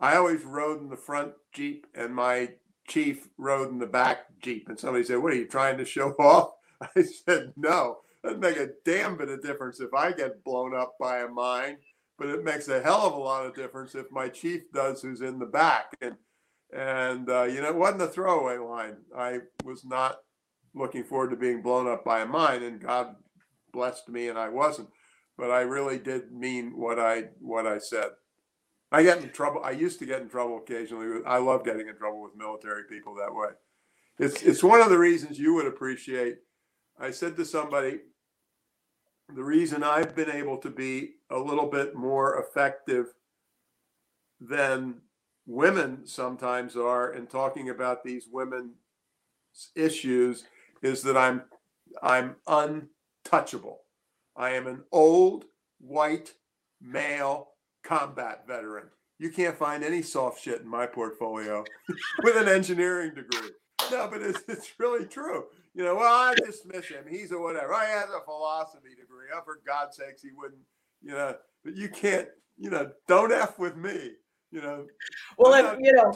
I 0.00 0.16
always 0.16 0.44
rode 0.44 0.80
in 0.80 0.88
the 0.88 0.96
front 0.96 1.32
Jeep 1.52 1.86
and 1.94 2.14
my 2.14 2.50
chief 2.86 3.28
rode 3.36 3.70
in 3.70 3.78
the 3.78 3.86
back 3.86 4.26
Jeep. 4.40 4.68
And 4.68 4.78
somebody 4.78 5.04
said, 5.04 5.18
What 5.18 5.32
are 5.32 5.36
you 5.36 5.48
trying 5.48 5.78
to 5.78 5.84
show 5.84 6.10
off? 6.18 6.52
I 6.80 7.02
said, 7.02 7.52
No, 7.56 7.98
doesn't 8.22 8.40
make 8.40 8.56
a 8.56 8.70
damn 8.84 9.16
bit 9.16 9.28
of 9.28 9.42
difference 9.42 9.80
if 9.80 9.92
I 9.94 10.12
get 10.12 10.44
blown 10.44 10.74
up 10.74 10.94
by 11.00 11.20
a 11.20 11.28
mine 11.28 11.78
but 12.18 12.28
it 12.28 12.44
makes 12.44 12.68
a 12.68 12.82
hell 12.82 13.06
of 13.06 13.14
a 13.14 13.18
lot 13.18 13.46
of 13.46 13.54
difference 13.54 13.94
if 13.94 14.10
my 14.10 14.28
chief 14.28 14.62
does 14.72 15.00
who's 15.00 15.20
in 15.20 15.38
the 15.38 15.46
back. 15.46 15.94
And 16.02 16.16
and 16.76 17.30
uh, 17.30 17.44
you 17.44 17.62
know, 17.62 17.68
it 17.68 17.76
wasn't 17.76 18.02
a 18.02 18.08
throwaway 18.08 18.58
line. 18.58 18.96
I 19.16 19.38
was 19.64 19.84
not 19.84 20.16
looking 20.74 21.04
forward 21.04 21.30
to 21.30 21.36
being 21.36 21.62
blown 21.62 21.88
up 21.88 22.04
by 22.04 22.20
a 22.20 22.26
mine, 22.26 22.62
and 22.62 22.80
God 22.80 23.14
blessed 23.72 24.08
me, 24.08 24.28
and 24.28 24.38
I 24.38 24.50
wasn't. 24.50 24.88
But 25.38 25.50
I 25.50 25.60
really 25.60 25.98
did 25.98 26.32
mean 26.32 26.76
what 26.76 26.98
I 26.98 27.24
what 27.40 27.66
I 27.66 27.78
said. 27.78 28.10
I 28.90 29.02
get 29.02 29.22
in 29.22 29.30
trouble. 29.30 29.62
I 29.62 29.72
used 29.72 29.98
to 29.98 30.06
get 30.06 30.22
in 30.22 30.28
trouble 30.28 30.58
occasionally. 30.58 31.22
I 31.26 31.38
love 31.38 31.64
getting 31.64 31.88
in 31.88 31.96
trouble 31.96 32.22
with 32.22 32.36
military 32.36 32.84
people 32.84 33.14
that 33.16 33.34
way. 33.34 33.50
It's 34.18 34.42
it's 34.42 34.62
one 34.62 34.80
of 34.80 34.90
the 34.90 34.98
reasons 34.98 35.38
you 35.38 35.54
would 35.54 35.66
appreciate. 35.66 36.38
I 36.98 37.10
said 37.10 37.36
to 37.36 37.44
somebody, 37.44 38.00
the 39.34 39.44
reason 39.44 39.82
I've 39.84 40.16
been 40.16 40.30
able 40.30 40.56
to 40.58 40.70
be 40.70 41.16
a 41.30 41.38
little 41.38 41.66
bit 41.66 41.94
more 41.94 42.40
effective 42.40 43.06
than 44.40 45.02
women 45.46 46.06
sometimes 46.06 46.76
are 46.76 47.12
in 47.12 47.26
talking 47.26 47.70
about 47.70 48.02
these 48.02 48.26
women 48.30 48.72
issues 49.74 50.44
is 50.82 51.02
that 51.02 51.16
I'm 51.16 51.42
I'm 52.02 52.36
untouchable. 52.46 53.80
I 54.36 54.50
am 54.50 54.66
an 54.66 54.84
old 54.92 55.44
white 55.78 56.34
male 56.80 57.48
combat 57.88 58.46
veteran. 58.46 58.88
You 59.18 59.30
can't 59.30 59.56
find 59.56 59.82
any 59.82 60.02
soft 60.02 60.42
shit 60.42 60.60
in 60.60 60.68
my 60.68 60.86
portfolio 60.86 61.64
with 62.22 62.36
an 62.36 62.48
engineering 62.48 63.14
degree. 63.14 63.50
No, 63.90 64.08
but 64.10 64.22
it's, 64.22 64.42
it's 64.48 64.72
really 64.78 65.06
true. 65.06 65.44
You 65.74 65.84
know, 65.84 65.96
well, 65.96 66.12
I 66.12 66.34
dismiss 66.34 66.86
him. 66.86 67.04
He's 67.08 67.32
a 67.32 67.38
whatever. 67.38 67.72
I 67.72 67.86
has 67.86 68.10
a 68.10 68.24
philosophy 68.24 68.90
degree. 68.90 69.26
Oh, 69.34 69.40
for 69.44 69.60
God's 69.66 69.96
sakes, 69.96 70.22
he 70.22 70.30
wouldn't, 70.36 70.60
you 71.02 71.12
know, 71.12 71.34
but 71.64 71.74
you 71.74 71.88
can't, 71.88 72.28
you 72.58 72.70
know, 72.70 72.90
don't 73.06 73.32
F 73.32 73.58
with 73.58 73.76
me, 73.76 74.10
you 74.50 74.60
know. 74.60 74.86
Well, 75.38 75.54
if, 75.54 75.78
you 75.80 75.92
know, 75.92 76.12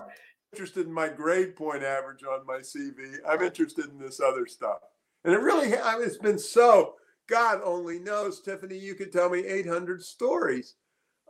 interested 0.52 0.86
in 0.86 0.92
my 0.92 1.08
grade 1.08 1.56
point 1.56 1.82
average 1.82 2.22
on 2.24 2.46
my 2.46 2.58
CV. 2.58 3.16
I'm 3.26 3.42
interested 3.42 3.86
in 3.86 3.98
this 3.98 4.20
other 4.20 4.46
stuff. 4.46 4.78
And 5.24 5.32
it 5.32 5.40
really, 5.40 5.76
I 5.76 5.96
mean, 5.96 6.06
it's 6.06 6.18
been 6.18 6.38
so, 6.38 6.94
God 7.28 7.60
only 7.64 7.98
knows, 7.98 8.40
Tiffany, 8.40 8.76
you 8.76 8.94
could 8.94 9.12
tell 9.12 9.30
me 9.30 9.46
800 9.46 10.02
stories. 10.02 10.74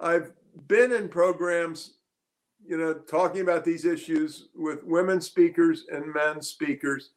I've 0.02 0.32
been 0.66 0.92
in 0.92 1.08
programs, 1.08 1.94
you 2.66 2.76
know, 2.76 2.94
talking 2.94 3.40
about 3.40 3.64
these 3.64 3.84
issues 3.84 4.48
with 4.54 4.84
women 4.84 5.20
speakers 5.20 5.84
and 5.90 6.12
men 6.12 6.42
speakers. 6.42 7.10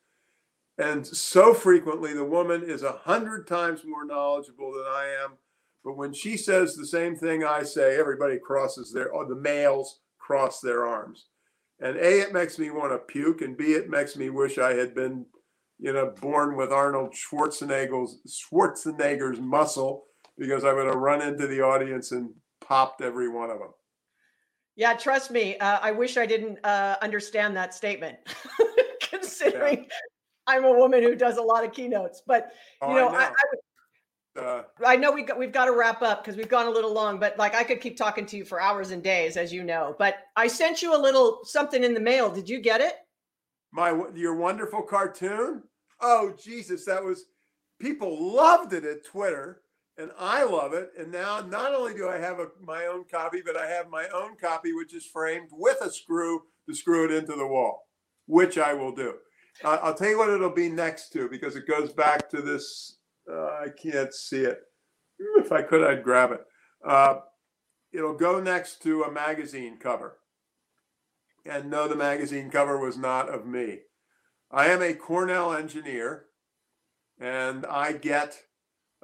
And 0.77 1.05
so 1.05 1.53
frequently, 1.53 2.13
the 2.13 2.23
woman 2.23 2.63
is 2.63 2.83
a 2.83 2.91
hundred 2.91 3.47
times 3.47 3.81
more 3.85 4.05
knowledgeable 4.05 4.71
than 4.71 4.85
I 4.87 5.15
am. 5.23 5.31
But 5.83 5.97
when 5.97 6.13
she 6.13 6.37
says 6.37 6.75
the 6.75 6.85
same 6.85 7.15
thing 7.15 7.43
I 7.43 7.63
say, 7.63 7.97
everybody 7.97 8.37
crosses 8.37 8.91
their, 8.91 9.09
or 9.09 9.25
the 9.25 9.35
males 9.35 9.99
cross 10.19 10.59
their 10.59 10.85
arms. 10.85 11.25
And 11.79 11.97
A, 11.97 12.21
it 12.21 12.33
makes 12.33 12.59
me 12.59 12.69
want 12.69 12.91
to 12.91 12.99
puke. 12.99 13.41
And 13.41 13.57
B, 13.57 13.73
it 13.73 13.89
makes 13.89 14.15
me 14.15 14.29
wish 14.29 14.57
I 14.57 14.73
had 14.73 14.93
been, 14.93 15.25
you 15.79 15.93
know, 15.93 16.13
born 16.21 16.55
with 16.55 16.71
Arnold 16.71 17.13
Schwarzenegger's, 17.13 18.17
Schwarzenegger's 18.27 19.39
muscle 19.39 20.05
because 20.37 20.63
I 20.63 20.73
would 20.73 20.87
have 20.87 20.95
run 20.95 21.21
into 21.21 21.47
the 21.47 21.61
audience 21.61 22.11
and 22.11 22.31
popped 22.67 23.01
every 23.01 23.29
one 23.29 23.49
of 23.49 23.59
them. 23.59 23.69
Yeah, 24.75 24.93
trust 24.93 25.31
me. 25.31 25.57
Uh, 25.59 25.79
I 25.81 25.91
wish 25.91 26.17
I 26.17 26.25
didn't 26.25 26.59
uh, 26.63 26.97
understand 27.01 27.55
that 27.55 27.73
statement, 27.73 28.17
considering 29.01 29.83
yeah. 29.83 29.97
I'm 30.47 30.65
a 30.65 30.71
woman 30.71 31.01
who 31.01 31.15
does 31.15 31.37
a 31.37 31.41
lot 31.41 31.63
of 31.63 31.71
keynotes. 31.71 32.21
But 32.25 32.51
you 32.81 32.89
oh, 32.89 32.93
know, 32.93 33.07
I, 33.09 33.11
know. 33.11 33.17
I, 33.17 34.41
I, 34.41 34.41
uh, 34.41 34.63
I 34.85 34.95
know 34.97 35.11
we 35.11 35.23
got 35.23 35.39
we've 35.39 35.53
got 35.53 35.65
to 35.65 35.71
wrap 35.71 36.01
up 36.01 36.23
because 36.23 36.35
we've 36.35 36.49
gone 36.49 36.67
a 36.67 36.69
little 36.69 36.93
long. 36.93 37.19
But 37.19 37.37
like, 37.37 37.55
I 37.55 37.63
could 37.63 37.79
keep 37.79 37.95
talking 37.95 38.25
to 38.25 38.37
you 38.37 38.43
for 38.43 38.59
hours 38.59 38.91
and 38.91 39.01
days, 39.01 39.37
as 39.37 39.53
you 39.53 39.63
know. 39.63 39.95
But 39.97 40.15
I 40.35 40.47
sent 40.47 40.81
you 40.81 40.95
a 40.95 40.99
little 40.99 41.39
something 41.43 41.83
in 41.83 41.93
the 41.93 42.01
mail. 42.01 42.29
Did 42.29 42.49
you 42.49 42.59
get 42.59 42.81
it? 42.81 42.95
My 43.71 43.97
your 44.13 44.35
wonderful 44.35 44.81
cartoon. 44.81 45.63
Oh 46.01 46.33
Jesus, 46.37 46.83
that 46.83 47.01
was 47.01 47.25
people 47.79 48.33
loved 48.33 48.73
it 48.73 48.83
at 48.83 49.05
Twitter 49.05 49.61
and 49.97 50.11
I 50.19 50.43
love 50.43 50.73
it. 50.73 50.91
And 50.97 51.11
now 51.11 51.41
not 51.41 51.73
only 51.73 51.93
do 51.93 52.07
I 52.07 52.17
have 52.17 52.39
a, 52.39 52.47
my 52.61 52.85
own 52.85 53.05
copy, 53.09 53.41
but 53.45 53.57
I 53.57 53.67
have 53.67 53.89
my 53.89 54.07
own 54.13 54.35
copy, 54.35 54.73
which 54.73 54.93
is 54.93 55.05
framed 55.05 55.49
with 55.51 55.81
a 55.81 55.91
screw 55.91 56.43
to 56.67 56.75
screw 56.75 57.05
it 57.05 57.11
into 57.11 57.35
the 57.35 57.47
wall, 57.47 57.87
which 58.25 58.57
I 58.57 58.73
will 58.73 58.93
do. 58.93 59.15
Uh, 59.63 59.77
I'll 59.81 59.93
tell 59.93 60.09
you 60.09 60.17
what 60.17 60.29
it'll 60.29 60.49
be 60.49 60.69
next 60.69 61.09
to 61.13 61.29
because 61.29 61.55
it 61.55 61.67
goes 61.67 61.93
back 61.93 62.29
to 62.29 62.41
this. 62.41 62.97
Uh, 63.29 63.45
I 63.45 63.67
can't 63.81 64.13
see 64.13 64.41
it. 64.41 64.59
If 65.37 65.51
I 65.51 65.61
could, 65.61 65.83
I'd 65.83 66.03
grab 66.03 66.31
it. 66.31 66.41
Uh, 66.85 67.19
it'll 67.93 68.17
go 68.17 68.41
next 68.41 68.81
to 68.83 69.03
a 69.03 69.11
magazine 69.11 69.77
cover. 69.77 70.17
And 71.45 71.69
no, 71.69 71.87
the 71.87 71.95
magazine 71.95 72.49
cover 72.49 72.77
was 72.77 72.97
not 72.97 73.29
of 73.29 73.45
me. 73.45 73.79
I 74.51 74.67
am 74.67 74.81
a 74.81 74.93
Cornell 74.93 75.53
engineer, 75.53 76.25
and 77.19 77.65
I 77.65 77.93
get 77.93 78.37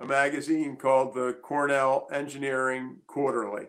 a 0.02 0.06
magazine 0.06 0.76
called 0.78 1.14
the 1.14 1.38
Cornell 1.44 2.08
Engineering 2.12 2.98
Quarterly. 3.06 3.68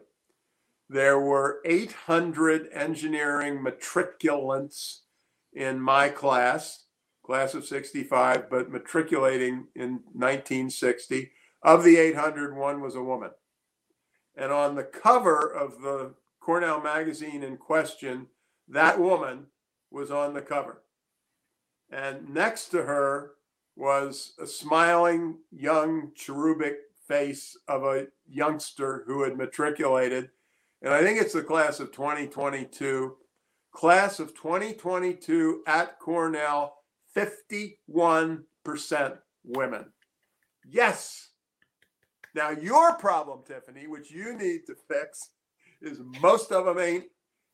There 0.89 1.21
were 1.21 1.61
800 1.67 2.71
engineering 2.73 3.63
matriculants 3.63 5.01
in 5.53 5.79
my 5.79 6.09
class, 6.09 6.85
class 7.25 7.53
of 7.53 7.67
65, 7.67 8.49
but 8.49 8.71
matriculating 8.71 9.67
in 9.77 10.01
1960. 10.15 11.31
Of 11.63 11.85
the 11.85 11.99
800, 11.99 12.57
one 12.57 12.81
was 12.81 12.95
a 12.95 13.03
woman. 13.03 13.31
And 14.35 14.51
on 14.51 14.75
the 14.75 14.85
cover 14.85 15.39
of 15.39 15.83
the 15.83 16.15
Cornell 16.41 16.81
magazine 16.81 17.43
in 17.43 17.59
question, 17.59 18.29
that 18.69 18.99
woman 18.99 19.47
was 19.91 20.11
on 20.11 20.33
the 20.33 20.41
cover. 20.41 20.83
And 21.91 22.31
next 22.31 22.69
to 22.71 22.85
her 22.85 23.33
was 23.77 24.35
a 24.41 24.47
smiling 24.47 25.39
young 25.51 26.13
cherubic 26.15 26.77
face 27.09 27.57
of 27.69 27.85
a 27.85 28.07
youngster 28.29 29.05
who 29.07 29.23
had 29.23 29.37
matriculated. 29.37 30.31
And 30.83 30.93
I 30.93 31.03
think 31.03 31.21
it's 31.21 31.35
the 31.35 31.43
class 31.43 31.81
of 31.81 31.93
2022. 31.93 33.17
Class 33.73 34.21
of 34.21 34.35
2022 34.35 35.63
at 35.67 35.99
Cornell, 35.99 36.77
51% 37.17 38.45
women. 39.45 39.87
Yes. 40.69 41.31
Now, 42.35 42.51
your 42.51 42.95
problem, 42.95 43.41
Tiffany, 43.47 43.87
which 43.87 44.11
you 44.11 44.37
need 44.37 44.67
to 44.67 44.75
fix, 44.89 45.31
is 45.81 46.01
most 46.21 46.53
of 46.53 46.65
them 46.65 46.79
ain't 46.79 47.05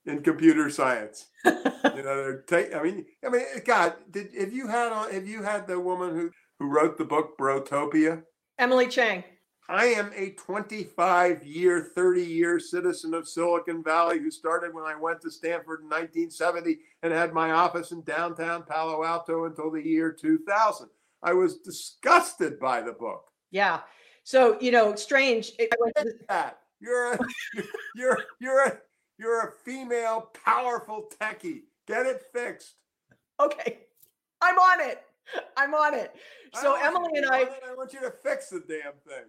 in 0.09 0.23
computer 0.23 0.71
science. 0.71 1.27
you 1.45 1.53
know, 1.55 2.03
they're 2.03 2.43
take. 2.43 2.75
I 2.75 2.83
mean, 2.83 3.07
I 3.25 3.29
mean, 3.29 3.43
God, 3.65 3.95
did 4.11 4.29
have 4.39 4.53
you 4.53 4.67
had 4.67 4.93
on? 4.93 5.13
Have 5.13 5.27
you 5.27 5.43
had 5.43 5.67
the 5.67 5.79
woman 5.79 6.15
who 6.15 6.31
who 6.59 6.67
wrote 6.67 6.99
the 6.99 7.05
book 7.05 7.39
Brotopia? 7.39 8.23
Emily 8.59 8.89
Chang. 8.89 9.23
I 9.71 9.87
am 9.87 10.11
a 10.17 10.31
25 10.31 11.45
year, 11.45 11.93
30 11.95 12.23
year 12.23 12.59
citizen 12.59 13.13
of 13.13 13.29
Silicon 13.29 13.85
Valley 13.85 14.19
who 14.19 14.31
started 14.31 14.73
when 14.73 14.85
I 14.85 14.99
went 14.99 15.21
to 15.21 15.31
Stanford 15.31 15.81
in 15.81 15.89
1970 15.89 16.79
and 17.03 17.13
had 17.13 17.35
my 17.35 17.51
office 17.51 17.93
in 17.93 18.03
downtown 18.03 18.63
Palo 18.63 19.05
Alto 19.05 19.45
until 19.45 19.71
the 19.71 19.87
year 19.87 20.11
2000. 20.11 20.89
I 21.23 21.35
was 21.35 21.59
disgusted 21.59 22.59
by 22.59 22.81
the 22.81 22.93
book. 22.93 23.25
Yeah. 23.51 23.81
So, 24.25 24.59
you 24.59 24.71
know, 24.71 24.95
strange. 24.95 25.53
It, 25.59 25.71
that. 26.29 26.61
You're 26.81 27.13
a, 27.13 27.19
you're, 27.95 28.19
you're 28.41 28.65
a, 28.65 28.79
you're 29.19 29.49
a 29.49 29.53
female, 29.65 30.31
powerful 30.45 31.11
techie. 31.21 31.63
Get 31.87 32.07
it 32.07 32.23
fixed. 32.33 32.75
Okay. 33.41 33.81
I'm 34.41 34.57
on 34.57 34.81
it. 34.81 35.03
I'm 35.57 35.75
on 35.75 35.95
it. 35.95 36.15
So 36.55 36.75
Emily 36.75 37.19
and 37.19 37.27
I 37.27 37.41
I 37.41 37.75
want 37.77 37.93
you 37.93 38.01
to 38.01 38.11
fix 38.11 38.49
the 38.49 38.61
damn 38.61 38.95
thing. 39.07 39.25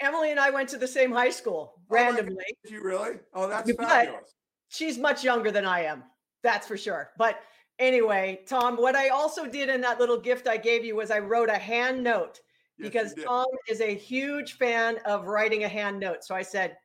Emily 0.00 0.30
and 0.30 0.40
I 0.40 0.50
went 0.50 0.68
to 0.70 0.78
the 0.78 0.88
same 0.88 1.12
high 1.12 1.30
school 1.30 1.74
oh 1.76 1.82
randomly. 1.88 2.44
Did 2.64 2.72
you 2.72 2.82
really? 2.82 3.18
Oh, 3.34 3.48
that's 3.48 3.70
but 3.72 3.86
fabulous. 3.86 4.34
She's 4.68 4.98
much 4.98 5.22
younger 5.22 5.50
than 5.50 5.66
I 5.66 5.84
am. 5.84 6.04
That's 6.42 6.66
for 6.66 6.76
sure. 6.76 7.10
But 7.18 7.40
anyway, 7.78 8.40
Tom, 8.46 8.76
what 8.76 8.96
I 8.96 9.08
also 9.08 9.46
did 9.46 9.68
in 9.68 9.80
that 9.82 10.00
little 10.00 10.18
gift 10.18 10.48
I 10.48 10.56
gave 10.56 10.84
you 10.84 10.96
was 10.96 11.10
I 11.10 11.18
wrote 11.18 11.50
a 11.50 11.58
hand 11.58 12.02
note 12.02 12.40
yes, 12.78 12.88
because 12.88 13.14
Tom 13.22 13.46
is 13.68 13.80
a 13.80 13.94
huge 13.94 14.54
fan 14.54 14.98
of 15.04 15.26
writing 15.26 15.64
a 15.64 15.68
hand 15.68 16.00
note. 16.00 16.24
So 16.24 16.34
I 16.34 16.42
said, 16.42 16.76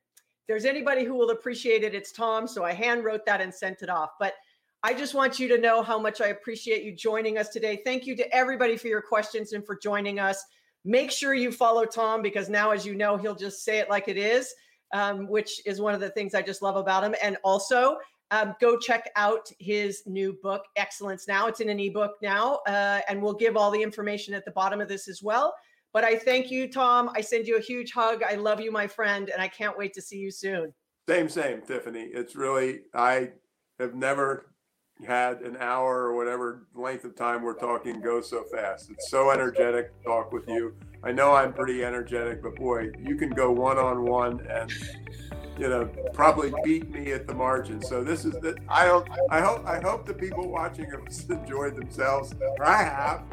there's 0.47 0.65
anybody 0.65 1.03
who 1.03 1.13
will 1.13 1.31
appreciate 1.31 1.83
it, 1.83 1.93
it's 1.93 2.11
Tom. 2.11 2.47
So 2.47 2.63
I 2.63 2.73
hand 2.73 3.03
wrote 3.03 3.25
that 3.25 3.41
and 3.41 3.53
sent 3.53 3.81
it 3.81 3.89
off. 3.89 4.11
But 4.19 4.33
I 4.83 4.93
just 4.93 5.13
want 5.13 5.39
you 5.39 5.47
to 5.49 5.57
know 5.57 5.81
how 5.81 5.99
much 5.99 6.21
I 6.21 6.27
appreciate 6.27 6.83
you 6.83 6.93
joining 6.93 7.37
us 7.37 7.49
today. 7.49 7.81
Thank 7.83 8.05
you 8.05 8.15
to 8.15 8.35
everybody 8.35 8.77
for 8.77 8.87
your 8.87 9.01
questions 9.01 9.53
and 9.53 9.65
for 9.65 9.75
joining 9.75 10.19
us. 10.19 10.43
Make 10.85 11.11
sure 11.11 11.33
you 11.33 11.51
follow 11.51 11.83
Tom 11.83 12.21
because 12.21 12.47
now, 12.47 12.71
as 12.71 12.85
you 12.85 12.95
know, 12.95 13.17
he'll 13.17 13.35
just 13.35 13.63
say 13.63 13.79
it 13.79 13.89
like 13.89 14.07
it 14.07 14.17
is, 14.17 14.53
um, 14.93 15.27
which 15.27 15.65
is 15.65 15.81
one 15.81 15.93
of 15.93 15.99
the 15.99 16.11
things 16.11 16.33
I 16.33 16.41
just 16.41 16.61
love 16.61 16.77
about 16.77 17.03
him. 17.03 17.15
And 17.21 17.37
also, 17.43 17.97
um, 18.31 18.55
go 18.61 18.77
check 18.77 19.09
out 19.15 19.51
his 19.59 20.03
new 20.05 20.37
book, 20.43 20.63
Excellence 20.75 21.27
Now. 21.27 21.47
It's 21.47 21.59
in 21.59 21.69
an 21.69 21.79
ebook 21.79 22.15
now, 22.21 22.59
uh, 22.67 23.01
and 23.09 23.21
we'll 23.21 23.33
give 23.33 23.57
all 23.57 23.71
the 23.71 23.81
information 23.81 24.33
at 24.33 24.45
the 24.45 24.51
bottom 24.51 24.79
of 24.79 24.87
this 24.87 25.07
as 25.07 25.23
well. 25.23 25.53
But 25.97 26.03
I 26.03 26.15
thank 26.15 26.51
you, 26.51 26.67
Tom. 26.71 27.09
I 27.15 27.21
send 27.21 27.47
you 27.47 27.57
a 27.57 27.59
huge 27.59 27.91
hug. 27.91 28.21
I 28.21 28.35
love 28.35 28.61
you, 28.61 28.71
my 28.71 28.85
friend, 28.85 29.29
and 29.29 29.41
I 29.41 29.47
can't 29.47 29.75
wait 29.75 29.95
to 29.95 30.01
see 30.03 30.19
you 30.19 30.29
soon. 30.29 30.71
Same, 31.09 31.27
same, 31.27 31.61
Tiffany. 31.61 32.03
It's 32.13 32.35
really, 32.35 32.81
I 32.93 33.31
have 33.79 33.95
never 33.95 34.51
had 35.07 35.41
an 35.41 35.57
hour 35.59 36.03
or 36.03 36.15
whatever 36.15 36.67
length 36.75 37.03
of 37.03 37.15
time 37.15 37.41
we're 37.41 37.55
talking 37.55 37.99
go 37.99 38.21
so 38.21 38.43
fast. 38.43 38.91
It's 38.91 39.09
so 39.09 39.31
energetic 39.31 39.97
to 39.97 40.05
talk 40.05 40.31
with 40.31 40.47
you. 40.47 40.75
I 41.03 41.11
know 41.11 41.33
I'm 41.33 41.51
pretty 41.51 41.83
energetic, 41.83 42.43
but 42.43 42.57
boy, 42.57 42.91
you 43.03 43.15
can 43.15 43.31
go 43.31 43.49
one 43.49 43.79
on 43.79 44.03
one 44.05 44.45
and 44.51 44.71
you 45.57 45.67
know 45.67 45.89
probably 46.13 46.53
beat 46.63 46.91
me 46.91 47.11
at 47.11 47.25
the 47.25 47.33
margin. 47.33 47.81
So 47.81 48.03
this 48.03 48.23
is 48.23 48.33
that 48.41 48.59
I 48.69 48.85
don't 48.85 49.09
I 49.31 49.41
hope 49.41 49.65
I 49.65 49.79
hope 49.79 50.05
the 50.05 50.13
people 50.13 50.47
watching 50.47 50.91
have 50.91 51.07
enjoyed 51.31 51.75
themselves. 51.75 52.35
I 52.63 52.83
have. 52.83 53.23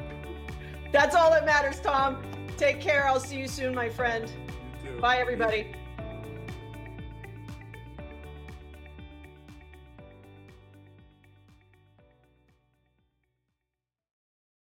That's 0.92 1.14
all 1.14 1.28
that 1.28 1.44
matters, 1.44 1.78
Tom. 1.80 2.24
Take 2.56 2.80
care. 2.80 3.06
I'll 3.06 3.20
see 3.20 3.36
you 3.36 3.48
soon, 3.48 3.74
my 3.74 3.88
friend. 3.88 4.30
Bye, 5.00 5.18
everybody. 5.18 5.72